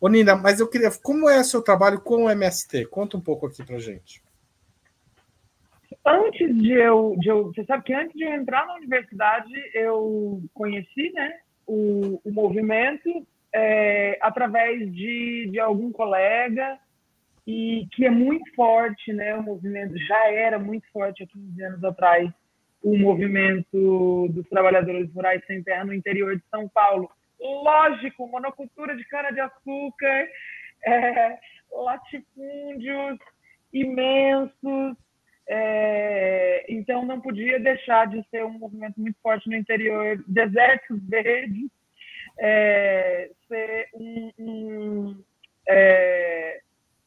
Ô, 0.00 0.08
Nina, 0.08 0.34
mas 0.34 0.60
eu 0.60 0.66
queria. 0.66 0.90
Como 1.02 1.28
é 1.28 1.40
o 1.40 1.44
seu 1.44 1.60
trabalho 1.60 2.00
com 2.00 2.24
o 2.24 2.30
MST? 2.30 2.86
Conta 2.86 3.18
um 3.18 3.20
pouco 3.20 3.46
aqui 3.46 3.62
pra 3.62 3.78
gente. 3.78 4.24
Antes 6.04 6.56
de 6.56 6.72
eu, 6.72 7.16
de 7.18 7.28
eu. 7.28 7.44
Você 7.46 7.64
sabe 7.64 7.84
que 7.84 7.92
antes 7.92 8.16
de 8.16 8.24
eu 8.24 8.32
entrar 8.32 8.66
na 8.66 8.74
universidade, 8.74 9.52
eu 9.74 10.42
conheci, 10.54 11.12
né? 11.12 11.38
O, 11.66 12.20
o 12.24 12.32
movimento 12.32 13.26
é, 13.52 14.18
através 14.20 14.92
de, 14.94 15.48
de 15.50 15.58
algum 15.58 15.90
colega 15.90 16.78
e 17.46 17.86
que 17.92 18.04
é 18.04 18.10
muito 18.10 18.54
forte, 18.54 19.12
né? 19.12 19.34
O 19.34 19.42
movimento 19.42 19.96
já 20.06 20.30
era 20.30 20.58
muito 20.58 20.90
forte 20.92 21.22
há 21.22 21.26
15 21.26 21.62
anos 21.62 21.84
atrás, 21.84 22.30
o 22.82 22.96
movimento 22.98 24.28
dos 24.30 24.48
trabalhadores 24.48 25.12
rurais 25.12 25.44
sem 25.46 25.62
terra 25.62 25.84
no 25.84 25.94
interior 25.94 26.36
de 26.36 26.42
São 26.50 26.68
Paulo. 26.68 27.10
Lógico, 27.40 28.26
monocultura 28.26 28.96
de 28.96 29.04
cana-de-açúcar, 29.04 30.28
é, 30.84 31.38
latifúndios 31.72 33.18
imensos, 33.72 34.96
é, 35.48 36.64
então 36.68 37.04
não 37.04 37.20
podia 37.20 37.58
deixar 37.60 38.06
de 38.06 38.22
ser 38.30 38.44
um 38.44 38.58
movimento 38.58 39.00
muito 39.00 39.18
forte 39.22 39.48
no 39.48 39.56
interior, 39.56 40.22
desertos 40.26 41.00
verdes, 41.08 41.70
é, 42.38 43.30
ser 43.48 43.88
um, 43.94 44.32
um, 44.38 45.24
é, 45.68 46.60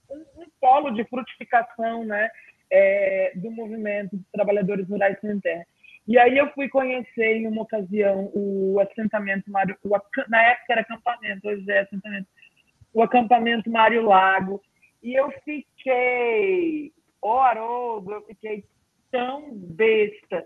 um, 0.10 0.42
um, 0.42 0.46
polo 0.60 0.92
de 0.92 1.04
frutificação 1.06 2.06
né, 2.06 2.30
é, 2.72 3.34
do 3.36 3.52
movimento 3.52 4.16
dos 4.16 4.26
trabalhadores 4.32 4.88
rurais 4.88 5.20
sem 5.20 5.40
terra. 5.40 5.66
E 6.08 6.18
aí 6.18 6.38
eu 6.38 6.50
fui 6.54 6.68
conhecer 6.70 7.36
em 7.36 7.48
uma 7.48 7.62
ocasião 7.62 8.32
o 8.34 8.80
assentamento 8.80 9.52
Mário, 9.52 9.78
o, 9.84 9.90
na 10.28 10.42
época 10.42 10.74
era 10.74 10.82
acampamento, 10.82 11.48
hoje 11.48 11.70
é 11.70 11.80
assentamento, 11.82 12.28
o 12.94 13.04
acampamento 13.04 13.70
Mário 13.70 14.02
Lago, 14.02 14.60
e 15.04 15.14
eu 15.14 15.32
fiquei, 15.46 16.92
oh 17.22 17.40
Haroldo, 17.40 18.12
eu 18.12 18.22
fiquei 18.24 18.64
tão 19.12 19.52
besta, 19.52 20.46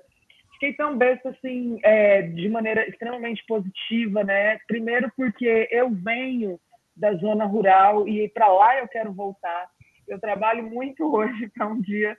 fiquei 0.54 0.74
tão 0.74 0.98
besta 0.98 1.30
assim, 1.30 1.80
é, 1.84 2.22
de 2.22 2.48
maneira 2.50 2.88
extremamente 2.88 3.44
positiva, 3.46 4.24
né? 4.24 4.60
Primeiro 4.68 5.12
porque 5.16 5.68
eu 5.72 5.90
venho 5.90 6.60
da 6.96 7.14
zona 7.16 7.46
rural 7.46 8.08
e 8.08 8.30
para 8.30 8.48
lá 8.48 8.80
eu 8.80 8.88
quero 8.88 9.12
voltar. 9.12 9.70
Eu 10.08 10.20
trabalho 10.20 10.64
muito 10.64 11.14
hoje 11.14 11.50
para 11.50 11.68
um 11.68 11.82
dia 11.82 12.18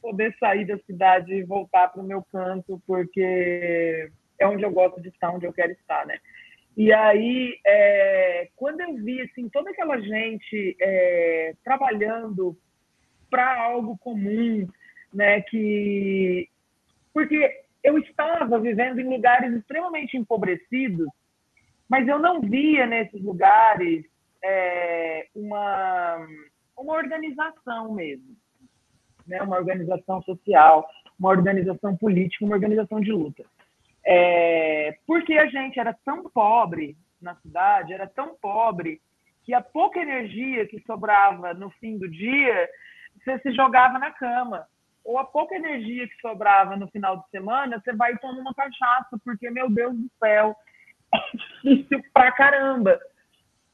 poder 0.00 0.36
sair 0.38 0.64
da 0.64 0.78
cidade 0.78 1.32
e 1.32 1.42
voltar 1.42 1.88
para 1.88 2.00
o 2.00 2.06
meu 2.06 2.22
canto, 2.30 2.80
porque 2.86 4.08
é 4.38 4.46
onde 4.46 4.62
eu 4.62 4.70
gosto 4.70 5.00
de 5.00 5.08
estar, 5.08 5.30
onde 5.30 5.46
eu 5.46 5.52
quero 5.52 5.72
estar, 5.72 6.06
né? 6.06 6.18
E 6.76 6.92
aí, 6.92 7.58
é, 7.66 8.48
quando 8.54 8.82
eu 8.82 8.94
vi 8.96 9.20
assim 9.22 9.48
toda 9.48 9.70
aquela 9.70 9.98
gente 9.98 10.76
é, 10.80 11.54
trabalhando 11.64 12.56
para 13.36 13.62
algo 13.62 13.98
comum, 13.98 14.66
né? 15.12 15.42
Que 15.42 16.48
porque 17.12 17.64
eu 17.84 17.98
estava 17.98 18.58
vivendo 18.58 18.98
em 18.98 19.08
lugares 19.08 19.54
extremamente 19.54 20.16
empobrecidos, 20.16 21.06
mas 21.86 22.08
eu 22.08 22.18
não 22.18 22.40
via 22.40 22.86
nesses 22.86 23.22
lugares 23.22 24.06
é, 24.42 25.26
uma 25.34 26.26
uma 26.78 26.94
organização 26.94 27.92
mesmo, 27.92 28.34
né? 29.26 29.42
Uma 29.42 29.56
organização 29.56 30.22
social, 30.22 30.88
uma 31.20 31.28
organização 31.28 31.94
política, 31.94 32.42
uma 32.42 32.54
organização 32.54 33.02
de 33.02 33.12
luta. 33.12 33.44
É, 34.02 34.96
porque 35.06 35.34
a 35.34 35.46
gente 35.46 35.78
era 35.78 35.92
tão 36.06 36.30
pobre 36.30 36.96
na 37.20 37.34
cidade, 37.36 37.92
era 37.92 38.06
tão 38.06 38.34
pobre 38.36 38.98
que 39.44 39.52
a 39.52 39.60
pouca 39.60 40.00
energia 40.00 40.66
que 40.66 40.80
sobrava 40.86 41.52
no 41.52 41.68
fim 41.72 41.98
do 41.98 42.08
dia 42.08 42.66
você 43.26 43.38
se 43.40 43.52
jogava 43.52 43.98
na 43.98 44.12
cama. 44.12 44.66
Ou 45.04 45.18
a 45.18 45.24
pouca 45.24 45.54
energia 45.54 46.06
que 46.08 46.20
sobrava 46.20 46.76
no 46.76 46.88
final 46.88 47.18
de 47.18 47.28
semana, 47.30 47.80
você 47.80 47.92
vai 47.92 48.16
tomar 48.18 48.40
uma 48.40 48.54
cachaça, 48.54 49.18
porque, 49.24 49.50
meu 49.50 49.68
Deus 49.68 49.94
do 49.94 50.10
céu, 50.18 50.56
é 51.12 51.18
difícil 51.62 52.02
pra 52.12 52.32
caramba. 52.32 52.98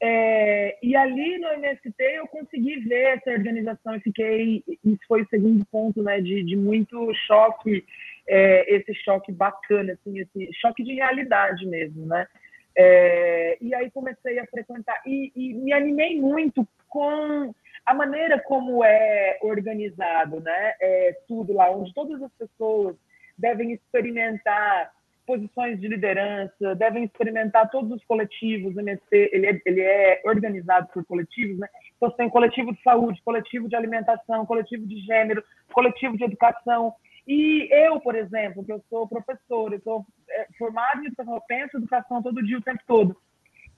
É, 0.01 0.77
e 0.83 0.95
ali 0.95 1.37
no 1.37 1.47
MST 1.53 1.93
eu 1.97 2.27
consegui 2.27 2.77
ver 2.81 3.17
essa 3.17 3.31
organização 3.31 3.95
e 3.95 4.01
fiquei. 4.01 4.63
Isso 4.83 4.99
foi 5.07 5.21
o 5.21 5.27
segundo 5.29 5.65
ponto, 5.67 6.03
né, 6.03 6.19
de, 6.19 6.43
de 6.43 6.57
muito 6.57 7.13
choque, 7.25 7.85
é, 8.27 8.75
esse 8.75 8.93
choque 8.95 9.31
bacana, 9.31 9.93
assim, 9.93 10.19
esse 10.19 10.53
choque 10.59 10.83
de 10.83 10.93
realidade 10.95 11.65
mesmo, 11.65 12.05
né. 12.05 12.27
É, 12.75 13.57
e 13.61 13.73
aí 13.73 13.89
comecei 13.91 14.39
a 14.39 14.47
frequentar 14.47 15.01
e, 15.05 15.31
e 15.35 15.53
me 15.53 15.71
animei 15.71 16.19
muito 16.19 16.67
com 16.89 17.53
a 17.85 17.93
maneira 17.93 18.39
como 18.39 18.83
é 18.83 19.37
organizado, 19.41 20.39
né? 20.39 20.73
É 20.79 21.17
tudo 21.27 21.53
lá, 21.53 21.69
onde 21.71 21.93
todas 21.93 22.21
as 22.21 22.31
pessoas 22.33 22.95
devem 23.37 23.73
experimentar 23.73 24.91
posições 25.25 25.79
de 25.79 25.87
liderança, 25.87 26.75
devem 26.75 27.05
experimentar 27.05 27.69
todos 27.69 27.91
os 27.91 28.03
coletivos. 28.05 28.75
O 28.75 28.79
MSC 28.79 29.29
ele 29.31 29.47
é, 29.47 29.61
ele 29.65 29.81
é 29.81 30.21
organizado 30.25 30.87
por 30.93 31.05
coletivos, 31.05 31.57
né? 31.57 31.67
Então, 31.95 32.09
você 32.09 32.17
tem 32.17 32.29
coletivo 32.29 32.73
de 32.73 32.81
saúde, 32.81 33.21
coletivo 33.23 33.67
de 33.67 33.75
alimentação, 33.75 34.45
coletivo 34.45 34.85
de 34.85 34.99
gênero, 34.99 35.43
coletivo 35.73 36.17
de 36.17 36.23
educação. 36.23 36.93
E 37.25 37.69
eu, 37.71 37.99
por 38.01 38.15
exemplo, 38.15 38.65
que 38.65 38.71
eu 38.71 38.83
sou 38.89 39.07
professora, 39.07 39.75
eu 39.75 39.81
sou 39.81 40.05
é, 40.29 40.47
formada 40.57 41.01
em 41.01 41.07
educação, 41.07 41.35
eu 41.35 41.43
penso 41.47 41.77
educação 41.77 42.21
todo 42.21 42.43
dia, 42.43 42.57
o 42.57 42.61
tempo 42.61 42.81
todo 42.85 43.17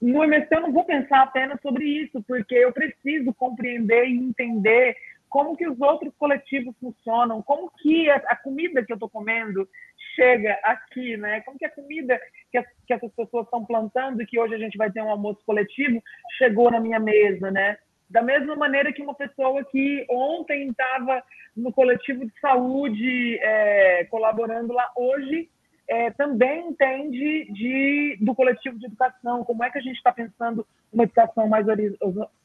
no 0.01 0.23
MST 0.23 0.53
eu 0.53 0.61
não 0.61 0.71
vou 0.71 0.83
pensar 0.83 1.21
apenas 1.21 1.59
sobre 1.61 1.85
isso, 1.85 2.23
porque 2.27 2.55
eu 2.55 2.71
preciso 2.71 3.33
compreender 3.33 4.05
e 4.05 4.17
entender 4.17 4.95
como 5.29 5.57
que 5.57 5.67
os 5.67 5.79
outros 5.81 6.13
coletivos 6.17 6.73
funcionam, 6.79 7.41
como 7.41 7.69
que 7.81 8.09
a, 8.09 8.15
a 8.27 8.35
comida 8.35 8.83
que 8.85 8.91
eu 8.91 8.95
estou 8.95 9.09
comendo 9.09 9.67
chega 10.15 10.57
aqui, 10.63 11.17
né? 11.17 11.41
Como 11.41 11.57
que 11.57 11.65
a 11.65 11.69
comida 11.69 12.19
que, 12.51 12.61
que 12.87 12.93
essas 12.93 13.11
pessoas 13.11 13.45
estão 13.45 13.65
plantando 13.65 14.21
e 14.21 14.25
que 14.25 14.39
hoje 14.39 14.55
a 14.55 14.57
gente 14.57 14.77
vai 14.77 14.89
ter 14.91 15.01
um 15.01 15.09
almoço 15.09 15.41
coletivo 15.45 16.01
chegou 16.37 16.71
na 16.71 16.79
minha 16.79 16.99
mesa, 16.99 17.51
né? 17.51 17.77
Da 18.09 18.21
mesma 18.21 18.55
maneira 18.55 18.93
que 18.93 19.01
uma 19.01 19.15
pessoa 19.15 19.63
que 19.65 20.05
ontem 20.09 20.69
estava 20.69 21.23
no 21.55 21.71
coletivo 21.73 22.25
de 22.25 22.39
saúde 22.39 23.37
é, 23.41 24.05
colaborando 24.05 24.73
lá, 24.73 24.89
hoje 24.95 25.49
é, 25.87 26.11
também 26.11 26.69
entende 26.69 27.45
de, 27.51 28.17
do 28.21 28.33
coletivo 28.33 28.77
de 28.79 28.87
educação, 28.87 29.43
como 29.43 29.63
é 29.63 29.69
que 29.69 29.77
a 29.77 29.81
gente 29.81 29.97
está 29.97 30.11
pensando 30.11 30.65
uma 30.91 31.03
educação 31.03 31.47
mais 31.47 31.65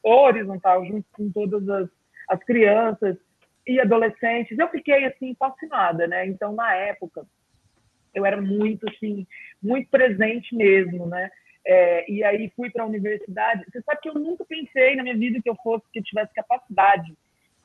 horizontal, 0.03 0.85
junto 0.85 1.05
com 1.11 1.31
todas 1.31 1.67
as, 1.67 1.89
as 2.29 2.43
crianças 2.43 3.17
e 3.65 3.79
adolescentes. 3.79 4.57
Eu 4.57 4.69
fiquei, 4.69 5.05
assim, 5.05 5.35
fascinada, 5.35 6.07
né? 6.07 6.25
Então, 6.25 6.53
na 6.53 6.73
época, 6.73 7.25
eu 8.13 8.25
era 8.25 8.39
muito, 8.39 8.87
assim, 8.89 9.25
muito 9.61 9.89
presente 9.89 10.55
mesmo, 10.55 11.07
né? 11.07 11.31
É, 11.65 12.11
e 12.11 12.23
aí 12.23 12.51
fui 12.55 12.69
para 12.69 12.83
a 12.83 12.87
universidade. 12.87 13.65
Você 13.71 13.81
sabe 13.81 14.01
que 14.01 14.09
eu 14.09 14.15
nunca 14.15 14.43
pensei 14.45 14.95
na 14.95 15.03
minha 15.03 15.17
vida 15.17 15.41
que 15.41 15.49
eu 15.49 15.55
fosse, 15.63 15.85
que 15.91 15.99
eu 15.99 16.03
tivesse 16.03 16.33
capacidade 16.33 17.15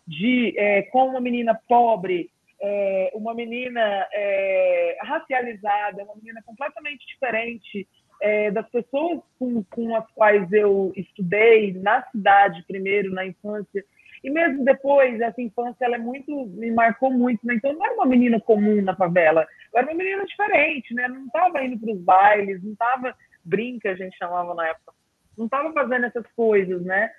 de, 0.07 0.55
é, 0.57 0.83
com 0.83 1.09
uma 1.09 1.21
menina 1.21 1.59
pobre, 1.69 2.31
é, 2.61 3.11
uma 3.15 3.35
menina 3.35 4.07
é, 4.13 4.99
racializada, 5.03 6.05
uma 6.05 6.17
menina 6.17 6.43
completamente 6.45 7.07
diferente 7.07 7.87
é, 8.21 8.51
das 8.51 8.69
pessoas 8.71 9.21
com, 9.39 9.63
com 9.65 9.95
as 9.95 10.11
quais 10.13 10.51
eu 10.53 10.93
estudei 10.97 11.75
na 11.75 12.03
cidade 12.11 12.65
primeiro, 12.67 13.13
na 13.13 13.27
infância, 13.27 13.85
e 14.25 14.31
mesmo 14.31 14.65
depois, 14.65 15.21
essa 15.21 15.41
infância 15.41 15.85
ela 15.85 15.97
é 15.97 15.99
muito, 15.99 16.47
me 16.47 16.71
marcou 16.71 17.13
muito, 17.13 17.47
né? 17.47 17.55
Então 17.55 17.73
não 17.73 17.85
era 17.85 17.95
uma 17.95 18.07
menina 18.07 18.41
comum 18.41 18.83
na 18.83 18.97
favela, 18.97 19.47
eu 19.73 19.79
era 19.79 19.87
uma 19.87 19.97
menina 19.97 20.25
diferente, 20.25 20.95
né? 20.95 21.07
Não 21.09 21.27
estava 21.27 21.63
indo 21.63 21.79
para 21.79 21.93
os 21.93 22.01
bailes, 22.01 22.63
não 22.65 22.73
estava 22.73 23.15
brinca, 23.45 23.91
a 23.91 23.95
gente 23.95 24.17
chamava 24.17 24.55
na 24.55 24.67
época, 24.69 24.93
não 25.39 25.45
estava 25.45 25.73
fazendo 25.73 26.07
essas 26.07 26.27
coisas, 26.35 26.83
né? 26.83 27.11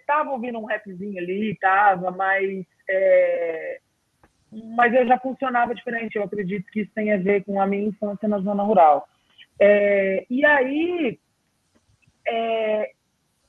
Estava 0.00 0.30
é, 0.30 0.32
ouvindo 0.32 0.58
um 0.58 0.64
rapzinho 0.64 1.18
ali, 1.18 1.52
estava, 1.52 2.10
mas 2.10 2.66
é, 2.88 3.80
mas 4.52 4.94
eu 4.94 5.06
já 5.06 5.18
funcionava 5.18 5.74
diferente. 5.74 6.16
Eu 6.16 6.24
acredito 6.24 6.70
que 6.70 6.80
isso 6.80 6.92
tem 6.94 7.12
a 7.12 7.16
ver 7.18 7.44
com 7.44 7.60
a 7.60 7.66
minha 7.66 7.88
infância 7.88 8.28
na 8.28 8.38
zona 8.38 8.62
rural. 8.62 9.06
É, 9.60 10.24
e 10.30 10.44
aí, 10.44 11.18
é, 12.26 12.92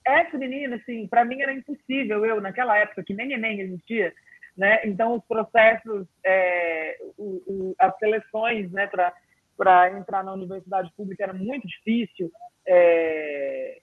essa 0.06 0.38
menina, 0.38 0.76
assim, 0.78 1.08
para 1.08 1.24
mim 1.24 1.42
era 1.42 1.54
impossível. 1.54 2.26
Eu, 2.26 2.42
naquela 2.42 2.78
época, 2.78 3.04
que 3.04 3.14
nem 3.14 3.34
Enem 3.34 3.62
existia, 3.62 4.14
né? 4.58 4.82
Então, 4.86 5.16
os 5.16 5.26
processos, 5.26 6.08
é, 6.26 6.98
o, 7.18 7.42
o, 7.48 7.76
as 7.80 7.98
seleções, 7.98 8.72
né, 8.72 8.90
para 9.58 9.92
entrar 9.92 10.24
na 10.24 10.34
universidade 10.34 10.92
pública 10.96 11.24
era 11.24 11.34
muito 11.34 11.68
difícil. 11.68 12.32
É, 12.66 13.80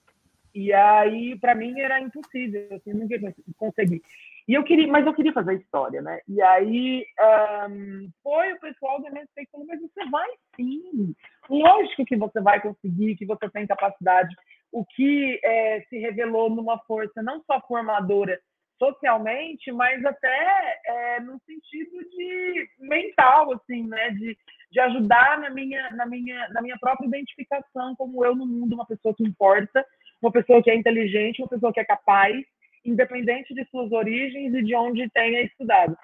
e 0.54 0.72
aí, 0.72 1.38
para 1.38 1.54
mim, 1.54 1.78
era 1.80 2.00
impossível, 2.00 2.66
assim, 2.72 2.92
nunca 2.92 3.16
consegui. 3.56 4.02
E 4.48 4.54
eu 4.54 4.62
queria, 4.62 4.86
mas 4.86 5.04
eu 5.04 5.14
queria 5.14 5.32
fazer 5.32 5.54
história, 5.54 6.00
né? 6.00 6.20
E 6.28 6.40
aí 6.40 7.04
um, 7.68 8.08
foi 8.22 8.52
o 8.52 8.60
pessoal 8.60 9.00
do 9.00 9.08
MST 9.08 9.32
que 9.34 9.50
falou, 9.50 9.66
mas 9.66 9.80
você 9.80 10.08
vai 10.08 10.28
sim. 10.54 11.14
Lógico 11.50 12.04
que 12.04 12.16
você 12.16 12.40
vai 12.40 12.60
conseguir, 12.60 13.16
que 13.16 13.26
você 13.26 13.48
tem 13.50 13.66
capacidade. 13.66 14.34
O 14.70 14.84
que 14.84 15.40
é, 15.42 15.80
se 15.88 15.98
revelou 15.98 16.48
numa 16.48 16.78
força 16.80 17.22
não 17.22 17.42
só 17.44 17.60
formadora 17.66 18.38
socialmente, 18.78 19.72
mas 19.72 20.04
até 20.04 20.80
é, 20.86 21.20
no 21.20 21.40
sentido 21.46 22.08
de 22.10 22.68
mental, 22.78 23.52
assim, 23.52 23.86
né? 23.88 24.10
De, 24.10 24.36
de 24.70 24.80
ajudar 24.80 25.40
na 25.40 25.50
minha, 25.50 25.90
na, 25.90 26.06
minha, 26.06 26.48
na 26.50 26.62
minha 26.62 26.78
própria 26.78 27.06
identificação 27.06 27.96
como 27.96 28.24
eu 28.24 28.36
no 28.36 28.46
mundo, 28.46 28.74
uma 28.74 28.86
pessoa 28.86 29.14
que 29.14 29.24
importa, 29.24 29.84
uma 30.22 30.30
pessoa 30.30 30.62
que 30.62 30.70
é 30.70 30.76
inteligente, 30.76 31.42
uma 31.42 31.48
pessoa 31.48 31.72
que 31.72 31.80
é 31.80 31.84
capaz, 31.84 32.44
independente 32.86 33.54
de 33.54 33.64
suas 33.66 33.90
origens 33.92 34.54
e 34.54 34.62
de 34.62 34.74
onde 34.74 35.08
tenha 35.10 35.42
estudado. 35.42 35.96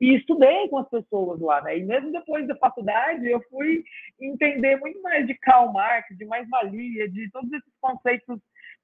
E 0.00 0.14
estudei 0.14 0.68
com 0.68 0.78
as 0.78 0.88
pessoas 0.88 1.40
lá, 1.40 1.60
né? 1.62 1.78
E 1.78 1.84
mesmo 1.84 2.12
depois 2.12 2.46
da 2.46 2.54
faculdade, 2.56 3.28
eu 3.28 3.40
fui 3.50 3.82
entender 4.20 4.76
muito 4.76 5.02
mais 5.02 5.26
de 5.26 5.34
Karl 5.34 5.72
Marx, 5.72 6.16
de 6.16 6.24
mais-valia, 6.24 7.08
de 7.08 7.30
todos 7.30 7.52
esses 7.52 7.72
conceitos 7.80 8.38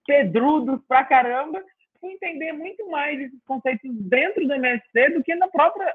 pedrudos 0.07 0.81
pra 0.89 1.05
caramba. 1.05 1.63
Fui 2.01 2.13
entender 2.13 2.53
muito 2.53 2.91
mais 2.91 3.21
esses 3.21 3.43
conceitos 3.45 3.91
dentro 4.09 4.47
do 4.47 4.55
MSC 4.55 5.11
do 5.11 5.23
que 5.23 5.35
na 5.37 5.49
própria 5.49 5.95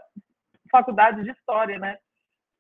faculdade 0.72 1.24
de 1.24 1.32
História, 1.32 1.78
né? 1.78 1.98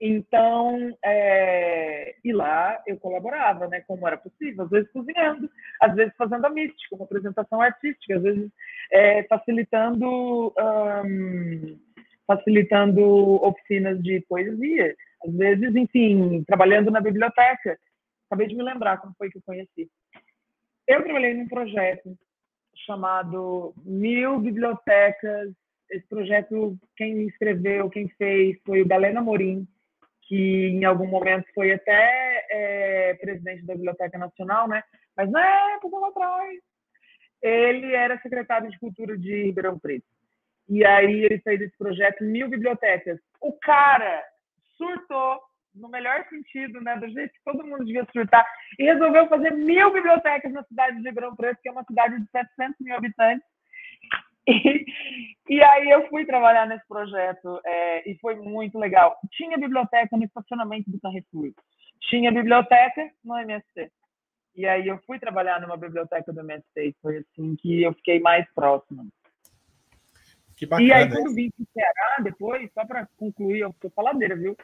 Então, 0.02 0.97
é, 1.04 2.16
e 2.24 2.32
lá 2.32 2.82
eu 2.88 2.97
colaborava, 2.97 3.68
né, 3.68 3.82
como 3.82 4.08
era 4.08 4.18
possível, 4.18 4.64
às 4.64 4.70
vezes 4.70 4.91
cozinhando, 4.91 5.52
às 5.82 5.93
vezes 5.93 6.14
fazendo 6.18 6.45
a 6.45 6.50
mística, 6.50 6.95
uma 6.95 7.04
apresentação 7.04 7.62
artística, 7.62 8.16
às 8.16 8.24
vezes 8.24 8.50
é, 8.93 9.24
facilitando, 9.24 10.54
um, 10.58 11.80
facilitando 12.26 13.02
oficinas 13.43 14.02
de 14.02 14.22
poesia, 14.22 14.95
às 15.26 15.36
vezes, 15.36 15.76
enfim, 15.76 16.43
trabalhando 16.45 16.89
na 16.89 17.02
biblioteca. 17.02 17.78
Acabei 18.28 18.47
de 18.47 18.56
me 18.56 18.64
lembrar 18.64 19.00
como 19.00 19.14
foi 19.18 19.30
que 19.30 19.38
eu 19.38 19.43
conheci. 19.45 19.89
Eu 20.88 21.04
trabalhei 21.04 21.34
num 21.34 21.47
projeto 21.47 22.18
chamado 22.86 23.74
Mil 23.84 24.39
Bibliotecas. 24.39 25.52
Esse 25.91 26.08
projeto, 26.08 26.78
quem 26.95 27.28
escreveu, 27.28 27.89
quem 27.89 28.08
fez, 28.10 28.58
foi 28.66 28.82
o 28.82 28.88
Galena 28.88 29.22
Morim, 29.22 29.68
que 30.30 30.67
em 30.67 30.86
algum 30.86 31.07
momento 31.07 31.47
foi 31.55 31.73
até 31.73 32.45
é, 32.51 33.15
presidente 33.15 33.65
da 33.65 33.73
Biblioteca 33.73 34.15
Nacional, 34.15 34.67
né? 34.67 34.84
Mas 35.17 35.30
na 35.32 35.43
época 35.73 35.97
lá 35.97 36.07
atrás, 36.09 36.59
ele 37.41 37.95
era 37.95 38.21
secretário 38.21 38.69
de 38.69 38.77
Cultura 38.77 39.17
de 39.17 39.45
Ribeirão 39.45 39.80
Preto. 39.80 40.05
E 40.69 40.86
aí 40.86 41.25
ele 41.25 41.39
fez 41.39 41.59
esse 41.59 41.75
projeto 41.75 42.23
Mil 42.23 42.47
Bibliotecas. 42.47 43.19
O 43.41 43.53
cara 43.53 44.23
surtou, 44.77 45.41
no 45.73 45.89
melhor 45.89 46.23
sentido, 46.30 46.80
né? 46.80 46.95
Do 46.97 47.09
jeito 47.09 47.34
que 47.34 47.43
todo 47.43 47.65
mundo 47.65 47.84
devia 47.84 48.05
surtar, 48.13 48.45
e 48.77 48.84
resolveu 48.84 49.27
fazer 49.27 49.51
mil 49.51 49.91
bibliotecas 49.91 50.53
na 50.53 50.63
cidade 50.63 51.01
de 51.01 51.09
Ribeirão 51.09 51.36
Preto, 51.36 51.59
que 51.59 51.69
é 51.69 51.71
uma 51.71 51.84
cidade 51.86 52.19
de 52.19 52.30
700 52.30 52.75
mil 52.82 52.95
habitantes. 52.95 53.47
E, 54.50 54.86
e 55.50 55.64
aí 55.64 55.89
eu 55.89 56.08
fui 56.10 56.26
trabalhar 56.26 56.68
nesse 56.68 56.88
projeto 56.88 57.60
é, 57.66 58.10
e 58.10 58.18
foi 58.20 58.36
muito 58.36 58.78
legal. 58.78 59.18
Tinha 59.32 59.58
biblioteca 59.58 60.18
no 60.18 60.24
estacionamento 60.24 60.89
do 60.89 61.00
Carrefour, 61.00 61.52
tinha 62.02 62.32
biblioteca 62.32 63.10
no 63.24 63.38
MST. 63.38 63.91
E 64.56 64.66
aí 64.66 64.88
eu 64.88 65.00
fui 65.06 65.20
trabalhar 65.20 65.62
numa 65.62 65.78
biblioteca 65.78 66.34
do 66.34 66.41
MST 66.41 66.95
foi 67.02 67.18
assim 67.18 67.56
que 67.56 67.82
eu 67.82 67.93
fiquei 67.93 68.20
mais 68.20 68.45
próxima. 68.54 69.06
Que 70.56 70.66
bacana. 70.66 70.88
E 70.88 70.91
aí 70.91 71.10
quando 71.10 71.34
vim 71.34 71.50
para 71.52 71.64
o 71.64 71.68
Ceará 71.74 72.18
depois, 72.24 72.72
só 72.74 72.86
para 72.86 73.08
concluir, 73.18 73.60
eu 73.60 73.74
sou 73.82 73.89
faladeira, 73.91 74.36
viu? 74.36 74.58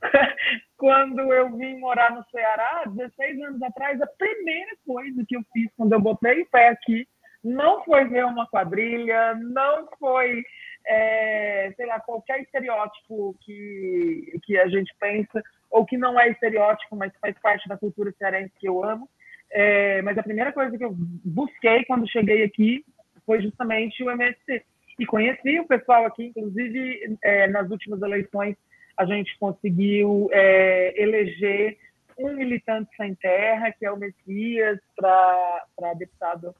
quando 0.76 1.32
eu 1.32 1.56
vim 1.56 1.78
morar 1.78 2.14
no 2.14 2.24
Ceará, 2.30 2.84
16 2.86 3.42
anos 3.42 3.62
atrás, 3.62 4.00
a 4.00 4.06
primeira 4.06 4.76
coisa 4.86 5.24
que 5.26 5.36
eu 5.36 5.42
fiz 5.52 5.70
quando 5.76 5.92
eu 5.92 6.00
botei 6.00 6.42
o 6.42 6.50
pé 6.50 6.68
aqui 6.68 7.06
não 7.42 7.84
foi 7.84 8.04
ver 8.04 8.24
uma 8.24 8.46
quadrilha, 8.46 9.34
não 9.34 9.88
foi, 9.98 10.44
é, 10.86 11.72
sei 11.76 11.86
lá, 11.86 12.00
qualquer 12.00 12.40
estereótipo 12.40 13.36
que, 13.40 14.38
que 14.44 14.58
a 14.58 14.68
gente 14.68 14.94
pensa, 15.00 15.42
ou 15.70 15.84
que 15.84 15.96
não 15.96 16.18
é 16.18 16.28
estereótipo, 16.28 16.96
mas 16.96 17.12
faz 17.20 17.36
parte 17.40 17.68
da 17.68 17.76
cultura 17.76 18.12
cearense 18.18 18.52
que 18.58 18.68
eu 18.68 18.84
amo. 18.84 19.08
É, 19.50 20.00
mas 20.02 20.16
a 20.16 20.22
primeira 20.22 20.52
coisa 20.52 20.76
que 20.76 20.84
eu 20.84 20.92
busquei 20.94 21.84
quando 21.84 22.10
cheguei 22.10 22.42
aqui 22.44 22.84
foi 23.26 23.42
justamente 23.42 24.02
o 24.02 24.10
MSC. 24.10 24.62
E 24.98 25.06
conheci 25.06 25.58
o 25.58 25.66
pessoal 25.66 26.06
aqui, 26.06 26.26
inclusive 26.26 27.18
é, 27.22 27.48
nas 27.48 27.70
últimas 27.70 28.00
eleições 28.02 28.56
a 28.96 29.06
gente 29.06 29.36
conseguiu 29.38 30.28
é, 30.32 31.00
eleger 31.00 31.78
um 32.18 32.34
militante 32.34 32.94
sem 32.96 33.14
terra, 33.14 33.72
que 33.72 33.86
é 33.86 33.90
o 33.90 33.96
Messias, 33.96 34.78
para 34.96 35.94
deputado 35.96 36.54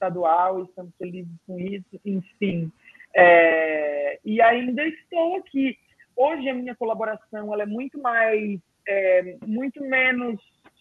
estadual, 0.00 0.62
estamos 0.62 0.94
felizes 0.96 1.36
com 1.46 1.58
isso, 1.58 2.00
enfim. 2.04 2.72
É, 3.14 4.18
e 4.24 4.40
ainda 4.40 4.82
estou 4.86 5.36
aqui. 5.36 5.76
Hoje 6.16 6.48
a 6.48 6.54
minha 6.54 6.74
colaboração 6.74 7.52
ela 7.52 7.64
é 7.64 7.66
muito 7.66 8.00
mais, 8.00 8.58
é, 8.88 9.36
muito 9.46 9.82
menos 9.84 10.40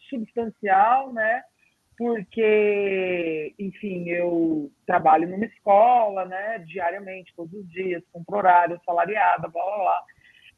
substancial, 0.10 1.12
né? 1.12 1.44
Porque, 1.98 3.54
enfim, 3.60 4.08
eu 4.08 4.72
trabalho 4.86 5.28
numa 5.28 5.46
escola, 5.46 6.24
né? 6.26 6.60
Diariamente, 6.60 7.34
todos 7.36 7.54
os 7.54 7.70
dias, 7.70 8.02
com 8.14 8.24
horário, 8.34 8.80
salariada, 8.86 9.50
blá 9.50 9.66
blá 9.66 9.78
blá. 9.78 10.04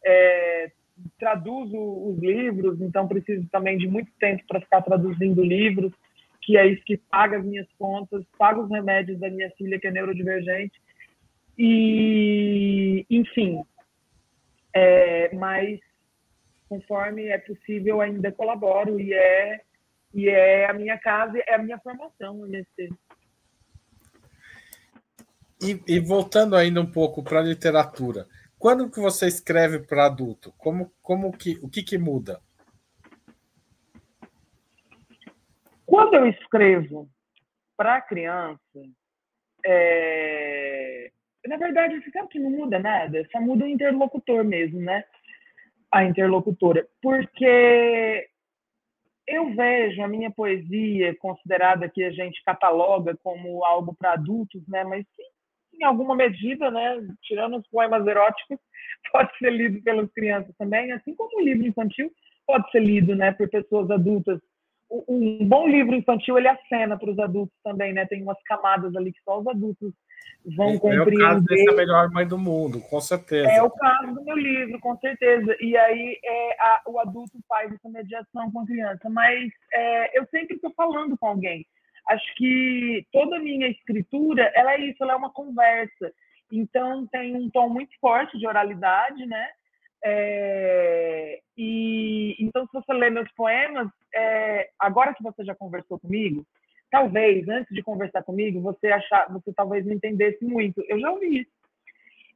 É, 0.06 0.72
traduzo 1.18 1.78
os 1.78 2.20
livros, 2.20 2.80
então 2.80 3.08
preciso 3.08 3.48
também 3.50 3.76
de 3.78 3.88
muito 3.88 4.12
tempo 4.20 4.44
para 4.48 4.62
ficar 4.62 4.84
traduzindo 4.84 5.44
livros 5.44 5.92
que 6.42 6.58
é 6.58 6.66
isso 6.68 6.84
que 6.84 6.98
paga 6.98 7.38
as 7.38 7.46
minhas 7.46 7.68
contas, 7.78 8.26
paga 8.38 8.60
os 8.60 8.70
remédios 8.70 9.20
da 9.20 9.30
minha 9.30 9.50
filha, 9.52 9.80
que 9.80 9.88
é 9.88 9.92
neurodivergente. 9.92 10.82
E, 11.58 13.06
enfim, 13.10 13.64
é, 14.74 15.34
mas 15.36 15.80
conforme 16.68 17.26
é 17.26 17.38
possível, 17.38 18.00
ainda 18.00 18.32
colaboro 18.32 19.00
e 19.00 19.14
é, 19.14 19.62
e 20.14 20.30
é 20.30 20.70
a 20.70 20.74
minha 20.74 20.98
casa, 20.98 21.38
é 21.46 21.56
a 21.56 21.58
minha 21.58 21.78
formação 21.80 22.46
nesse. 22.46 22.90
E, 25.62 25.80
e 25.88 26.00
voltando 26.00 26.56
ainda 26.56 26.82
um 26.82 26.90
pouco 26.90 27.22
para 27.22 27.40
a 27.40 27.44
literatura, 27.44 28.26
quando 28.58 28.90
que 28.90 29.00
você 29.00 29.28
escreve 29.28 29.80
para 29.80 30.06
adulto? 30.06 30.54
Como, 30.58 30.92
como 31.02 31.32
que, 31.32 31.60
o 31.62 31.70
que, 31.70 31.84
que 31.84 31.98
muda? 31.98 32.40
Quando 35.92 36.14
eu 36.14 36.26
escrevo 36.28 37.10
para 37.76 38.00
criança, 38.00 38.62
é... 39.66 41.12
na 41.46 41.58
verdade, 41.58 42.00
você 42.02 42.10
sabe 42.12 42.30
que 42.30 42.40
não 42.40 42.50
muda 42.50 42.80
nada, 42.80 43.28
só 43.30 43.42
muda 43.42 43.66
o 43.66 43.68
interlocutor 43.68 44.42
mesmo, 44.46 44.80
né? 44.80 45.04
A 45.92 46.06
interlocutora. 46.06 46.88
Porque 47.02 48.26
eu 49.28 49.54
vejo 49.54 50.02
a 50.02 50.08
minha 50.08 50.32
poesia 50.32 51.14
considerada 51.18 51.90
que 51.90 52.06
a 52.06 52.12
gente 52.12 52.42
cataloga 52.46 53.18
como 53.22 53.66
algo 53.66 53.94
para 53.94 54.14
adultos, 54.14 54.66
né? 54.70 54.86
Mas 54.86 55.06
em 55.74 55.84
alguma 55.84 56.16
medida, 56.16 56.72
né? 56.72 57.06
Tirando 57.24 57.58
os 57.58 57.68
poemas 57.68 58.08
eróticos, 58.08 58.58
pode 59.12 59.38
ser 59.38 59.52
lido 59.52 59.84
pelas 59.84 60.10
crianças 60.14 60.56
também, 60.56 60.94
assim 60.94 61.14
como 61.18 61.38
o 61.38 61.44
livro 61.44 61.68
infantil 61.68 62.10
pode 62.48 62.72
ser 62.72 62.80
lido, 62.80 63.16
né, 63.16 63.32
por 63.32 63.50
pessoas 63.50 63.90
adultas 63.92 64.42
um 65.08 65.48
bom 65.48 65.68
livro 65.68 65.96
infantil 65.96 66.38
ele 66.38 66.48
acena 66.48 66.98
para 66.98 67.10
os 67.10 67.18
adultos 67.18 67.58
também, 67.64 67.94
né? 67.94 68.06
Tem 68.06 68.22
umas 68.22 68.42
camadas 68.44 68.96
ali 68.96 69.14
que 69.14 69.22
só 69.24 69.40
os 69.40 69.48
adultos 69.48 69.94
vão 70.56 70.72
é, 70.72 70.80
compreender. 70.80 71.14
É 71.14 71.16
o 71.16 71.30
caso 71.30 71.46
desse 71.46 71.70
A 71.70 71.74
Melhor 71.74 72.12
Mãe 72.12 72.28
do 72.28 72.38
Mundo, 72.38 72.82
com 72.82 73.00
certeza. 73.00 73.50
É 73.50 73.62
o 73.62 73.70
caso 73.70 74.14
do 74.14 74.24
meu 74.24 74.38
livro, 74.38 74.80
com 74.80 74.98
certeza. 74.98 75.56
E 75.62 75.78
aí 75.78 76.20
é, 76.24 76.62
a, 76.62 76.82
o 76.88 77.00
adulto 77.00 77.40
faz 77.48 77.72
essa 77.74 77.90
mediação 77.90 78.52
com 78.52 78.60
a 78.60 78.66
criança. 78.66 79.10
Mas 79.10 79.52
é, 79.74 80.20
eu 80.20 80.26
sempre 80.28 80.56
estou 80.56 80.74
falando 80.76 81.18
com 81.18 81.28
alguém. 81.28 81.66
Acho 82.10 82.36
que 82.36 83.06
toda 83.12 83.38
a 83.38 83.40
minha 83.40 83.68
escritura, 83.68 84.52
ela 84.56 84.74
é 84.74 84.82
isso, 84.82 85.02
ela 85.04 85.14
é 85.14 85.16
uma 85.16 85.32
conversa. 85.32 86.12
Então 86.52 87.08
tem 87.08 87.36
um 87.36 87.50
tom 87.50 87.70
muito 87.70 87.92
forte 88.00 88.38
de 88.38 88.46
oralidade, 88.46 89.26
né? 89.26 89.48
É, 90.04 91.40
e 91.58 92.36
então, 92.40 92.66
se 92.66 92.74
você 92.74 92.94
lê 92.94 93.10
meus 93.10 93.32
poemas, 93.34 93.88
é, 94.14 94.70
agora 94.80 95.14
que 95.14 95.24
você 95.24 95.44
já 95.44 95.56
conversou 95.56 96.00
comigo, 96.00 96.46
talvez 96.90 97.48
antes 97.48 97.74
de 97.74 97.84
conversar 97.84 98.24
comigo 98.24 98.62
você 98.62 98.88
achar, 98.88 99.32
você 99.32 99.54
talvez 99.54 99.86
não 99.86 99.94
entendesse 99.94 100.44
muito. 100.44 100.84
Eu 100.88 101.00
já 101.00 101.12
ouvi 101.12 101.42
isso. 101.42 101.62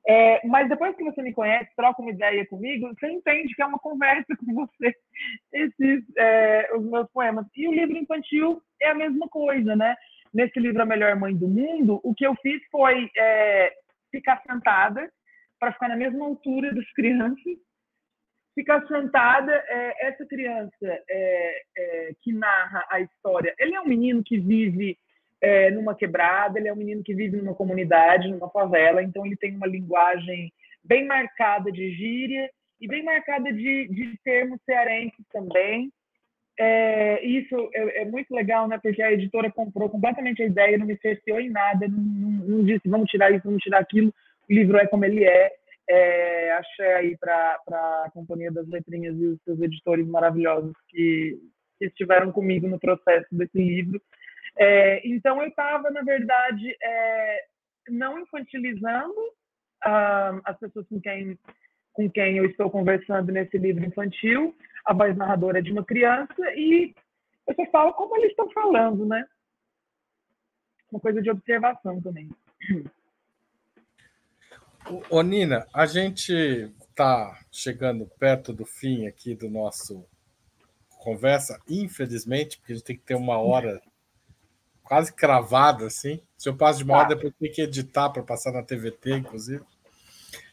É, 0.08 0.46
mas 0.46 0.70
depois 0.70 0.96
que 0.96 1.04
você 1.04 1.22
me 1.24 1.34
conhece, 1.34 1.76
troca 1.76 2.00
uma 2.00 2.12
ideia 2.12 2.46
comigo, 2.46 2.88
você 2.90 3.10
entende 3.10 3.56
que 3.56 3.62
é 3.62 3.66
uma 3.66 3.80
conversa 3.80 4.36
com 4.38 4.54
você, 4.54 4.96
esses, 5.52 6.04
é, 6.16 6.70
os 6.76 6.86
meus 6.86 7.10
poemas. 7.12 7.48
E 7.56 7.68
o 7.68 7.74
livro 7.74 7.98
infantil 7.98 8.62
é 8.80 8.90
a 8.90 8.96
mesma 8.96 9.28
coisa, 9.28 9.76
né? 9.76 9.96
Nesse 10.32 10.60
livro 10.60 10.82
A 10.82 10.86
Melhor 10.86 11.16
Mãe 11.16 11.36
do 11.36 11.48
Mundo, 11.48 12.00
o 12.04 12.14
que 12.14 12.26
eu 12.26 12.36
fiz 12.36 12.62
foi 12.70 13.10
é, 13.18 13.74
ficar 14.12 14.44
sentada 14.48 15.12
para 15.66 15.74
ficar 15.74 15.90
na 15.90 15.96
mesma 15.96 16.24
altura 16.24 16.72
das 16.76 16.88
crianças, 16.92 17.58
ficar 18.54 18.86
sentada. 18.88 19.52
É, 19.68 20.08
essa 20.08 20.24
criança 20.28 21.04
é, 21.10 21.62
é, 21.76 22.12
que 22.22 22.32
narra 22.32 22.86
a 22.92 23.02
história, 23.02 23.56
ele 23.58 23.74
é 23.74 23.82
um 23.82 23.88
menino 23.88 24.24
que 24.24 24.38
vive 24.38 24.96
é, 25.42 25.72
numa 25.72 25.96
quebrada, 25.96 26.60
ele 26.60 26.68
é 26.68 26.74
um 26.74 26.78
menino 26.78 27.04
que 27.04 27.16
vive 27.16 27.38
numa 27.38 27.56
comunidade, 27.56 28.28
numa 28.28 28.50
favela, 28.52 29.02
então 29.02 29.26
ele 29.26 29.36
tem 29.36 29.56
uma 29.56 29.66
linguagem 29.66 30.54
bem 30.84 31.06
marcada 31.08 31.72
de 31.72 31.92
gíria 31.96 32.48
e 32.80 32.88
bem 32.88 33.04
marcada 33.04 33.52
de, 33.52 33.88
de 33.88 34.20
termos 34.24 34.60
cearenses 34.66 35.26
também. 35.34 35.92
É, 36.60 37.26
isso 37.26 37.70
é, 37.74 38.04
é, 38.04 38.06
muito 38.06 38.34
legal, 38.34 38.68
né? 38.68 38.80
Porque 38.82 39.02
a 39.02 39.12
editora 39.12 39.52
comprou 39.52 39.90
completamente 39.90 40.44
a 40.44 40.46
ideia, 40.46 40.78
não 40.78 40.86
me 40.86 40.98
cerceou 41.00 41.40
em 41.40 41.50
nada, 41.50 41.88
não, 41.88 41.98
não, 41.98 42.30
não 42.58 42.64
disse 42.64 42.88
vamos 42.88 43.10
tirar 43.10 43.32
isso, 43.32 43.44
vamos 43.44 43.64
tirar 43.64 43.80
aquilo 43.80 44.14
o 44.50 44.54
livro 44.54 44.78
é 44.78 44.88
como 44.88 45.06
ele 45.06 45.24
é. 45.24 45.52
é 45.90 46.52
achei 46.54 46.94
aí 46.94 47.18
para 47.18 47.60
a 47.70 48.10
Companhia 48.14 48.52
das 48.52 48.68
Letrinhas 48.68 49.16
e 49.18 49.26
os 49.26 49.42
seus 49.44 49.60
editores 49.62 50.08
maravilhosos 50.08 50.74
que, 50.90 51.40
que 51.78 51.86
estiveram 51.86 52.32
comigo 52.32 52.68
no 52.68 52.80
processo 52.80 53.28
desse 53.32 53.58
livro. 53.58 54.02
É, 54.58 55.06
então, 55.08 55.42
eu 55.42 55.50
estava, 55.50 55.90
na 55.92 56.02
verdade, 56.02 56.76
é, 56.82 57.44
não 57.90 58.20
infantilizando 58.20 59.20
uh, 59.86 60.42
as 60.46 60.58
pessoas 60.60 60.88
com 60.88 61.00
quem, 61.00 61.38
com 61.94 62.10
quem 62.10 62.38
eu 62.38 62.46
estou 62.46 62.70
conversando 62.70 63.32
nesse 63.32 63.58
livro 63.58 63.86
infantil. 63.86 64.56
A 64.86 64.94
voz 64.94 65.16
narradora 65.18 65.62
de 65.62 65.72
uma 65.72 65.84
criança 65.84 66.42
e 66.56 66.94
eu 67.48 67.56
só 67.56 67.66
falo 67.72 67.94
como 67.94 68.16
eles 68.18 68.32
estão 68.32 68.50
falando, 68.52 69.06
né? 69.06 69.26
Uma 70.92 71.00
coisa 71.00 71.22
de 71.22 71.30
observação 71.30 72.02
também. 72.02 72.30
Ô, 75.10 75.22
Nina, 75.22 75.68
a 75.74 75.86
gente 75.86 76.34
está 76.90 77.40
chegando 77.52 78.06
perto 78.20 78.54
do 78.54 78.66
fim 78.66 79.08
aqui 79.08 79.34
do 79.34 79.50
nosso 79.50 80.06
conversa, 81.00 81.60
infelizmente, 81.68 82.58
porque 82.58 82.74
a 82.74 82.76
gente 82.76 82.86
tem 82.86 82.98
que 82.98 83.04
ter 83.04 83.16
uma 83.16 83.38
hora 83.38 83.82
quase 84.84 85.14
cravada, 85.14 85.86
assim. 85.88 86.22
Se 86.38 86.50
eu 86.50 86.56
passo 86.56 86.80
de 86.80 86.84
uma 86.84 86.98
hora, 86.98 87.10
tá. 87.10 87.16
depois 87.16 87.34
tem 87.40 87.52
que 87.52 87.62
editar 87.62 88.10
para 88.10 88.24
passar 88.24 88.52
na 88.52 88.64
TVT, 88.64 89.18
inclusive. 89.18 89.64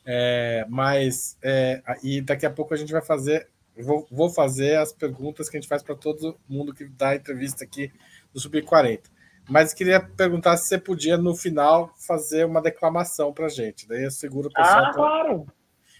É, 0.04 0.66
mas, 0.68 1.36
é, 1.42 1.82
e 2.02 2.20
daqui 2.20 2.44
a 2.44 2.50
pouco 2.50 2.74
a 2.74 2.76
gente 2.76 2.92
vai 2.92 3.02
fazer 3.02 3.48
vou, 3.76 4.06
vou 4.10 4.28
fazer 4.28 4.76
as 4.76 4.92
perguntas 4.92 5.48
que 5.48 5.56
a 5.56 5.60
gente 5.60 5.68
faz 5.68 5.82
para 5.82 5.94
todo 5.94 6.38
mundo 6.48 6.74
que 6.74 6.84
dá 6.84 7.14
entrevista 7.14 7.64
aqui 7.64 7.92
do 8.32 8.40
Sub-40. 8.40 9.00
Mas 9.48 9.74
queria 9.74 10.00
perguntar 10.00 10.56
se 10.56 10.68
você 10.68 10.78
podia, 10.78 11.16
no 11.16 11.34
final, 11.34 11.92
fazer 11.96 12.46
uma 12.46 12.62
declamação 12.62 13.32
para 13.32 13.46
a 13.46 13.48
gente. 13.48 13.88
Daí 13.88 14.04
eu 14.04 14.10
seguro 14.10 14.48
o 14.48 14.52
pessoal. 14.52 14.84
Ah, 14.84 14.92
claro! 14.94 15.46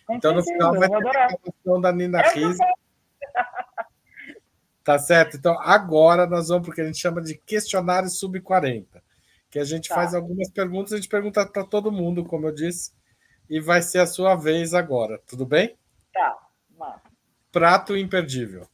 Com 0.06 0.14
então, 0.14 0.34
no 0.34 0.42
final, 0.42 0.72
vai 0.78 0.88
ter 0.88 0.96
a 0.96 1.26
declamação 1.26 1.80
da 1.80 1.92
Nina 1.92 2.22
Riz. 2.22 2.56
Tá 4.84 4.98
certo? 4.98 5.36
Então, 5.36 5.56
agora 5.60 6.26
nós 6.26 6.48
vamos 6.48 6.64
para 6.64 6.72
o 6.72 6.74
que 6.74 6.80
a 6.80 6.86
gente 6.86 6.98
chama 6.98 7.22
de 7.22 7.36
questionário 7.36 8.08
sub-40, 8.08 9.00
que 9.48 9.60
a 9.60 9.64
gente 9.64 9.88
tá. 9.88 9.94
faz 9.94 10.12
algumas 10.12 10.50
perguntas, 10.50 10.92
a 10.92 10.96
gente 10.96 11.08
pergunta 11.08 11.46
para 11.46 11.64
todo 11.64 11.92
mundo, 11.92 12.24
como 12.24 12.48
eu 12.48 12.52
disse, 12.52 12.92
e 13.48 13.60
vai 13.60 13.80
ser 13.80 14.00
a 14.00 14.06
sua 14.06 14.34
vez 14.34 14.74
agora, 14.74 15.20
tudo 15.24 15.46
bem? 15.46 15.76
Tá, 16.12 16.36
Prato 17.52 17.96
imperdível. 17.96 18.66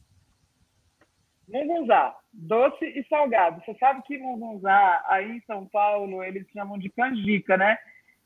Mungunzá, 1.47 2.15
doce 2.39 2.85
e 2.85 3.03
salgado. 3.07 3.61
Você 3.63 3.73
sabe 3.75 4.01
que 4.03 4.17
Mungunzá, 4.17 5.03
aí 5.07 5.37
em 5.37 5.41
São 5.41 5.65
Paulo, 5.67 6.23
eles 6.23 6.47
chamam 6.51 6.77
de 6.77 6.89
canjica, 6.89 7.57
né? 7.57 7.77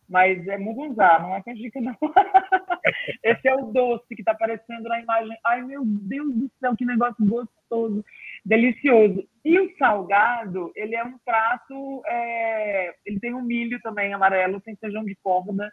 Mas 0.07 0.45
é 0.47 0.57
Mugunzá, 0.57 1.19
não 1.19 1.35
é 1.35 1.41
canjica, 1.41 1.79
não. 1.81 1.95
Esse 3.23 3.47
é 3.47 3.55
o 3.55 3.71
doce 3.71 4.15
que 4.15 4.21
está 4.21 4.33
aparecendo 4.33 4.83
na 4.83 4.99
imagem. 4.99 5.35
Ai, 5.45 5.61
meu 5.63 5.83
Deus 5.85 6.35
do 6.35 6.51
céu, 6.59 6.75
que 6.75 6.85
negócio 6.85 7.25
gostoso, 7.25 8.05
delicioso. 8.45 9.27
E 9.43 9.59
o 9.59 9.75
salgado, 9.77 10.71
ele 10.75 10.95
é 10.95 11.03
um 11.03 11.17
prato, 11.19 12.03
é... 12.05 12.93
ele 13.05 13.19
tem 13.19 13.33
um 13.33 13.41
milho 13.41 13.81
também 13.81 14.13
amarelo, 14.13 14.61
tem 14.61 14.75
feijão 14.75 15.03
de 15.03 15.15
corda, 15.23 15.71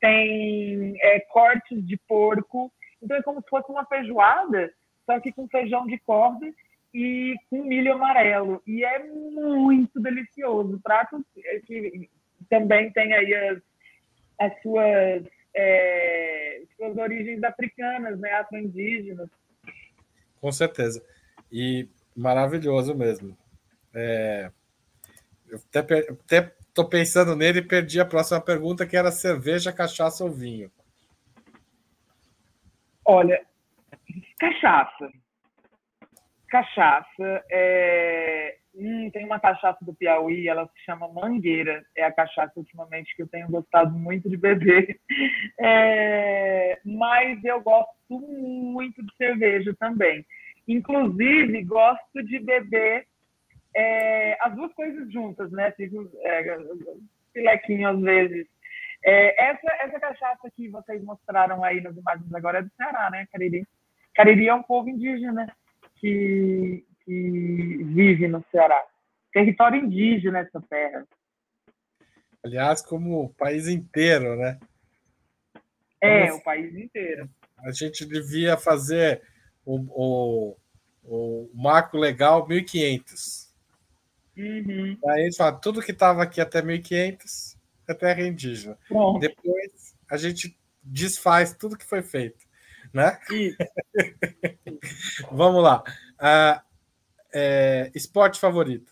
tem 0.00 0.94
é, 1.00 1.20
cortes 1.20 1.84
de 1.86 1.96
porco. 2.08 2.72
Então 3.02 3.16
é 3.16 3.22
como 3.22 3.42
se 3.42 3.50
fosse 3.50 3.70
uma 3.70 3.84
feijoada, 3.84 4.72
só 5.04 5.20
que 5.20 5.32
com 5.32 5.46
feijão 5.48 5.86
de 5.86 5.98
corda 5.98 6.46
e 6.94 7.34
com 7.50 7.64
milho 7.64 7.92
amarelo. 7.92 8.62
E 8.64 8.84
é 8.84 9.00
muito 9.02 10.00
delicioso. 10.00 10.80
Prato 10.80 11.24
que 11.66 12.08
também 12.48 12.92
tem 12.92 13.12
aí 13.12 13.34
as, 13.34 13.58
as 14.38 14.62
suas, 14.62 15.24
é, 15.54 16.62
suas 16.76 16.96
origens 16.96 17.42
africanas, 17.42 18.18
né, 18.20 18.32
afro-indígenas. 18.34 19.28
Com 20.40 20.52
certeza. 20.52 21.04
E 21.50 21.88
maravilhoso 22.16 22.94
mesmo. 22.94 23.36
É, 23.92 24.52
eu 25.48 25.58
até, 25.74 26.10
até 26.10 26.54
tô 26.72 26.84
pensando 26.88 27.34
nele 27.34 27.58
e 27.58 27.66
perdi 27.66 28.00
a 28.00 28.06
próxima 28.06 28.40
pergunta, 28.40 28.86
que 28.86 28.96
era 28.96 29.10
cerveja, 29.10 29.72
cachaça 29.72 30.22
ou 30.22 30.30
vinho. 30.30 30.70
Olha, 33.04 33.44
cachaça. 34.38 35.10
Cachaça. 36.54 37.44
É, 37.50 38.56
Hum, 38.76 39.08
tem 39.12 39.24
uma 39.24 39.38
cachaça 39.38 39.84
do 39.84 39.94
Piauí, 39.94 40.48
ela 40.48 40.66
se 40.66 40.84
chama 40.84 41.08
Mangueira. 41.08 41.84
É 41.96 42.04
a 42.04 42.12
cachaça 42.12 42.52
ultimamente 42.56 43.14
que 43.14 43.22
eu 43.22 43.28
tenho 43.28 43.48
gostado 43.48 43.96
muito 43.96 44.28
de 44.28 44.36
beber. 44.36 44.98
É, 45.56 46.80
mas 46.84 47.42
eu 47.44 47.60
gosto 47.60 48.18
muito 48.18 49.00
de 49.04 49.16
cerveja 49.16 49.72
também. 49.78 50.26
Inclusive, 50.66 51.62
gosto 51.62 52.22
de 52.24 52.40
beber 52.40 53.06
é, 53.74 54.36
as 54.40 54.54
duas 54.54 54.72
coisas 54.74 55.10
juntas, 55.12 55.50
né? 55.52 55.70
Fico 55.72 56.10
é, 56.22 56.58
filequinho 57.32 57.88
às 57.88 58.00
vezes. 58.00 58.46
É, 59.04 59.50
essa, 59.50 59.72
essa 59.80 60.00
cachaça 60.00 60.50
que 60.56 60.68
vocês 60.68 61.02
mostraram 61.04 61.62
aí 61.62 61.80
nas 61.80 61.96
imagens 61.96 62.34
agora 62.34 62.58
é 62.58 62.62
do 62.62 62.70
Ceará, 62.76 63.08
né, 63.10 63.26
Cariri? 63.30 63.64
Cariri 64.14 64.48
é 64.48 64.54
um 64.54 64.62
povo 64.62 64.90
indígena 64.90 65.46
que, 65.96 66.84
que 67.04 67.84
vive 67.84 68.28
no 68.28 68.44
Ceará. 68.50 68.82
Território 69.32 69.84
indígena 69.84 70.40
essa 70.40 70.60
terra. 70.62 71.06
Aliás, 72.44 72.82
como 72.82 73.24
o 73.24 73.34
país 73.34 73.66
inteiro, 73.68 74.36
né? 74.36 74.58
É, 76.00 76.32
o 76.32 76.42
país 76.42 76.76
inteiro. 76.76 77.28
A 77.58 77.72
gente 77.72 78.04
devia 78.04 78.56
fazer 78.58 79.22
o, 79.64 79.78
o, 79.88 80.56
o 81.02 81.50
marco 81.54 81.96
legal 81.96 82.46
1500. 82.46 83.52
Uhum. 84.36 84.98
Aí 85.06 85.22
a 85.22 85.24
gente 85.24 85.36
fala, 85.36 85.52
tudo 85.52 85.80
que 85.80 85.92
estava 85.92 86.22
aqui 86.22 86.40
até 86.40 86.60
1500 86.60 87.56
é 87.88 87.94
terra 87.94 88.22
indígena. 88.22 88.78
Pronto. 88.88 89.20
Depois 89.20 89.96
a 90.10 90.16
gente 90.16 90.58
desfaz 90.82 91.54
tudo 91.54 91.78
que 91.78 91.84
foi 91.84 92.02
feito, 92.02 92.43
né? 92.94 93.18
Vamos 95.30 95.62
lá. 95.62 95.82
Uh, 96.14 96.60
é, 97.34 97.90
esporte 97.94 98.38
favorito? 98.38 98.90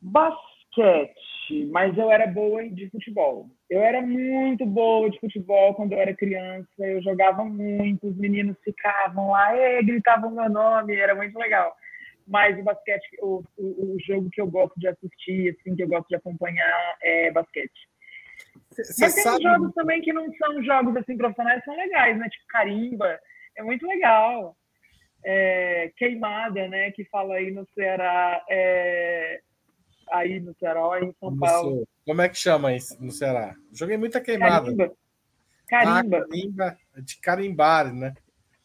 Basquete, 0.00 1.66
mas 1.70 1.96
eu 1.98 2.10
era 2.10 2.26
boa 2.28 2.68
de 2.68 2.88
futebol. 2.90 3.50
Eu 3.68 3.80
era 3.80 4.00
muito 4.00 4.64
boa 4.64 5.10
de 5.10 5.18
futebol 5.18 5.74
quando 5.74 5.92
eu 5.92 6.00
era 6.00 6.14
criança. 6.14 6.68
Eu 6.78 7.02
jogava 7.02 7.44
muito, 7.44 8.06
os 8.06 8.16
meninos 8.16 8.56
ficavam 8.62 9.30
lá, 9.30 9.56
e 9.56 9.82
gritavam 9.82 10.30
meu 10.30 10.48
nome, 10.48 10.94
era 10.94 11.14
muito 11.14 11.36
legal. 11.38 11.74
Mas 12.26 12.58
o 12.58 12.62
basquete, 12.62 13.04
o, 13.20 13.42
o, 13.56 13.94
o, 13.94 13.96
jogo 14.06 14.30
que 14.30 14.40
eu 14.40 14.46
gosto 14.46 14.78
de 14.78 14.88
assistir, 14.88 15.56
assim, 15.58 15.74
que 15.74 15.82
eu 15.82 15.88
gosto 15.88 16.08
de 16.08 16.16
acompanhar 16.16 16.96
é 17.02 17.30
basquete. 17.30 17.88
Cê, 18.74 19.04
Mas 19.04 19.14
tem 19.14 19.22
sabe... 19.22 19.42
jogos 19.42 19.72
também 19.74 20.00
que 20.02 20.12
não 20.12 20.32
são 20.34 20.62
jogos 20.62 20.96
assim 20.96 21.16
profissionais, 21.16 21.64
são 21.64 21.76
legais, 21.76 22.18
né? 22.18 22.28
Tipo 22.28 22.46
carimba, 22.48 23.18
é 23.56 23.62
muito 23.62 23.86
legal 23.86 24.56
é, 25.24 25.90
Queimada, 25.96 26.68
né? 26.68 26.90
Que 26.90 27.04
fala 27.06 27.36
aí 27.36 27.50
no 27.50 27.66
Ceará, 27.74 28.44
é, 28.48 29.40
aí 30.12 30.38
no 30.38 30.54
Ceará, 30.54 31.00
em 31.02 31.14
São 31.18 31.36
Paulo. 31.36 31.88
Como 32.04 32.20
é 32.20 32.28
que 32.28 32.36
chama 32.36 32.74
isso 32.74 33.02
no 33.02 33.10
Ceará? 33.10 33.56
Joguei 33.72 33.96
muita 33.96 34.20
queimada. 34.20 34.66
Carimba. 34.66 34.92
Carimba. 35.66 36.18
Ah, 36.18 36.26
carimba 36.26 36.78
de 36.98 37.16
carimbar, 37.16 37.92
né? 37.92 38.14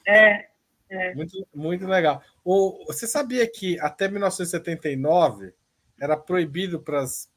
É, 0.05 0.47
é. 0.89 1.15
Muito, 1.15 1.47
muito 1.55 1.87
legal. 1.87 2.21
O, 2.43 2.83
você 2.85 3.07
sabia 3.07 3.49
que 3.49 3.79
até 3.79 4.09
1979 4.09 5.53
era 5.99 6.17
proibido 6.17 6.81
para 6.81 6.99
as 7.01 7.29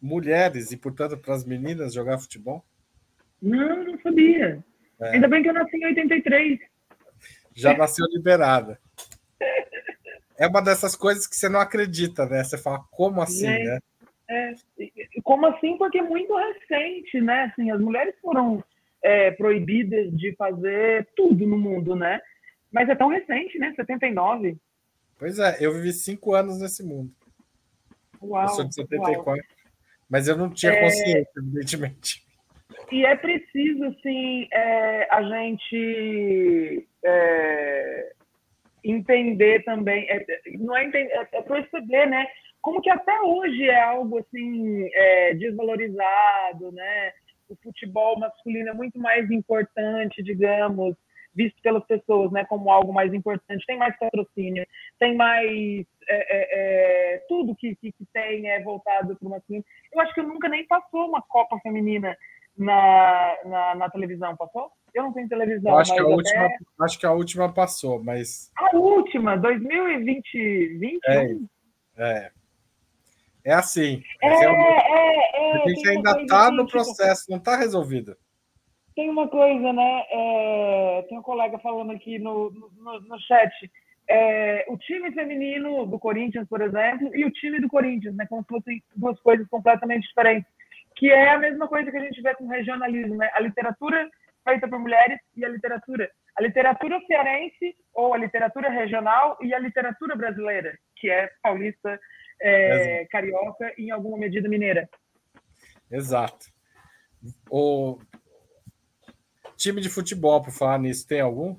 mulheres 0.00 0.72
e, 0.72 0.76
portanto, 0.76 1.16
para 1.16 1.34
as 1.34 1.44
meninas 1.44 1.94
jogar 1.94 2.18
futebol? 2.18 2.64
Não, 3.40 3.84
não 3.84 4.00
sabia. 4.00 4.62
É. 5.00 5.10
Ainda 5.10 5.28
bem 5.28 5.42
que 5.42 5.48
eu 5.48 5.54
nasci 5.54 5.76
em 5.76 5.86
83 5.86 6.60
já 7.54 7.76
nasceu 7.76 8.06
liberada. 8.10 8.78
É 10.38 10.46
uma 10.46 10.62
dessas 10.62 10.96
coisas 10.96 11.26
que 11.26 11.36
você 11.36 11.48
não 11.48 11.60
acredita, 11.60 12.26
né? 12.26 12.42
Você 12.42 12.56
fala, 12.56 12.82
como 12.90 13.20
assim, 13.20 13.46
é, 13.46 13.64
né? 13.64 13.78
É, 14.28 14.54
como 15.22 15.46
assim? 15.46 15.76
Porque 15.76 15.98
é 15.98 16.02
muito 16.02 16.34
recente, 16.34 17.20
né? 17.20 17.44
Assim, 17.44 17.70
as 17.70 17.80
mulheres 17.80 18.14
foram 18.22 18.64
é, 19.02 19.30
proibidas 19.32 20.10
de 20.16 20.34
fazer 20.36 21.08
tudo 21.14 21.46
no 21.46 21.58
mundo, 21.58 21.94
né? 21.94 22.20
Mas 22.72 22.88
é 22.88 22.94
tão 22.94 23.08
recente, 23.08 23.58
né? 23.58 23.74
79. 23.76 24.56
Pois 25.18 25.38
é, 25.38 25.58
eu 25.60 25.74
vivi 25.74 25.92
cinco 25.92 26.34
anos 26.34 26.58
nesse 26.58 26.82
mundo. 26.82 27.12
Uau, 28.22 28.44
eu 28.44 28.48
sou 28.48 28.64
de 28.64 28.74
74. 28.74 29.22
Uau. 29.22 29.36
Mas 30.10 30.26
eu 30.26 30.36
não 30.36 30.50
tinha 30.50 30.72
é. 30.72 30.80
consciência, 30.80 31.32
evidentemente. 31.36 32.22
E 32.90 33.06
é 33.06 33.14
preciso, 33.14 33.84
assim, 33.84 34.48
é, 34.52 35.06
a 35.10 35.22
gente 35.22 36.88
é, 37.04 38.12
entender 38.84 39.62
também, 39.64 40.06
é, 40.10 40.24
não 40.58 40.76
é, 40.76 40.84
entender, 40.84 41.12
é, 41.12 41.28
é, 41.32 41.42
perceber, 41.42 42.06
né? 42.06 42.26
Como 42.60 42.82
que 42.82 42.90
até 42.90 43.20
hoje 43.20 43.68
é 43.68 43.80
algo, 43.80 44.18
assim, 44.18 44.88
é, 44.92 45.34
desvalorizado, 45.34 46.72
né? 46.72 47.12
O 47.48 47.56
futebol 47.62 48.18
masculino 48.18 48.70
é 48.70 48.74
muito 48.74 48.98
mais 48.98 49.30
importante, 49.30 50.22
digamos, 50.22 50.96
visto 51.34 51.60
pelas 51.62 51.84
pessoas, 51.86 52.30
né, 52.32 52.44
como 52.44 52.70
algo 52.70 52.92
mais 52.92 53.12
importante. 53.14 53.64
Tem 53.66 53.78
mais 53.78 53.96
patrocínio, 53.98 54.66
tem 54.98 55.16
mais 55.16 55.86
é, 56.08 56.16
é, 56.16 57.14
é, 57.14 57.18
tudo 57.28 57.54
que, 57.54 57.76
que, 57.76 57.92
que, 57.92 58.04
tem 58.12 58.48
é 58.48 58.62
voltado 58.62 59.16
para 59.16 59.26
o 59.26 59.30
masculino. 59.30 59.64
Eu 59.92 60.00
acho 60.00 60.14
que 60.14 60.22
nunca 60.22 60.48
nem 60.48 60.66
passou 60.66 61.08
uma 61.08 61.22
Copa 61.22 61.58
Feminina 61.62 62.16
na, 62.56 63.36
na, 63.44 63.74
na, 63.76 63.90
televisão, 63.90 64.36
passou? 64.36 64.70
Eu 64.92 65.04
não 65.04 65.12
tenho 65.12 65.28
televisão. 65.28 65.78
acho, 65.78 65.94
que 65.94 66.00
a 66.00 66.06
última, 66.06 66.48
acho 66.82 66.98
que 66.98 67.06
a 67.06 67.12
última 67.12 67.52
passou, 67.52 68.02
mas. 68.02 68.50
A 68.56 68.76
última, 68.76 69.36
2020. 69.36 70.78
20? 70.78 71.00
É, 71.06 71.36
é. 71.96 72.30
É 73.44 73.54
assim. 73.54 74.02
É, 74.22 74.28
é, 74.28 74.50
é, 75.34 75.62
a 75.62 75.68
gente 75.68 75.88
ainda 75.88 76.20
está 76.20 76.50
no 76.50 76.66
processo, 76.66 77.30
não 77.30 77.38
está 77.38 77.56
resolvido. 77.56 78.16
Tem 79.00 79.08
uma 79.08 79.26
coisa, 79.28 79.72
né? 79.72 80.04
É, 80.10 81.06
tem 81.08 81.18
um 81.18 81.22
colega 81.22 81.58
falando 81.58 81.90
aqui 81.90 82.18
no, 82.18 82.50
no, 82.50 83.00
no 83.00 83.18
chat. 83.20 83.50
É, 84.06 84.66
o 84.68 84.76
time 84.76 85.10
feminino 85.12 85.86
do 85.86 85.98
Corinthians, 85.98 86.46
por 86.46 86.60
exemplo, 86.60 87.10
e 87.16 87.24
o 87.24 87.30
time 87.30 87.58
do 87.60 87.68
Corinthians, 87.68 88.14
né? 88.14 88.26
Como 88.28 88.42
se 88.42 88.48
fossem 88.48 88.82
duas 88.94 89.18
coisas 89.20 89.48
completamente 89.48 90.06
diferentes 90.06 90.46
que 90.96 91.10
é 91.10 91.30
a 91.30 91.38
mesma 91.38 91.66
coisa 91.66 91.90
que 91.90 91.96
a 91.96 92.00
gente 92.00 92.20
vê 92.20 92.34
com 92.34 92.46
regionalismo, 92.46 93.16
né? 93.16 93.30
A 93.32 93.40
literatura 93.40 94.06
feita 94.46 94.68
por 94.68 94.78
mulheres 94.78 95.18
e 95.34 95.42
a 95.46 95.48
literatura. 95.48 96.10
A 96.36 96.42
literatura 96.42 97.00
cearense 97.06 97.74
ou 97.94 98.12
a 98.12 98.18
literatura 98.18 98.68
regional 98.68 99.38
e 99.40 99.54
a 99.54 99.58
literatura 99.58 100.14
brasileira, 100.14 100.78
que 100.96 101.08
é 101.10 101.30
paulista, 101.42 101.98
é, 102.38 103.06
carioca 103.06 103.72
e 103.78 103.86
em 103.86 103.90
alguma 103.92 104.18
medida 104.18 104.46
mineira. 104.46 104.86
Exato. 105.90 106.48
O 107.50 107.98
time 109.60 109.80
de 109.80 109.90
futebol, 109.90 110.42
por 110.42 110.52
falar 110.52 110.78
nisso, 110.78 111.06
tem 111.06 111.20
algum? 111.20 111.54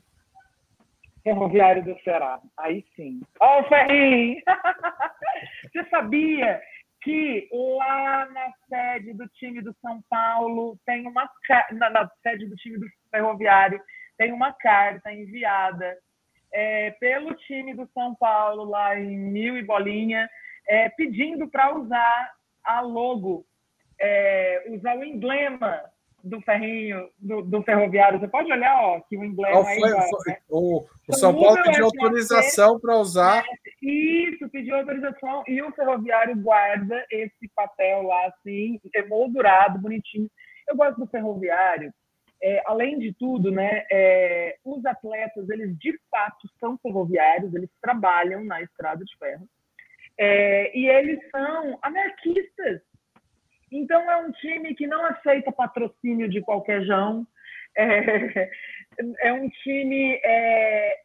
Ferroviário 1.24 1.84
do 1.84 1.98
Ceará. 2.02 2.42
Aí 2.58 2.84
sim. 2.96 3.22
Ó, 3.40 3.60
oh, 3.60 3.64
Ferrinho! 3.66 4.42
Você 5.72 5.90
sabia 5.90 6.60
que 7.04 7.48
lá 7.52 8.28
na 8.32 8.52
sede 8.68 9.14
do 9.14 9.28
time 9.30 9.62
do 9.62 9.76
São 9.82 10.02
Paulo 10.10 10.78
tem 10.86 11.08
uma 11.08 11.30
na, 11.74 11.90
na 11.90 12.12
sede 12.22 12.48
do 12.48 12.56
time 12.56 12.78
do 12.78 12.86
Ferroviário 13.10 13.82
tem 14.18 14.32
uma 14.32 14.54
carta 14.54 15.12
enviada 15.12 15.98
é, 16.54 16.92
pelo 16.92 17.34
time 17.34 17.74
do 17.74 17.90
São 17.92 18.14
Paulo 18.16 18.66
lá 18.66 19.00
em 19.00 19.18
Mil 19.18 19.58
e 19.58 19.64
Bolinha 19.64 20.30
é, 20.68 20.90
pedindo 20.90 21.48
para 21.48 21.76
usar 21.76 22.32
a 22.64 22.82
logo, 22.82 23.46
é, 24.00 24.66
usar 24.70 24.96
o 24.96 25.04
emblema 25.04 25.82
do 26.24 26.42
ferrinho, 26.42 27.10
do, 27.20 27.42
do, 27.42 27.64
ferroviário. 27.64 28.20
Você 28.20 28.28
pode 28.28 28.52
olhar, 28.52 28.76
ó, 28.84 29.00
que 29.02 29.18
o 29.18 29.24
emblema 29.24 29.64
foi, 29.64 29.72
aí. 29.72 29.80
Foi, 29.80 30.34
né? 30.34 30.38
O, 30.50 30.86
o 31.08 31.14
São 31.14 31.34
Paulo 31.34 31.62
pediu 31.64 31.86
autorização 31.86 32.80
para 32.80 32.98
usar. 32.98 33.44
Isso, 33.82 34.50
pediu 34.50 34.76
autorização 34.76 35.44
e 35.48 35.62
o 35.62 35.72
ferroviário 35.72 36.36
guarda 36.38 37.06
esse 37.12 37.48
papel 37.56 38.04
lá, 38.04 38.28
assim, 38.28 38.80
emoldurado, 38.94 39.80
bonitinho. 39.80 40.30
Eu 40.68 40.76
gosto 40.76 41.00
do 41.00 41.08
ferroviário. 41.08 41.94
É, 42.44 42.64
além 42.66 42.98
de 42.98 43.14
tudo, 43.14 43.52
né, 43.52 43.86
é, 43.92 44.58
os 44.66 44.84
atletas, 44.84 45.48
eles 45.50 45.78
de 45.78 45.96
fato 46.10 46.50
são 46.60 46.76
ferroviários, 46.80 47.54
eles 47.54 47.70
trabalham 47.80 48.44
na 48.44 48.62
estrada 48.62 49.06
de 49.06 49.16
ferro. 49.18 49.48
É, 50.18 50.76
e 50.78 50.88
eles 50.88 51.20
são 51.30 51.78
anarquistas. 51.82 52.82
Então, 53.72 54.10
é 54.12 54.18
um 54.18 54.32
time 54.32 54.76
que 54.76 54.86
não 54.86 55.06
aceita 55.06 55.52
patrocínio 55.52 56.30
de 56.30 56.42
qualquer 56.42 56.84
jão. 56.84 57.26
É, 57.78 58.50
é 59.22 59.34
um 59.34 59.50
time 59.50 60.20
é, 60.26 60.96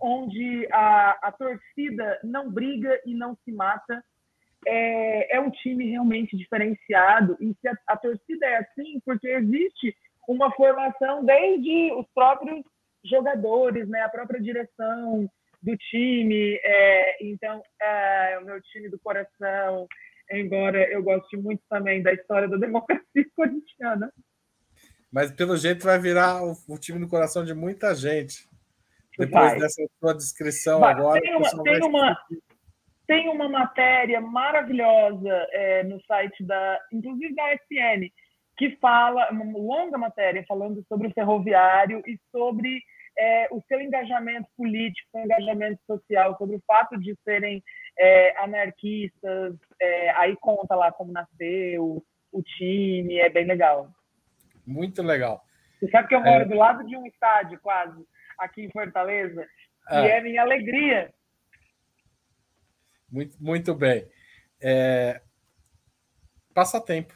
onde 0.00 0.68
a, 0.70 1.28
a, 1.28 1.32
torcida 1.32 2.20
não 2.22 2.48
briga 2.48 3.00
e 3.04 3.12
não 3.12 3.36
se 3.44 3.50
mata. 3.50 4.04
É, 4.64 5.36
é 5.36 5.40
um 5.40 5.50
time 5.50 5.90
realmente 5.90 6.36
diferenciado. 6.36 7.36
E 7.40 7.52
se 7.60 7.68
a, 7.68 7.76
a 7.88 7.96
torcida 7.96 8.46
é 8.46 8.58
assim, 8.58 9.00
porque 9.04 9.26
existe 9.26 9.96
uma 10.28 10.52
formação 10.52 11.24
desde 11.24 11.92
os 11.92 12.06
próprios 12.14 12.62
jogadores, 13.04 13.88
né, 13.88 14.02
a 14.02 14.08
própria 14.08 14.40
direção 14.40 15.28
do 15.60 15.76
time. 15.76 16.60
É, 16.62 17.24
então, 17.24 17.62
é 17.80 18.38
o 18.40 18.44
meu 18.44 18.60
time 18.62 18.88
do 18.88 18.98
coração, 19.00 19.88
embora 20.38 20.90
eu 20.90 21.02
goste 21.02 21.36
muito 21.36 21.62
também 21.68 22.02
da 22.02 22.12
história 22.12 22.48
da 22.48 22.56
democracia 22.58 23.26
corintiana. 23.36 24.12
Mas, 25.12 25.30
pelo 25.30 25.56
jeito, 25.56 25.84
vai 25.84 25.98
virar 25.98 26.42
o, 26.42 26.54
o 26.68 26.78
time 26.78 26.98
do 26.98 27.08
coração 27.08 27.44
de 27.44 27.52
muita 27.52 27.94
gente. 27.94 28.48
Depois 29.18 29.50
vai. 29.50 29.58
dessa 29.58 29.82
sua 30.00 30.14
descrição 30.14 30.80
vai. 30.80 30.92
agora. 30.92 31.20
Tem 31.20 31.36
uma, 31.36 31.62
tem 31.62 31.82
uma, 31.82 32.18
tem 33.06 33.28
uma 33.28 33.48
matéria 33.48 34.20
maravilhosa 34.20 35.46
é, 35.50 35.82
no 35.84 36.00
site 36.06 36.42
da, 36.44 36.80
inclusive 36.90 37.34
da 37.34 37.54
SN, 37.54 38.08
que 38.56 38.76
fala, 38.76 39.30
uma 39.30 39.58
longa 39.58 39.98
matéria 39.98 40.44
falando 40.48 40.82
sobre 40.88 41.08
o 41.08 41.12
ferroviário 41.12 42.02
e 42.06 42.18
sobre 42.30 42.80
é, 43.18 43.48
o 43.50 43.60
seu 43.68 43.80
engajamento 43.80 44.48
político, 44.56 45.08
seu 45.10 45.24
engajamento 45.24 45.80
social, 45.86 46.36
sobre 46.38 46.56
o 46.56 46.62
fato 46.66 46.98
de 46.98 47.14
serem 47.24 47.62
é, 47.98 48.36
anarquistas, 48.42 49.56
é, 49.80 50.10
aí 50.10 50.36
conta 50.36 50.74
lá 50.74 50.90
como 50.92 51.12
nasceu, 51.12 52.04
o 52.32 52.42
time, 52.42 53.18
é 53.18 53.28
bem 53.28 53.46
legal. 53.46 53.90
Muito 54.66 55.02
legal. 55.02 55.44
Você 55.78 55.90
sabe 55.90 56.08
que 56.08 56.14
eu 56.14 56.22
moro 56.22 56.42
é. 56.42 56.44
do 56.44 56.56
lado 56.56 56.86
de 56.86 56.96
um 56.96 57.06
estádio, 57.06 57.58
quase, 57.60 58.06
aqui 58.38 58.62
em 58.62 58.70
Fortaleza, 58.70 59.46
e 59.90 59.94
é, 59.94 60.18
é 60.18 60.20
minha 60.20 60.42
alegria. 60.42 61.12
Muito, 63.10 63.36
muito 63.42 63.74
bem. 63.74 64.08
É... 64.60 65.20
Passatempo. 66.54 67.14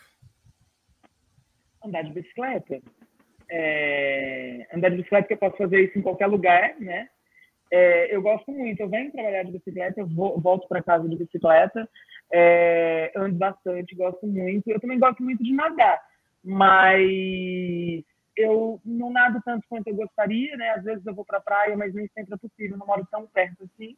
Andar 1.82 2.02
de 2.02 2.12
bicicleta. 2.12 2.82
É... 3.48 4.66
Andar 4.74 4.90
de 4.90 4.96
bicicleta, 4.96 5.28
que 5.28 5.34
eu 5.34 5.38
posso 5.38 5.56
fazer 5.56 5.80
isso 5.80 5.98
em 5.98 6.02
qualquer 6.02 6.26
lugar, 6.26 6.78
né? 6.80 7.08
É, 7.70 8.14
eu 8.14 8.22
gosto 8.22 8.50
muito. 8.52 8.80
Eu 8.80 8.88
venho 8.88 9.12
trabalhar 9.12 9.42
de 9.42 9.52
bicicleta, 9.52 10.00
eu 10.00 10.06
vou, 10.06 10.40
volto 10.40 10.68
para 10.68 10.82
casa 10.82 11.08
de 11.08 11.16
bicicleta, 11.16 11.88
é, 12.32 13.12
ando 13.16 13.36
bastante, 13.36 13.94
gosto 13.94 14.26
muito. 14.26 14.68
Eu 14.68 14.80
também 14.80 14.98
gosto 14.98 15.22
muito 15.22 15.42
de 15.42 15.52
nadar, 15.52 16.00
mas 16.44 18.04
eu 18.36 18.80
não 18.84 19.10
nado 19.10 19.40
tanto 19.44 19.66
quanto 19.68 19.88
eu 19.88 19.94
gostaria, 19.94 20.56
né? 20.56 20.70
Às 20.70 20.84
vezes 20.84 21.06
eu 21.06 21.14
vou 21.14 21.24
para 21.24 21.38
a 21.38 21.42
praia, 21.42 21.76
mas 21.76 21.94
nem 21.94 22.06
sempre 22.08 22.34
é 22.34 22.36
possível. 22.36 22.76
Não 22.76 22.86
moro 22.86 23.06
tão 23.10 23.26
perto 23.26 23.64
assim. 23.64 23.96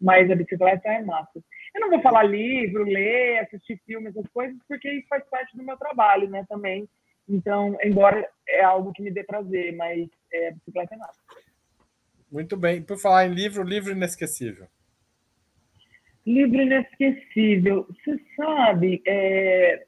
Mas 0.00 0.30
a 0.30 0.34
bicicleta 0.34 0.88
é 0.88 1.02
massa. 1.02 1.42
Eu 1.74 1.80
não 1.82 1.90
vou 1.90 2.00
falar 2.00 2.22
livro, 2.22 2.84
ler, 2.84 3.38
assistir 3.40 3.78
filmes, 3.86 4.16
essas 4.16 4.30
coisas, 4.32 4.56
porque 4.66 4.90
isso 4.90 5.06
faz 5.08 5.22
parte 5.28 5.54
do 5.56 5.62
meu 5.62 5.76
trabalho, 5.76 6.28
né? 6.28 6.44
Também. 6.48 6.88
Então, 7.28 7.76
embora 7.84 8.26
é 8.48 8.62
algo 8.62 8.92
que 8.92 9.02
me 9.02 9.10
dê 9.10 9.22
prazer, 9.22 9.76
mas 9.76 10.08
é, 10.32 10.48
a 10.48 10.52
bicicleta 10.52 10.94
é 10.94 10.98
massa. 10.98 11.20
Muito 12.30 12.56
bem. 12.56 12.82
Por 12.82 12.98
falar 12.98 13.26
em 13.26 13.34
livro, 13.34 13.62
livro 13.62 13.92
inesquecível. 13.92 14.66
Livro 16.24 16.60
inesquecível. 16.60 17.86
Você 17.88 18.20
sabe, 18.36 19.02
é... 19.06 19.84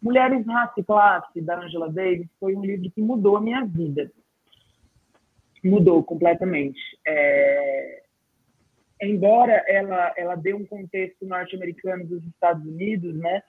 Mulheres, 0.00 0.46
Raça 0.46 0.74
e 0.78 0.84
Classe, 0.84 1.40
da 1.40 1.58
Angela 1.58 1.90
Davis, 1.90 2.28
foi 2.38 2.54
um 2.54 2.64
livro 2.64 2.90
que 2.90 3.00
mudou 3.00 3.36
a 3.36 3.40
minha 3.40 3.64
vida. 3.64 4.12
Mudou 5.64 6.04
completamente. 6.04 6.78
É... 7.06 8.02
Embora 9.02 9.64
ela, 9.66 10.14
ela 10.16 10.34
dê 10.36 10.54
um 10.54 10.64
contexto 10.64 11.26
norte-americano 11.26 12.06
dos 12.06 12.22
Estados 12.26 12.64
Unidos, 12.64 13.16
né? 13.16 13.42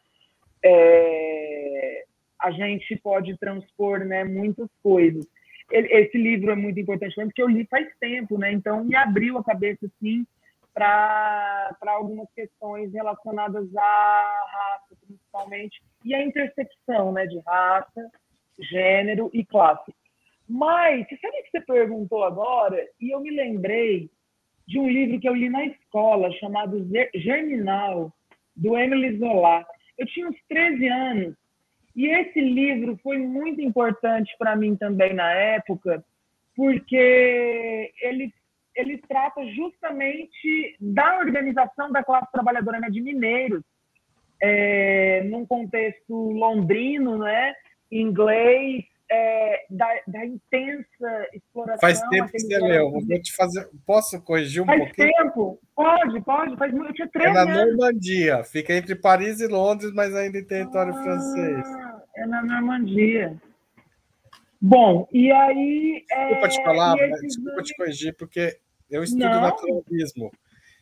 É... 0.63 2.05
A 2.39 2.51
gente 2.51 2.95
pode 2.97 3.38
transpor 3.38 3.99
né, 3.99 4.23
muitas 4.23 4.69
coisas 4.82 5.26
esse 5.72 6.18
livro 6.18 6.51
é 6.51 6.55
muito 6.55 6.80
importante 6.80 7.16
porque 7.16 7.41
eu 7.41 7.47
li 7.47 7.66
faz 7.66 7.88
tempo, 7.99 8.38
né? 8.38 8.51
Então 8.51 8.84
me 8.84 8.95
abriu 8.95 9.38
a 9.38 9.43
cabeça 9.43 9.86
assim 9.86 10.26
para 10.74 11.76
algumas 11.88 12.28
questões 12.34 12.91
relacionadas 12.91 13.74
à 13.76 14.47
raça, 14.51 14.95
principalmente, 15.05 15.82
e 16.03 16.13
à 16.13 16.22
intersecção, 16.22 17.13
né, 17.13 17.26
de 17.26 17.39
raça, 17.39 18.11
gênero 18.59 19.30
e 19.34 19.45
classe. 19.45 19.95
Mas, 20.47 21.07
sabe 21.22 21.43
que 21.43 21.51
você 21.51 21.61
perguntou 21.61 22.24
agora? 22.26 22.86
E 22.99 23.09
eu 23.13 23.22
me 23.22 23.32
lembrei 23.32 24.11
de 24.68 24.78
um 24.78 24.89
livro 24.89 25.20
que 25.20 25.30
eu 25.30 25.34
li 25.34 25.49
na 25.49 25.66
escola, 25.66 26.32
chamado 26.34 26.86
Germinal, 27.16 28.11
do 28.55 28.78
Emily 28.78 29.18
Zola. 29.18 29.66
Eu 29.97 30.05
tinha 30.07 30.28
uns 30.28 30.38
13 30.49 30.88
anos 30.88 31.36
e 31.95 32.07
esse 32.07 32.41
livro 32.41 32.99
foi 33.01 33.17
muito 33.17 33.61
importante 33.61 34.35
para 34.37 34.55
mim 34.55 34.75
também 34.75 35.13
na 35.13 35.31
época, 35.31 36.03
porque 36.55 37.91
ele, 38.01 38.33
ele 38.75 38.97
trata 38.97 39.45
justamente 39.47 40.75
da 40.79 41.19
organização 41.19 41.91
da 41.91 42.03
classe 42.03 42.31
trabalhadora 42.31 42.79
né, 42.79 42.89
de 42.89 43.01
mineiros, 43.01 43.63
é, 44.41 45.23
num 45.23 45.45
contexto 45.45 46.13
londrino, 46.13 47.17
né, 47.17 47.53
inglês, 47.89 48.83
é, 49.12 49.66
da, 49.70 49.88
da, 50.08 50.26
intensa 50.26 51.28
exploração. 51.34 51.80
Faz 51.80 51.99
tempo 52.10 52.32
que 52.32 52.39
você 52.39 52.58
leu. 52.60 52.91
Vou 52.91 53.22
te 53.22 53.34
fazer. 53.34 53.70
Posso 53.86 54.22
corrigir 54.22 54.64
um 54.64 54.66
faz 54.66 54.80
pouquinho? 54.80 55.12
Faz 55.16 55.28
tempo. 55.28 55.60
Pode, 55.76 56.22
pode. 56.22 56.58
Faz 56.58 56.74
muito. 56.74 56.89
Eu 56.89 56.93
tinha 56.93 57.08
três 57.10 57.30
é 57.30 57.34
na. 57.34 57.45
Normandia. 57.45 58.43
Fica 58.43 58.74
entre 58.74 58.95
Paris 58.95 59.39
e 59.41 59.47
Londres, 59.47 59.91
mas 59.93 60.16
ainda 60.16 60.39
em 60.39 60.45
território 60.45 60.93
ah, 60.93 61.03
francês. 61.03 61.68
É 62.18 62.26
na 62.26 62.43
Normandia. 62.43 63.39
Bom, 64.60 65.08
e 65.12 65.32
aí. 65.32 66.03
Desculpa 66.10 66.45
é, 66.45 66.49
te 66.49 66.64
falar, 66.64 66.95
desculpa 67.22 67.62
te 67.62 67.76
corrigir, 67.76 68.16
porque 68.18 68.58
eu 68.89 69.03
estudo 69.03 69.26
Não. 69.26 69.41
naturalismo. 69.41 70.32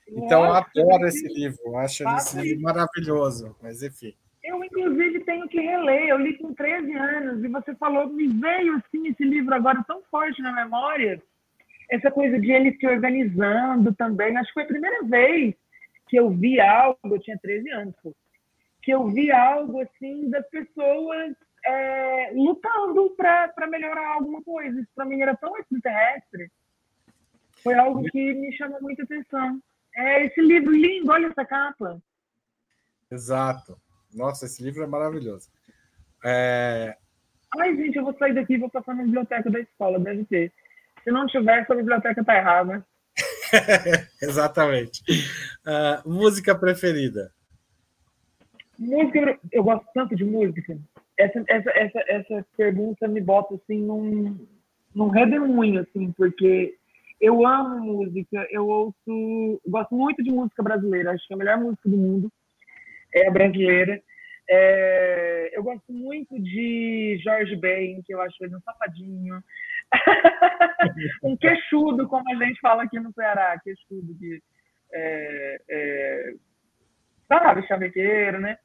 Então, 0.07 0.45
eu 0.45 0.53
adoro 0.53 1.07
esse 1.07 1.27
livro. 1.27 1.77
Acho 1.77 2.07
esse 2.17 2.39
livro 2.39 2.61
maravilhoso. 2.61 3.55
Mas, 3.61 3.81
enfim. 3.81 4.13
Eu, 4.43 4.63
inclusive, 4.63 5.21
tenho 5.21 5.47
que 5.47 5.59
reler. 5.59 6.09
Eu 6.09 6.17
li 6.17 6.37
com 6.37 6.53
13 6.53 6.93
anos 6.93 7.43
e 7.43 7.47
você 7.47 7.73
falou, 7.75 8.07
me 8.07 8.27
veio 8.27 8.75
assim 8.75 9.07
esse 9.07 9.23
livro 9.23 9.55
agora 9.55 9.83
tão 9.87 10.01
forte 10.11 10.41
na 10.41 10.51
memória. 10.51 11.21
Essa 11.89 12.11
coisa 12.11 12.39
de 12.39 12.51
ele 12.51 12.75
se 12.77 12.85
organizando 12.85 13.93
também. 13.93 14.35
Acho 14.35 14.47
que 14.47 14.53
foi 14.55 14.63
a 14.63 14.67
primeira 14.67 15.03
vez 15.03 15.55
que 16.07 16.17
eu 16.17 16.29
vi 16.29 16.59
algo, 16.59 16.99
eu 17.03 17.19
tinha 17.19 17.39
13 17.41 17.69
anos, 17.71 17.95
que 18.81 18.91
eu 18.91 19.07
vi 19.07 19.31
algo 19.31 19.81
assim 19.81 20.29
das 20.29 20.47
pessoas 20.49 21.33
é, 21.65 22.31
lutando 22.33 23.15
para 23.15 23.67
melhorar 23.67 24.15
alguma 24.15 24.41
coisa. 24.43 24.79
Isso 24.79 24.89
para 24.93 25.05
mim 25.05 25.21
era 25.21 25.35
tão 25.37 25.57
extraterrestre. 25.57 26.51
Foi 27.63 27.75
algo 27.75 28.03
que 28.03 28.33
me 28.33 28.51
chamou 28.57 28.81
muita 28.81 29.03
atenção. 29.03 29.59
É 29.95 30.25
esse 30.25 30.41
livro 30.41 30.71
lindo, 30.71 31.11
olha 31.11 31.27
essa 31.27 31.45
capa. 31.45 32.01
Exato. 33.09 33.77
Nossa, 34.15 34.45
esse 34.45 34.63
livro 34.63 34.83
é 34.83 34.87
maravilhoso. 34.87 35.49
É... 36.23 36.95
Ai, 37.59 37.75
gente, 37.75 37.97
eu 37.97 38.03
vou 38.03 38.15
sair 38.17 38.33
daqui 38.33 38.53
e 38.53 38.57
vou 38.57 38.69
passar 38.69 38.95
na 38.95 39.03
biblioteca 39.03 39.49
da 39.49 39.59
escola, 39.59 39.99
deve 39.99 40.25
ter. 40.25 40.51
Se 41.03 41.11
não 41.11 41.27
tiver, 41.27 41.59
essa 41.59 41.75
biblioteca 41.75 42.23
tá 42.23 42.37
errada. 42.37 42.85
Exatamente. 44.21 45.01
Uh, 45.65 46.09
música 46.09 46.55
preferida? 46.55 47.31
Música, 48.79 49.37
eu 49.51 49.63
gosto 49.63 49.85
tanto 49.93 50.15
de 50.15 50.23
música. 50.25 50.77
Essa, 51.17 51.43
essa, 51.47 51.69
essa, 51.71 52.03
essa 52.07 52.45
pergunta 52.57 53.07
me 53.07 53.21
bota 53.21 53.53
assim 53.53 53.79
num, 53.79 54.47
num 54.95 55.09
redemoinho, 55.09 55.81
assim, 55.81 56.11
porque 56.13 56.75
eu 57.21 57.45
amo 57.45 57.79
música, 57.79 58.47
eu 58.49 58.67
ouço, 58.67 59.61
gosto 59.67 59.95
muito 59.95 60.23
de 60.23 60.31
música 60.31 60.63
brasileira, 60.63 61.11
acho 61.11 61.27
que 61.27 61.33
é 61.33 61.35
a 61.35 61.37
melhor 61.37 61.57
música 61.59 61.87
do 61.87 61.97
mundo 61.97 62.31
é 63.13 63.29
brasileira. 63.29 64.01
É, 64.49 65.51
eu 65.53 65.63
gosto 65.63 65.91
muito 65.91 66.37
de 66.41 67.19
Jorge 67.23 67.55
Ben, 67.55 68.01
que 68.03 68.13
eu 68.13 68.21
acho 68.21 68.35
ele 68.43 68.55
um 68.55 68.61
safadinho. 68.61 69.41
um 71.23 71.37
queixudo, 71.37 72.07
como 72.07 72.23
a 72.29 72.45
gente 72.45 72.59
fala 72.59 72.83
aqui 72.83 72.99
no 72.99 73.13
Ceará, 73.13 73.59
queixudo 73.63 74.15
que 74.17 74.41
é, 74.93 75.61
é, 75.69 76.33
sabe, 77.27 77.67
chavequeiro, 77.67 78.39
né? 78.39 78.57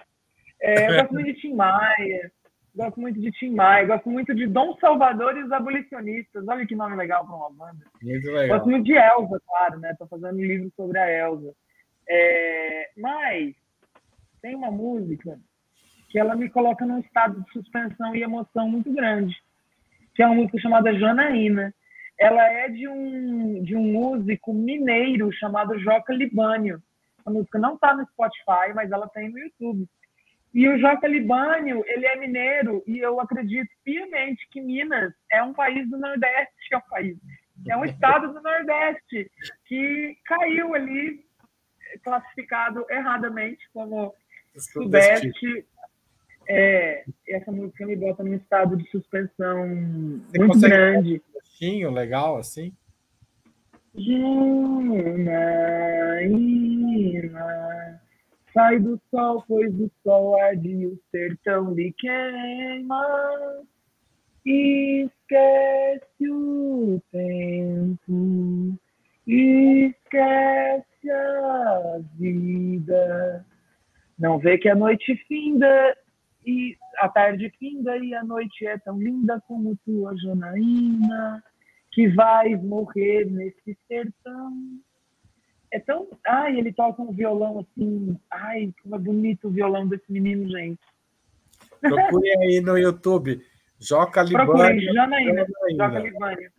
É, 0.61 0.91
eu 0.91 1.01
gosto 1.01 1.15
muito 1.15 1.27
de 1.27 1.41
Tim 1.41 1.55
Maia, 1.55 2.33
gosto 2.75 3.01
muito 3.01 3.21
de 3.21 3.31
Tim 3.33 3.55
Maia, 3.55 3.87
gosto 3.87 4.11
muito 4.11 4.35
de 4.35 4.47
Dom 4.47 4.77
Salvador 4.79 5.37
e 5.37 5.45
os 5.45 5.53
Abolicionistas. 5.53 6.47
Olha 6.49 6.67
que 6.67 6.75
nome 6.75 6.97
legal 6.97 7.25
para 7.25 7.37
uma 7.37 7.51
banda. 7.51 7.85
Muito 8.03 8.31
legal. 8.31 8.59
Gosto 8.59 8.71
muito 8.71 8.85
de 8.85 8.95
Elza, 8.95 9.41
claro, 9.47 9.79
né? 9.79 9.93
Estou 9.93 10.09
fazendo 10.09 10.37
um 10.37 10.45
livro 10.45 10.73
sobre 10.77 10.99
a 10.99 11.09
Elza. 11.09 11.55
É, 12.09 12.91
mas 12.97 13.55
tem 14.41 14.55
uma 14.55 14.71
música 14.71 15.39
que 16.09 16.19
ela 16.19 16.35
me 16.35 16.49
coloca 16.49 16.87
num 16.87 17.01
estado 17.01 17.43
de 17.43 17.53
suspensão 17.53 18.15
e 18.15 18.23
emoção 18.23 18.69
muito 18.69 18.93
grande, 18.93 19.37
que 20.15 20.23
é 20.23 20.27
uma 20.27 20.37
música 20.37 20.59
chamada 20.59 20.99
Janaína. 20.99 21.75
Ela 22.19 22.45
é 22.51 22.69
de 22.69 22.89
um, 22.89 23.63
de 23.63 23.77
um 23.77 23.93
músico 23.93 24.53
mineiro 24.53 25.31
chamado 25.33 25.79
Joca 25.79 26.13
Libânio. 26.13 26.83
A 27.25 27.31
música 27.31 27.59
não 27.59 27.75
está 27.75 27.95
no 27.95 28.07
Spotify, 28.07 28.73
mas 28.75 28.91
ela 28.91 29.09
tem 29.09 29.29
no 29.29 29.39
YouTube. 29.39 29.87
E 30.55 30.67
o 30.67 30.79
Joca 30.79 31.07
Libânio, 31.07 31.85
ele 31.87 32.07
é 32.07 32.17
mineiro 32.17 32.83
e 32.87 32.99
eu 32.99 33.21
acredito 33.21 33.69
piamente 33.85 34.49
que 34.51 34.61
Minas 34.61 35.13
é 35.31 35.43
um 35.43 35.53
país 35.53 35.89
do 35.91 35.99
Nordeste, 35.99 36.73
é 36.73 36.77
um 36.79 36.89
país, 36.89 37.19
é 37.69 37.77
um 37.77 37.85
estado 37.85 38.33
do 38.33 38.41
Nordeste 38.41 39.31
que 39.67 40.17
caiu 40.25 40.75
ali 40.75 41.21
classificado 42.03 42.87
erradamente 42.91 43.63
como 43.73 44.15
Sudeste. 44.57 45.67
É, 46.51 47.05
essa 47.29 47.53
música 47.53 47.85
me 47.85 47.95
bota 47.95 48.25
num 48.25 48.35
estado 48.35 48.75
de 48.75 48.91
suspensão 48.91 50.21
Você 50.31 50.39
muito 50.39 50.61
grande. 50.61 51.23
Um 51.61 51.91
legal 51.91 52.39
assim? 52.39 52.73
Janaína, 53.95 55.21
sai 58.55 58.79
do 58.79 58.99
sol, 59.11 59.45
pois 59.47 59.75
o 59.75 59.91
sol 60.03 60.41
arde 60.41 60.87
o 60.87 60.99
sertão 61.11 61.75
lhe 61.75 61.93
queima. 61.99 63.05
Esquece 64.47 66.31
o 66.31 67.03
tempo, 67.11 68.79
esquece 69.27 71.11
a 71.11 72.01
vida 72.15 73.45
não 74.19 74.39
vê 74.39 74.59
que 74.59 74.69
a 74.69 74.75
noite 74.75 75.15
finda 75.29 75.97
e 76.45 76.77
a 76.99 77.09
tarde 77.09 77.53
finda 77.59 77.97
e 77.97 78.15
a 78.15 78.25
noite 78.25 78.67
é 78.67 78.77
tão 78.79 78.99
linda 79.01 79.41
como 79.47 79.79
tua 79.85 80.17
Janaína, 80.17 81.43
que 81.93 82.09
vais 82.09 82.61
morrer 82.63 83.27
nesse 83.27 83.79
sertão. 83.87 84.53
É 85.71 85.79
tão. 85.79 86.09
Ai, 86.27 86.59
ele 86.59 86.73
toca 86.73 87.03
um 87.03 87.13
violão 87.13 87.61
assim. 87.61 88.19
Ai, 88.31 88.73
como 88.83 88.97
é 88.97 88.99
bonito 88.99 89.49
o 89.49 89.51
violão 89.51 89.87
desse 89.87 90.11
menino, 90.11 90.49
gente. 90.49 90.81
Procure 91.81 92.31
aí 92.31 92.61
no 92.61 92.77
YouTube. 92.77 93.41
Joca 93.79 94.23
Libânio. 94.23 94.93
Janaína. 94.93 95.47
Joca 95.77 95.99
Libânio. 96.01 96.51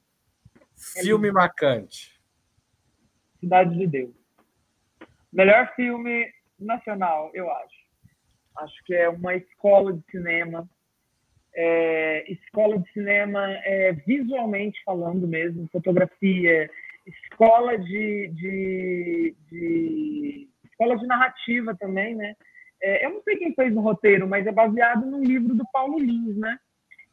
Filme 1.01 1.31
marcante. 1.31 2.17
Cidade 3.39 3.77
de 3.77 3.87
Deus. 3.87 4.15
Melhor 5.33 5.73
filme 5.75 6.31
nacional, 6.65 7.31
eu 7.33 7.49
acho. 7.51 7.89
Acho 8.57 8.83
que 8.85 8.93
é 8.93 9.09
uma 9.09 9.35
escola 9.35 9.93
de 9.93 10.03
cinema. 10.11 10.69
É, 11.53 12.31
escola 12.31 12.77
de 12.77 12.91
cinema 12.91 13.49
é, 13.63 13.91
visualmente 13.91 14.81
falando 14.83 15.27
mesmo, 15.27 15.67
fotografia, 15.71 16.69
escola 17.05 17.77
de, 17.77 18.27
de, 18.27 19.35
de, 19.49 20.47
escola 20.65 20.95
de 20.95 21.07
narrativa 21.07 21.75
também, 21.75 22.15
né? 22.15 22.35
É, 22.81 23.05
eu 23.05 23.09
não 23.09 23.21
sei 23.23 23.37
quem 23.37 23.53
fez 23.53 23.75
o 23.75 23.81
roteiro, 23.81 24.27
mas 24.27 24.45
é 24.45 24.51
baseado 24.51 25.05
num 25.05 25.23
livro 25.23 25.55
do 25.55 25.65
Paulo 25.71 25.97
Lins, 25.99 26.37
né? 26.37 26.57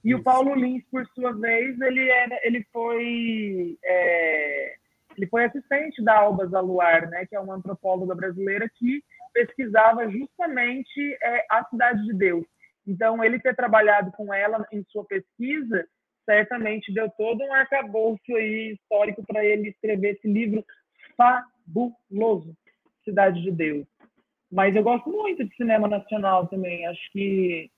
E 0.05 0.11
Isso. 0.11 0.20
o 0.20 0.22
Paulo 0.22 0.55
Lins, 0.55 0.84
por 0.90 1.05
sua 1.09 1.32
vez, 1.32 1.80
ele 1.80 2.09
era, 2.09 2.38
ele 2.44 2.64
foi 2.72 3.76
é, 3.84 4.74
ele 5.16 5.26
foi 5.26 5.44
assistente 5.44 6.03
da 6.05 6.18
Alba 6.18 6.47
Zaluar, 6.47 7.09
né? 7.09 7.26
Que 7.26 7.34
é 7.34 7.40
uma 7.40 7.55
antropóloga 7.55 8.14
brasileira 8.14 8.70
que 8.76 9.03
pesquisava 9.37 10.11
justamente 10.11 11.18
é, 11.22 11.47
a 11.51 11.64
Cidade 11.64 12.03
de 12.07 12.14
Deus. 12.14 12.47
Então, 12.87 13.22
ele 13.22 13.39
ter 13.39 13.55
trabalhado 13.55 14.11
com 14.12 14.32
ela 14.32 14.66
em 14.72 14.82
sua 14.89 15.05
pesquisa, 15.05 15.87
certamente 16.24 16.93
deu 16.93 17.11
todo 17.11 17.45
um 17.45 17.53
arcabouço 17.53 18.34
aí 18.34 18.72
histórico 18.72 19.22
para 19.26 19.45
ele 19.45 19.68
escrever 19.68 20.14
esse 20.14 20.26
livro 20.26 20.64
fabuloso, 21.16 22.57
Cidade 23.05 23.43
de 23.43 23.53
Deus. 23.53 23.87
Mas 24.51 24.74
eu 24.74 24.82
gosto 24.82 25.11
muito 25.11 25.45
de 25.45 25.55
cinema 25.57 25.87
nacional 25.87 26.47
também. 26.47 26.87
Acho 26.87 27.12
que 27.12 27.70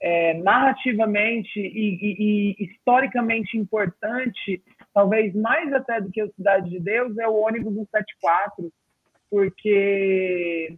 é, 0.00 0.34
narrativamente 0.34 1.58
e, 1.60 1.94
e, 1.94 2.56
e, 2.58 2.64
historicamente 2.64 3.56
importante, 3.56 4.62
talvez 4.92 5.34
mais 5.34 5.72
até 5.72 6.00
do 6.00 6.10
que 6.10 6.22
o 6.22 6.32
Cidade 6.34 6.68
de 6.70 6.80
Deus, 6.80 7.16
é 7.18 7.28
o 7.28 7.40
ônibus 7.40 7.74
174, 7.74 8.72
porque 9.30 10.76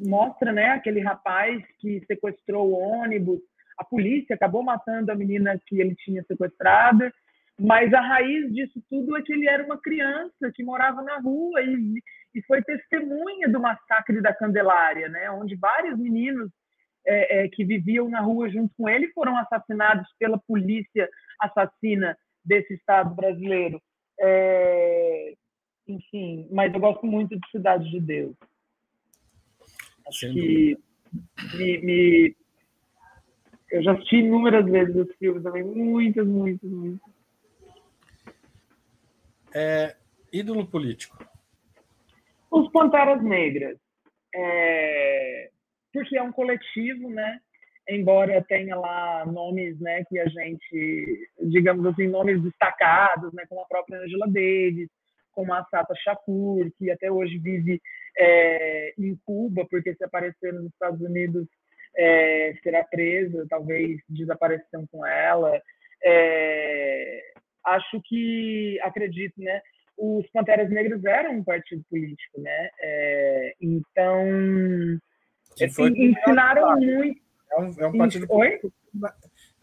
mostra 0.00 0.52
né, 0.52 0.70
aquele 0.70 1.00
rapaz 1.00 1.62
que 1.78 2.04
sequestrou 2.06 2.70
o 2.70 2.78
ônibus, 2.78 3.40
a 3.78 3.84
polícia 3.84 4.34
acabou 4.34 4.62
matando 4.62 5.10
a 5.10 5.14
menina 5.14 5.60
que 5.66 5.80
ele 5.80 5.94
tinha 5.96 6.22
sequestrada, 6.24 7.12
mas 7.58 7.92
a 7.92 8.00
raiz 8.00 8.52
disso 8.52 8.82
tudo 8.90 9.16
é 9.16 9.22
que 9.22 9.32
ele 9.32 9.48
era 9.48 9.64
uma 9.64 9.80
criança 9.80 10.50
que 10.54 10.64
morava 10.64 11.02
na 11.02 11.18
rua 11.18 11.62
e, 11.62 12.02
e 12.34 12.42
foi 12.42 12.62
testemunha 12.62 13.48
do 13.48 13.60
massacre 13.60 14.20
da 14.20 14.34
Candelária, 14.34 15.08
né, 15.08 15.30
onde 15.30 15.56
vários 15.56 15.98
meninos 15.98 16.50
é, 17.06 17.44
é, 17.44 17.48
que 17.48 17.64
viviam 17.64 18.08
na 18.08 18.20
rua 18.20 18.48
junto 18.48 18.72
com 18.76 18.88
ele 18.88 19.12
foram 19.12 19.36
assassinados 19.36 20.08
pela 20.18 20.38
polícia 20.38 21.08
assassina 21.40 22.16
desse 22.44 22.74
Estado 22.74 23.14
brasileiro. 23.14 23.80
É, 24.18 25.34
enfim, 25.86 26.48
mas 26.50 26.72
eu 26.72 26.80
gosto 26.80 27.06
muito 27.06 27.38
de 27.38 27.50
Cidade 27.50 27.90
de 27.90 28.00
Deus. 28.00 28.34
Acho 30.06 30.32
que 30.32 30.76
me, 31.56 31.78
me, 31.78 32.36
eu 33.70 33.82
já 33.82 33.92
assisti 33.92 34.16
inúmeras 34.16 34.64
vezes 34.66 34.94
esse 34.94 35.14
filme 35.18 35.42
também, 35.42 35.64
muitas, 35.64 36.26
muitas, 36.26 36.70
muitas. 36.70 37.14
É, 39.54 39.96
ídolo 40.32 40.66
político. 40.66 41.16
Os 42.50 42.70
Panteras 42.70 43.22
Negras. 43.22 43.78
É, 44.34 45.50
porque 45.92 46.16
é 46.16 46.22
um 46.22 46.32
coletivo, 46.32 47.08
né? 47.10 47.40
Embora 47.88 48.44
tenha 48.48 48.74
lá 48.76 49.26
nomes, 49.26 49.78
né, 49.78 50.02
que 50.08 50.18
a 50.18 50.26
gente, 50.26 51.28
digamos 51.42 51.84
assim, 51.86 52.08
nomes 52.08 52.42
destacados, 52.42 53.32
né, 53.34 53.44
como 53.46 53.60
a 53.60 53.66
própria 53.66 54.00
Angela 54.00 54.26
Davis, 54.26 54.88
como 55.32 55.52
a 55.52 55.62
Sata 55.64 55.94
Shakur, 55.96 56.70
que 56.78 56.90
até 56.90 57.12
hoje 57.12 57.36
vive 57.38 57.80
é, 58.16 58.94
em 58.98 59.16
Cuba, 59.24 59.66
porque 59.70 59.94
se 59.94 60.04
aparecer 60.04 60.52
nos 60.52 60.66
Estados 60.66 61.00
Unidos 61.00 61.46
é, 61.96 62.54
será 62.62 62.84
presa, 62.84 63.46
talvez 63.48 64.00
desapareçam 64.08 64.86
com 64.90 65.06
ela. 65.06 65.60
É, 66.04 67.20
acho 67.64 68.00
que, 68.04 68.78
acredito, 68.82 69.40
né, 69.40 69.60
os 69.96 70.26
Panteras 70.30 70.70
Negras 70.70 71.04
eram 71.04 71.38
um 71.38 71.44
partido 71.44 71.84
político, 71.88 72.40
né? 72.40 72.68
É, 72.80 73.54
então, 73.60 74.24
assim, 75.62 75.84
ensinaram 75.96 76.76
muito. 76.76 77.20
É 77.52 77.58
um, 77.58 77.74
é 77.78 77.86
um 77.86 77.98
partido 77.98 78.26
Oi? 78.28 78.60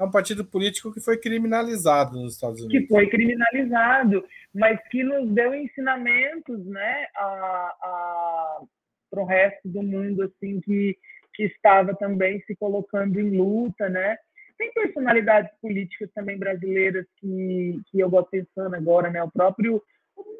É 0.02 0.04
um 0.04 0.12
partido 0.12 0.43
político 0.43 0.91
que 0.91 0.99
foi 0.99 1.18
criminalizado 1.18 2.20
nos 2.20 2.34
Estados 2.34 2.62
Unidos. 2.62 2.82
Que 2.82 2.88
foi 2.88 3.08
criminalizado, 3.08 4.26
mas 4.54 4.80
que 4.89 5.04
nos 5.04 5.30
deu 5.30 5.54
ensinamentos, 5.54 6.66
né, 6.66 7.06
para 7.14 9.22
o 9.22 9.26
resto 9.26 9.70
do 9.70 9.84
mundo, 9.84 10.24
assim, 10.24 10.60
que, 10.62 10.97
que 11.36 11.43
estava 11.43 11.95
também 11.95 12.41
se 12.47 12.56
colocando 12.56 13.20
em 13.20 13.38
luta, 13.38 13.88
né? 13.89 14.18
Tem 14.58 14.74
personalidades 14.74 15.52
políticas 15.62 16.10
também 16.14 16.38
brasileiras 16.38 17.06
que, 17.18 17.80
que 17.91 17.99
eu 17.99 18.10
gosto 18.10 18.32
pensando 18.32 18.76
agora, 18.76 19.12
né? 19.12 19.22
O 19.22 19.32
próprio, 19.32 19.84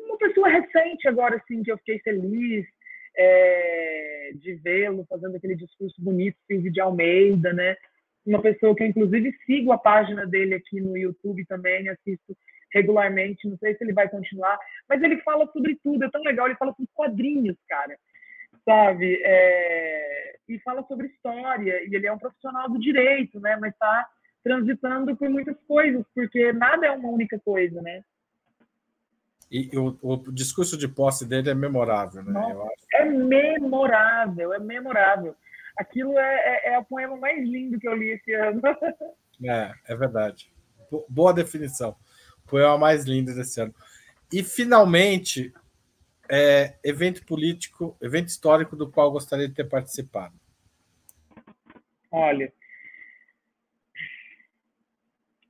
uma 0.05 0.18
pessoa 0.18 0.49
recente 0.49 1.07
agora, 1.07 1.36
assim, 1.36 1.62
que 1.62 1.72
eu 1.72 1.78
fiquei 1.78 1.99
feliz 1.99 2.66
é, 3.16 4.32
de 4.36 4.55
vê-lo 4.55 5.05
fazendo 5.07 5.36
aquele 5.36 5.55
discurso 5.55 6.01
bonito, 6.01 6.38
Silvio 6.47 6.72
de 6.72 6.82
Almeida, 6.82 7.53
né? 7.53 7.76
Uma 8.26 8.41
pessoa 8.41 8.76
que 8.76 8.84
eu, 8.84 8.88
inclusive, 8.88 9.36
sigo 9.45 9.72
a 9.72 9.78
página 9.78 10.26
dele 10.26 10.55
aqui 10.55 10.80
no 10.80 10.97
YouTube 10.97 11.45
também, 11.45 11.89
assisto 11.89 12.36
regularmente, 12.74 13.47
não 13.47 13.57
sei 13.57 13.76
se 13.76 13.84
ele 13.84 13.93
vai 13.93 14.07
continuar, 14.07 14.57
mas 14.88 15.01
ele 15.01 15.17
fala 15.22 15.45
sobre 15.51 15.78
tudo, 15.84 16.03
é 16.05 16.09
tão 16.09 16.22
legal, 16.22 16.47
ele 16.47 16.55
fala 16.55 16.72
sobre 16.72 16.89
quadrinhos, 16.93 17.57
cara, 17.67 17.97
sabe? 18.65 19.19
É... 19.24 20.36
E 20.47 20.59
fala 20.59 20.84
sobre 20.84 21.07
história, 21.07 21.84
e 21.86 21.95
ele 21.95 22.07
é 22.07 22.13
um 22.13 22.17
profissional 22.17 22.69
do 22.69 22.80
direito, 22.80 23.39
né? 23.39 23.57
Mas 23.59 23.74
está 23.74 24.07
transitando 24.43 25.15
por 25.15 25.30
muitas 25.30 25.57
coisas, 25.67 26.03
porque 26.13 26.51
nada 26.51 26.88
é 26.88 26.91
uma 26.91 27.09
única 27.09 27.39
coisa, 27.39 27.82
né? 27.82 28.03
E 29.51 29.69
o, 29.78 29.97
o 30.01 30.32
discurso 30.32 30.78
de 30.78 30.88
posse 30.88 31.28
dele 31.28 31.49
é 31.49 31.53
memorável, 31.53 32.24
né? 32.24 32.32
Nossa, 32.32 32.72
é 32.93 33.05
memorável, 33.05 34.53
é 34.53 34.59
memorável. 34.59 35.36
Aquilo 35.78 36.17
é, 36.17 36.36
é, 36.36 36.74
é, 36.74 36.80
o 36.80 36.86
poema 36.86 37.15
mais 37.17 37.39
lindo 37.43 37.80
que 37.80 37.88
eu 37.88 37.95
li 37.95 38.11
esse 38.11 38.34
ano. 38.34 38.61
É, 39.43 39.74
é 39.88 39.95
verdade. 39.95 40.53
Boa 41.09 41.34
definição. 41.34 41.95
O 42.45 42.49
poema 42.49 42.78
mais 42.78 43.05
lindo 43.05 43.34
desse 43.34 43.59
ano. 43.59 43.74
E, 44.32 44.43
finalmente, 44.43 45.51
é, 46.30 46.76
evento 46.84 47.26
político, 47.26 47.97
evento 47.99 48.28
histórico 48.28 48.76
do 48.76 48.91
qual 48.91 49.11
gostaria 49.11 49.47
de 49.47 49.55
ter 49.55 49.67
participado. 49.67 50.36
Olha, 52.11 52.53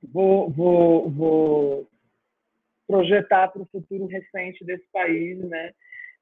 vou, 0.02 0.50
vou, 0.50 1.10
vou 1.10 1.90
projetar 2.86 3.48
para 3.48 3.62
o 3.62 3.66
futuro 3.66 4.06
recente 4.06 4.64
desse 4.64 4.86
país, 4.92 5.38
né? 5.38 5.72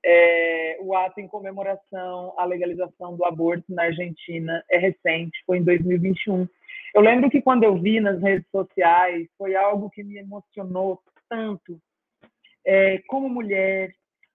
É, 0.04 0.78
o 0.80 0.94
ato 0.94 1.20
em 1.20 1.28
comemoração 1.28 2.34
à 2.38 2.44
legalização 2.44 3.16
do 3.16 3.24
aborto 3.24 3.64
na 3.68 3.84
Argentina 3.84 4.64
é 4.70 4.78
recente, 4.78 5.38
foi 5.46 5.58
em 5.58 5.64
2021. 5.64 6.48
Eu 6.94 7.02
lembro 7.02 7.30
que 7.30 7.42
quando 7.42 7.64
eu 7.64 7.76
vi 7.76 8.00
nas 8.00 8.20
redes 8.20 8.48
sociais, 8.50 9.28
foi 9.36 9.54
algo 9.54 9.90
que 9.90 10.02
me 10.02 10.18
emocionou 10.18 11.00
tanto, 11.28 11.80
é, 12.64 12.98
como 13.06 13.28
mulher, 13.28 13.94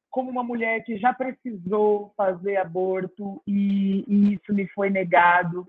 como 0.10 0.30
uma 0.30 0.44
mulher 0.44 0.84
que 0.84 0.98
já 0.98 1.14
precisou 1.14 2.14
fazer 2.16 2.58
aborto 2.58 3.42
e, 3.46 4.06
e 4.08 4.34
isso 4.36 4.54
me 4.54 4.68
foi 4.68 4.90
negado. 4.90 5.68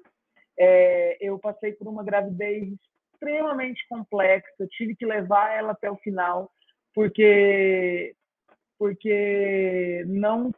É, 0.58 1.16
eu 1.20 1.38
passei 1.38 1.72
por 1.72 1.88
uma 1.88 2.04
gravidez 2.04 2.68
extremamente 3.12 3.84
complexa, 3.88 4.66
tive 4.70 4.94
que 4.94 5.04
levar 5.04 5.56
ela 5.56 5.72
até 5.72 5.90
o 5.90 5.96
final, 5.96 6.50
porque 6.94 8.14
porque 8.78 10.04
não 10.06 10.52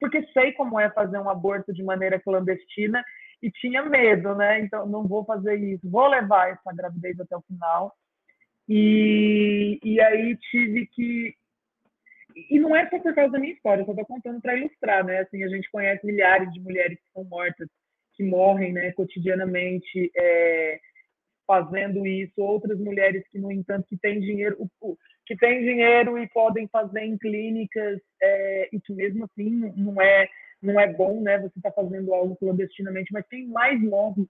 porque 0.00 0.22
sei 0.32 0.52
como 0.52 0.78
é 0.78 0.90
fazer 0.90 1.18
um 1.18 1.30
aborto 1.30 1.72
de 1.72 1.82
maneira 1.82 2.20
clandestina 2.20 3.02
e 3.42 3.50
tinha 3.50 3.82
medo, 3.82 4.34
né? 4.34 4.60
Então 4.60 4.86
não 4.86 5.06
vou 5.06 5.24
fazer 5.24 5.56
isso, 5.56 5.88
vou 5.88 6.06
levar 6.08 6.50
essa 6.50 6.74
gravidez 6.74 7.18
até 7.20 7.36
o 7.36 7.42
final. 7.42 7.94
E, 8.68 9.78
e 9.82 10.00
aí 10.00 10.36
tive 10.36 10.86
que 10.86 11.34
e 12.50 12.58
não 12.58 12.74
é 12.74 12.88
só 12.90 12.98
por 12.98 13.14
causa 13.14 13.32
da 13.32 13.38
minha 13.38 13.52
história, 13.52 13.84
só 13.84 13.92
estou 13.92 14.06
contando 14.06 14.40
para 14.40 14.56
ilustrar, 14.56 15.04
né? 15.04 15.20
Assim, 15.20 15.44
a 15.44 15.48
gente 15.48 15.70
conhece 15.70 16.04
milhares 16.04 16.52
de 16.52 16.60
mulheres 16.60 16.98
que 16.98 17.12
são 17.12 17.24
mortas, 17.24 17.68
que 18.14 18.24
morrem, 18.24 18.72
né, 18.72 18.92
cotidianamente 18.92 20.10
é, 20.16 20.80
fazendo 21.46 22.06
isso, 22.06 22.32
outras 22.38 22.78
mulheres 22.78 23.24
que, 23.30 23.38
no 23.38 23.52
entanto, 23.52 23.86
que 23.88 23.96
têm 23.96 24.20
dinheiro, 24.20 24.56
que 25.26 25.36
têm 25.36 25.60
dinheiro 25.60 26.18
e 26.18 26.28
podem 26.28 26.68
fazer 26.68 27.02
em 27.02 27.16
clínicas, 27.16 28.00
é, 28.22 28.68
e 28.72 28.80
que 28.80 28.92
mesmo 28.92 29.24
assim 29.24 29.72
não 29.76 30.00
é, 30.00 30.28
não 30.62 30.78
é 30.78 30.92
bom, 30.92 31.20
né, 31.20 31.38
você 31.38 31.58
está 31.58 31.70
fazendo 31.70 32.12
algo 32.12 32.36
clandestinamente, 32.36 33.12
mas 33.12 33.26
quem 33.28 33.46
mais 33.48 33.80
morre 33.80 34.26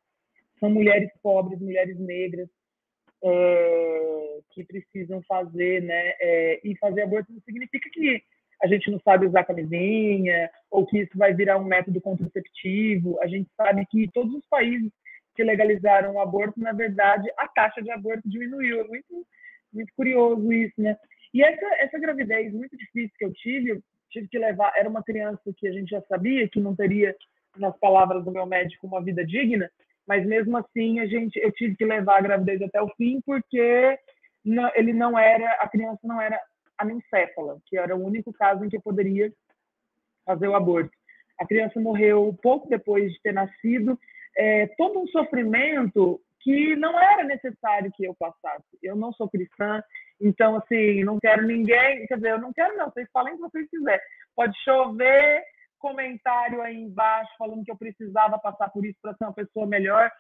são 0.61 0.70
mulheres 0.70 1.11
pobres, 1.22 1.61
mulheres 1.61 1.99
negras, 1.99 2.49
é, 3.22 4.38
que 4.51 4.64
precisam 4.64 5.22
fazer, 5.22 5.82
né, 5.82 6.14
é, 6.20 6.61
e 6.64 6.76
fazer 6.76 7.03
aborto 7.03 7.32
não 7.32 7.40
significa 7.40 7.88
que 7.90 8.22
a 8.62 8.66
gente 8.66 8.90
não 8.90 9.01
sabe 9.01 9.26
usar 9.26 9.45
camisinha, 9.45 10.49
ou 10.70 10.86
que 10.86 11.01
isso 11.01 11.18
vai 11.18 11.34
virar 11.34 11.59
um 11.59 11.64
método 11.64 12.01
contraceptivo, 12.01 13.20
a 13.20 13.26
gente 13.26 13.51
sabe 13.57 13.84
que 13.86 14.11
todos 14.12 14.32
os 14.34 14.47
países 14.47 14.90
que 15.34 15.42
legalizaram 15.42 16.14
o 16.14 16.20
aborto, 16.20 16.61
na 16.61 16.72
verdade, 16.72 17.28
a 17.36 17.49
taxa 17.49 17.82
de 17.82 17.90
aborto 17.90 18.28
diminuiu. 18.28 18.80
É 18.80 18.84
muito, 18.84 19.26
muito 19.74 19.92
curioso 19.96 20.52
isso, 20.52 20.80
né? 20.80 20.96
E 21.32 21.42
essa, 21.42 21.66
essa 21.78 21.98
gravidez 21.98 22.52
muito 22.52 22.76
difícil 22.76 23.12
que 23.18 23.24
eu 23.24 23.32
tive, 23.32 23.70
eu 23.70 23.82
tive 24.10 24.28
que 24.28 24.38
levar, 24.38 24.72
era 24.76 24.88
uma 24.88 25.02
criança 25.02 25.42
que 25.56 25.66
a 25.66 25.72
gente 25.72 25.90
já 25.90 26.00
sabia 26.02 26.48
que 26.48 26.60
não 26.60 26.76
teria, 26.76 27.14
nas 27.56 27.76
palavras 27.78 28.24
do 28.24 28.32
meu 28.32 28.46
médico, 28.46 28.86
uma 28.86 29.02
vida 29.02 29.24
digna, 29.24 29.70
mas 30.06 30.26
mesmo 30.26 30.56
assim 30.56 31.00
a 31.00 31.06
gente, 31.06 31.36
eu 31.38 31.52
tive 31.52 31.76
que 31.76 31.84
levar 31.84 32.18
a 32.18 32.22
gravidez 32.22 32.60
até 32.62 32.80
o 32.80 32.88
fim 32.96 33.20
porque 33.24 33.98
não, 34.44 34.70
ele 34.74 34.92
não 34.92 35.18
era, 35.18 35.50
a 35.60 35.68
criança 35.68 36.00
não 36.02 36.20
era 36.20 36.40
anencéfala, 36.78 37.58
que 37.66 37.78
era 37.78 37.96
o 37.96 38.04
único 38.04 38.32
caso 38.32 38.64
em 38.64 38.68
que 38.68 38.76
eu 38.76 38.82
poderia 38.82 39.32
fazer 40.24 40.48
o 40.48 40.54
aborto. 40.54 40.90
A 41.38 41.46
criança 41.46 41.80
morreu 41.80 42.36
pouco 42.42 42.68
depois 42.68 43.12
de 43.12 43.20
ter 43.22 43.32
nascido 43.32 43.98
é, 44.36 44.66
todo 44.76 45.01
um 45.01 45.06
sofrimento 45.09 46.20
que 46.44 46.76
não 46.76 47.00
era 47.00 47.24
necessário 47.24 47.90
que 47.96 48.04
eu 48.04 48.14
passasse. 48.14 48.78
Eu 48.82 48.94
não 48.94 49.12
sou 49.14 49.28
cristã, 49.28 49.82
então, 50.20 50.56
assim, 50.56 51.02
não 51.02 51.18
quero 51.18 51.42
ninguém, 51.46 52.06
quer 52.06 52.16
dizer, 52.16 52.32
eu 52.32 52.40
não 52.40 52.52
quero 52.52 52.76
não, 52.76 52.90
vocês 52.90 53.08
falem 53.12 53.32
o 53.32 53.36
que 53.36 53.42
vocês 53.42 53.70
quiserem. 53.70 54.00
Pode 54.36 54.56
chover 54.62 55.42
comentário 55.78 56.60
aí 56.60 56.76
embaixo 56.76 57.30
falando 57.38 57.64
que 57.64 57.70
eu 57.70 57.78
precisava 57.78 58.38
passar 58.38 58.68
por 58.70 58.84
isso 58.84 58.98
para 59.00 59.14
ser 59.14 59.24
uma 59.24 59.32
pessoa 59.32 59.66
melhor. 59.66 60.10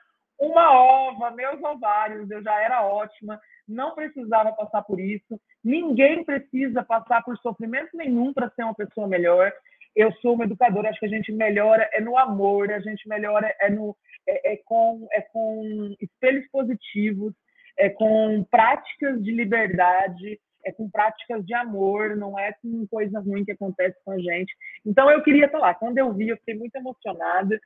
Uma 0.40 0.72
ova, 0.72 1.30
meus 1.30 1.62
ovários, 1.62 2.28
eu 2.30 2.42
já 2.42 2.58
era 2.60 2.82
ótima, 2.82 3.38
não 3.68 3.94
precisava 3.94 4.50
passar 4.52 4.82
por 4.82 4.98
isso. 4.98 5.40
Ninguém 5.62 6.24
precisa 6.24 6.82
passar 6.82 7.22
por 7.22 7.36
sofrimento 7.38 7.90
nenhum 7.94 8.32
para 8.32 8.50
ser 8.50 8.64
uma 8.64 8.74
pessoa 8.74 9.06
melhor 9.06 9.52
eu 9.94 10.12
sou 10.20 10.34
uma 10.34 10.44
educadora, 10.44 10.90
acho 10.90 10.98
que 10.98 11.06
a 11.06 11.08
gente 11.08 11.32
melhora 11.32 11.88
é 11.92 12.00
no 12.00 12.18
amor, 12.18 12.72
a 12.72 12.80
gente 12.80 13.08
melhora 13.08 13.54
é, 13.60 13.70
no, 13.70 13.96
é, 14.26 14.52
é, 14.52 14.56
com, 14.64 15.06
é 15.12 15.20
com 15.20 15.94
espelhos 16.00 16.46
positivos, 16.50 17.32
é 17.78 17.88
com 17.90 18.44
práticas 18.50 19.22
de 19.22 19.32
liberdade, 19.32 20.40
é 20.64 20.72
com 20.72 20.90
práticas 20.90 21.44
de 21.44 21.54
amor, 21.54 22.16
não 22.16 22.38
é 22.38 22.52
com 22.62 22.86
coisa 22.86 23.20
ruim 23.20 23.44
que 23.44 23.52
acontece 23.52 23.96
com 24.04 24.12
a 24.12 24.18
gente. 24.18 24.54
Então 24.84 25.10
eu 25.10 25.22
queria 25.22 25.46
estar 25.46 25.58
lá. 25.58 25.74
Quando 25.74 25.98
eu 25.98 26.12
vi, 26.12 26.28
eu 26.28 26.36
fiquei 26.38 26.54
muito 26.54 26.74
emocionada 26.76 27.60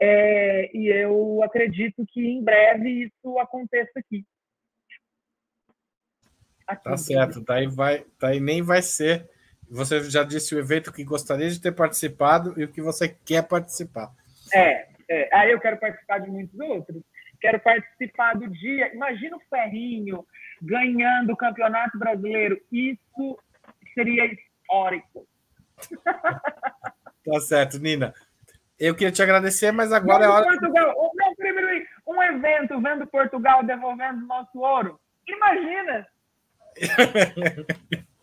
é, 0.00 0.76
e 0.76 0.86
eu 0.86 1.42
acredito 1.42 2.04
que 2.08 2.20
em 2.20 2.42
breve 2.42 3.04
isso 3.04 3.38
aconteça 3.38 3.98
aqui. 3.98 4.24
aqui 6.66 6.84
tá 6.84 6.96
certo, 6.96 7.40
daí 7.40 7.66
vai, 7.66 8.04
daí 8.20 8.38
nem 8.38 8.62
vai 8.62 8.82
ser 8.82 9.28
você 9.70 10.02
já 10.10 10.22
disse 10.22 10.54
o 10.54 10.58
evento 10.58 10.92
que 10.92 11.04
gostaria 11.04 11.50
de 11.50 11.60
ter 11.60 11.72
participado 11.72 12.54
e 12.56 12.64
o 12.64 12.68
que 12.68 12.80
você 12.80 13.08
quer 13.08 13.42
participar. 13.42 14.12
É, 14.54 14.86
é. 15.08 15.28
aí 15.32 15.50
eu 15.50 15.60
quero 15.60 15.78
participar 15.78 16.18
de 16.18 16.30
muitos 16.30 16.58
outros. 16.58 17.02
Quero 17.40 17.60
participar 17.60 18.34
do 18.36 18.48
dia. 18.48 18.94
Imagina 18.94 19.36
o 19.36 19.42
Ferrinho 19.50 20.26
ganhando 20.62 21.32
o 21.32 21.36
Campeonato 21.36 21.98
Brasileiro. 21.98 22.60
Isso 22.72 23.38
seria 23.94 24.24
histórico. 24.26 25.26
tá 27.24 27.40
certo, 27.40 27.78
Nina. 27.78 28.14
Eu 28.78 28.94
queria 28.94 29.12
te 29.12 29.22
agradecer, 29.22 29.72
mas 29.72 29.92
agora 29.92 30.20
vendo 30.20 30.32
é 30.32 30.34
hora. 30.34 30.44
Portugal, 30.46 30.94
um, 30.98 31.34
primeiro, 31.34 31.86
um 32.06 32.22
evento 32.22 32.80
vendo 32.80 33.06
Portugal 33.06 33.62
devolvendo 33.62 34.26
nosso 34.26 34.58
ouro. 34.58 35.00
Imagina! 35.26 36.06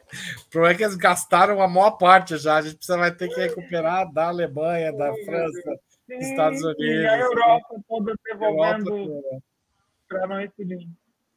O 0.46 0.50
problema 0.50 0.74
é 0.74 0.78
que 0.78 0.84
eles 0.84 0.96
gastaram 0.96 1.62
a 1.62 1.68
maior 1.68 1.92
parte 1.92 2.38
já. 2.38 2.58
A 2.58 2.62
gente 2.62 2.76
precisa, 2.76 2.98
vai 2.98 3.12
ter 3.12 3.30
que 3.30 3.40
recuperar 3.40 4.12
da 4.12 4.28
Alemanha, 4.28 4.92
da 4.92 5.14
França, 5.26 5.80
sim, 6.14 6.20
dos 6.20 6.28
Estados 6.28 6.64
Unidos. 6.64 6.86
E 6.86 7.08
a 7.08 7.20
Europa 7.20 7.84
toda 7.88 8.16
devolvendo 8.26 9.44
para 10.08 10.28
nós 10.28 10.50
pedir. 10.56 10.88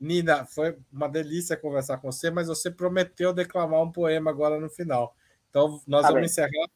Nina, 0.01 0.45
foi 0.45 0.77
uma 0.93 1.09
delícia 1.09 1.57
conversar 1.57 1.99
com 1.99 2.11
você, 2.11 2.31
mas 2.31 2.49
você 2.49 2.71
prometeu 2.71 3.33
declamar 3.33 3.83
um 3.83 3.93
poema 3.93 4.31
agora 4.31 4.61
no 4.61 4.69
final. 4.69 5.15
Então, 5.49 5.81
nós 5.87 6.03
tá 6.03 6.09
vamos 6.09 6.15
bem. 6.15 6.25
encerrar 6.25 6.69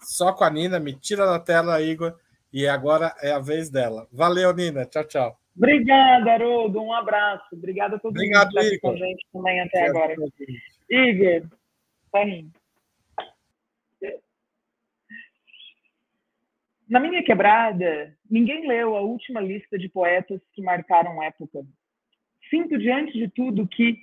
só 0.00 0.32
com 0.32 0.44
a 0.44 0.50
Nina. 0.50 0.78
Me 0.80 0.92
tira 0.92 1.24
da 1.24 1.38
tela, 1.38 1.80
Igor, 1.80 2.14
e 2.52 2.66
agora 2.66 3.14
é 3.22 3.30
a 3.32 3.38
vez 3.38 3.70
dela. 3.70 4.06
Valeu, 4.12 4.52
Nina. 4.52 4.84
Tchau, 4.84 5.04
tchau. 5.04 5.40
Obrigada, 5.56 6.32
Haroldo. 6.32 6.82
Um 6.82 6.92
abraço. 6.92 7.46
Obrigada 7.52 7.96
a 7.96 7.98
todo 7.98 8.10
Obrigado, 8.10 8.46
mundo 8.46 8.58
que 8.58 8.60
está 8.60 8.74
aqui 8.74 8.80
com 8.80 8.90
a 8.90 8.96
gente 8.96 9.26
também 9.32 9.60
até 9.60 9.86
agora. 9.86 10.14
Igor, 10.90 11.48
vem. 12.12 12.52
Na 16.88 17.00
minha 17.00 17.22
quebrada, 17.22 18.14
ninguém 18.30 18.66
leu 18.68 18.94
a 18.94 19.00
última 19.00 19.40
lista 19.40 19.78
de 19.78 19.88
poetas 19.88 20.40
que 20.52 20.60
marcaram 20.60 21.22
época. 21.22 21.64
Sinto 22.50 22.78
diante 22.78 23.12
de 23.12 23.28
tudo 23.28 23.66
que 23.66 23.98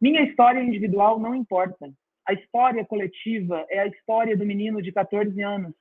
minha 0.00 0.22
história 0.22 0.60
individual 0.60 1.18
não 1.18 1.34
importa. 1.34 1.90
A 2.26 2.34
história 2.34 2.84
coletiva 2.84 3.64
é 3.70 3.80
a 3.80 3.86
história 3.86 4.36
do 4.36 4.44
menino 4.44 4.82
de 4.82 4.92
14 4.92 5.42
anos, 5.42 5.74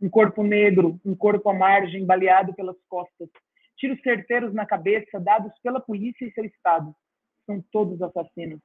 um 0.00 0.10
corpo 0.10 0.42
negro, 0.42 1.00
um 1.04 1.14
corpo 1.14 1.48
à 1.48 1.54
margem, 1.54 2.04
baleado 2.04 2.52
pelas 2.54 2.76
costas, 2.88 3.28
tiros 3.76 4.00
certeiros 4.02 4.52
na 4.52 4.66
cabeça 4.66 5.20
dados 5.20 5.52
pela 5.62 5.80
polícia 5.80 6.24
e 6.26 6.32
seu 6.32 6.44
estado. 6.44 6.94
São 7.46 7.64
todos 7.70 8.02
assassinos. 8.02 8.60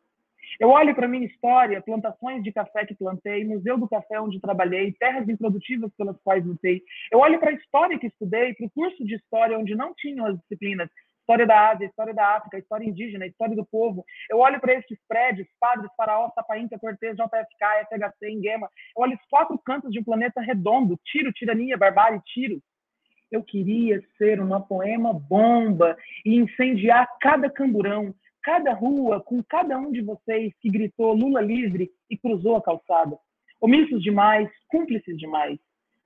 Eu 0.60 0.70
olho 0.70 0.94
para 0.96 1.08
minha 1.08 1.26
história, 1.26 1.82
plantações 1.82 2.44
de 2.44 2.52
café 2.52 2.86
que 2.86 2.96
plantei, 2.96 3.46
museu 3.46 3.78
do 3.78 3.88
café 3.88 4.20
onde 4.20 4.40
trabalhei, 4.40 4.92
terras 4.94 5.28
improdutivas 5.30 5.92
pelas 5.98 6.20
quais 6.22 6.46
lutei. 6.46 6.82
Eu 7.12 7.20
olho 7.20 7.40
para 7.40 7.52
a 7.52 7.54
história 7.54 8.00
que 8.00 8.08
estudei, 8.08 8.54
para 8.54 8.66
o 8.66 8.72
curso 8.72 9.06
de 9.06 9.16
história 9.16 9.58
onde 9.58 9.76
não 9.76 9.94
tinham 9.96 10.26
as 10.26 10.38
disciplinas, 10.40 10.90
história 11.30 11.46
da 11.46 11.70
Ásia, 11.70 11.86
história 11.86 12.14
da 12.14 12.38
África, 12.38 12.58
história 12.58 12.86
indígena, 12.86 13.28
história 13.28 13.56
do 13.56 13.64
povo. 13.64 14.04
Eu 14.30 14.40
olho 14.40 14.60
para 14.60 14.74
esses 14.74 14.98
prédios, 15.08 15.48
Padres, 15.60 15.92
Faraó, 15.96 16.32
Sapaínca, 16.34 16.80
Cortez, 16.80 17.16
JFK, 17.16 17.86
FHC, 17.88 18.32
Enguema. 18.32 18.68
Eu 18.98 19.04
olho 19.04 19.14
os 19.14 19.30
quatro 19.30 19.58
cantos 19.60 19.92
de 19.92 20.00
um 20.00 20.04
planeta 20.04 20.42
redondo, 20.42 21.00
tiro, 21.06 21.32
tirania, 21.32 21.78
barbárie, 21.78 22.20
tiro. 22.26 22.60
Eu 23.32 23.44
queria 23.44 24.02
ser 24.18 24.42
uma 24.42 24.60
poema 24.60 25.14
bomba 25.14 25.96
e 26.26 26.36
incendiar 26.36 27.08
cada 27.22 27.48
camburão, 27.48 28.12
cada 28.44 28.74
rua, 28.74 29.22
com 29.22 29.44
cada 29.44 29.78
um 29.78 29.92
de 29.92 30.02
vocês 30.02 30.54
que 30.60 30.70
gritou 30.70 31.14
Lula 31.14 31.42
livre 31.42 31.90
e 32.10 32.18
cruzou 32.18 32.56
a 32.56 32.62
calçada. 32.62 33.18
Omissos 33.62 34.02
demais, 34.02 34.50
cúmplices 34.70 35.18
demais. 35.18 35.60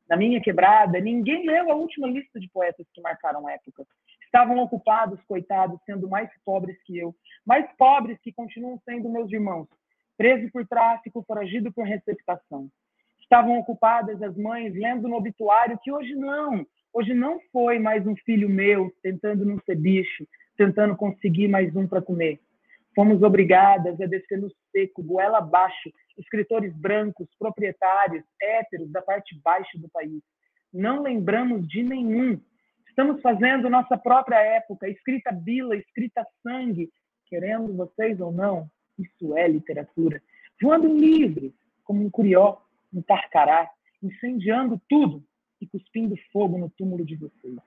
Na 0.09 0.17
minha 0.17 0.41
quebrada, 0.41 0.99
ninguém 0.99 1.45
leu 1.45 1.71
a 1.71 1.75
última 1.75 2.07
lista 2.07 2.39
de 2.39 2.49
poetas 2.49 2.85
que 2.93 3.01
marcaram 3.01 3.49
época. 3.49 3.85
Estavam 4.25 4.57
ocupados, 4.59 5.21
coitados, 5.23 5.79
sendo 5.85 6.09
mais 6.09 6.29
pobres 6.43 6.81
que 6.83 6.97
eu, 6.97 7.15
mais 7.45 7.65
pobres 7.77 8.19
que 8.21 8.33
continuam 8.33 8.79
sendo 8.83 9.09
meus 9.09 9.31
irmãos, 9.31 9.67
presos 10.17 10.51
por 10.51 10.67
tráfico, 10.67 11.23
foragido 11.27 11.71
por 11.71 11.85
receptação. 11.85 12.67
Estavam 13.21 13.57
ocupadas 13.59 14.21
as 14.21 14.35
mães 14.35 14.73
lendo 14.73 15.07
no 15.07 15.15
obituário 15.15 15.79
que 15.81 15.91
hoje 15.91 16.15
não, 16.15 16.65
hoje 16.91 17.13
não 17.13 17.39
foi 17.51 17.79
mais 17.79 18.05
um 18.05 18.15
filho 18.15 18.49
meu 18.49 18.91
tentando 19.01 19.45
não 19.45 19.59
ser 19.59 19.75
bicho, 19.75 20.27
tentando 20.57 20.95
conseguir 20.95 21.47
mais 21.47 21.75
um 21.75 21.87
para 21.87 22.01
comer. 22.01 22.39
Fomos 22.95 23.21
obrigadas 23.23 23.99
a 23.99 24.05
descer 24.05 24.39
no 24.39 24.51
seco, 24.71 25.01
goela 25.01 25.39
abaixo, 25.39 25.91
escritores 26.17 26.75
brancos, 26.75 27.27
proprietários, 27.39 28.23
héteros 28.41 28.91
da 28.91 29.01
parte 29.01 29.39
baixa 29.43 29.77
do 29.79 29.89
país. 29.89 30.21
Não 30.71 31.01
lembramos 31.01 31.67
de 31.67 31.81
nenhum, 31.83 32.39
Estamos 32.93 33.23
fazendo 33.23 33.71
nossa 33.71 33.97
própria 33.97 34.39
época, 34.39 34.87
escrita 34.87 35.31
bila, 35.31 35.75
escrita 35.75 36.23
sangue. 36.43 36.91
Querendo 37.25 37.75
vocês 37.75 38.21
ou 38.21 38.31
não, 38.31 38.69
isso 38.99 39.35
é 39.35 39.47
literatura. 39.47 40.21
Voando 40.61 40.95
livres, 40.95 41.51
como 41.83 42.05
um 42.05 42.09
curió, 42.11 42.59
um 42.93 43.01
tarcará, 43.01 43.67
incendiando 43.99 44.79
tudo 44.87 45.23
e 45.59 45.65
cuspindo 45.65 46.15
fogo 46.31 46.59
no 46.59 46.69
túmulo 46.69 47.03
de 47.03 47.15
vocês. 47.15 47.57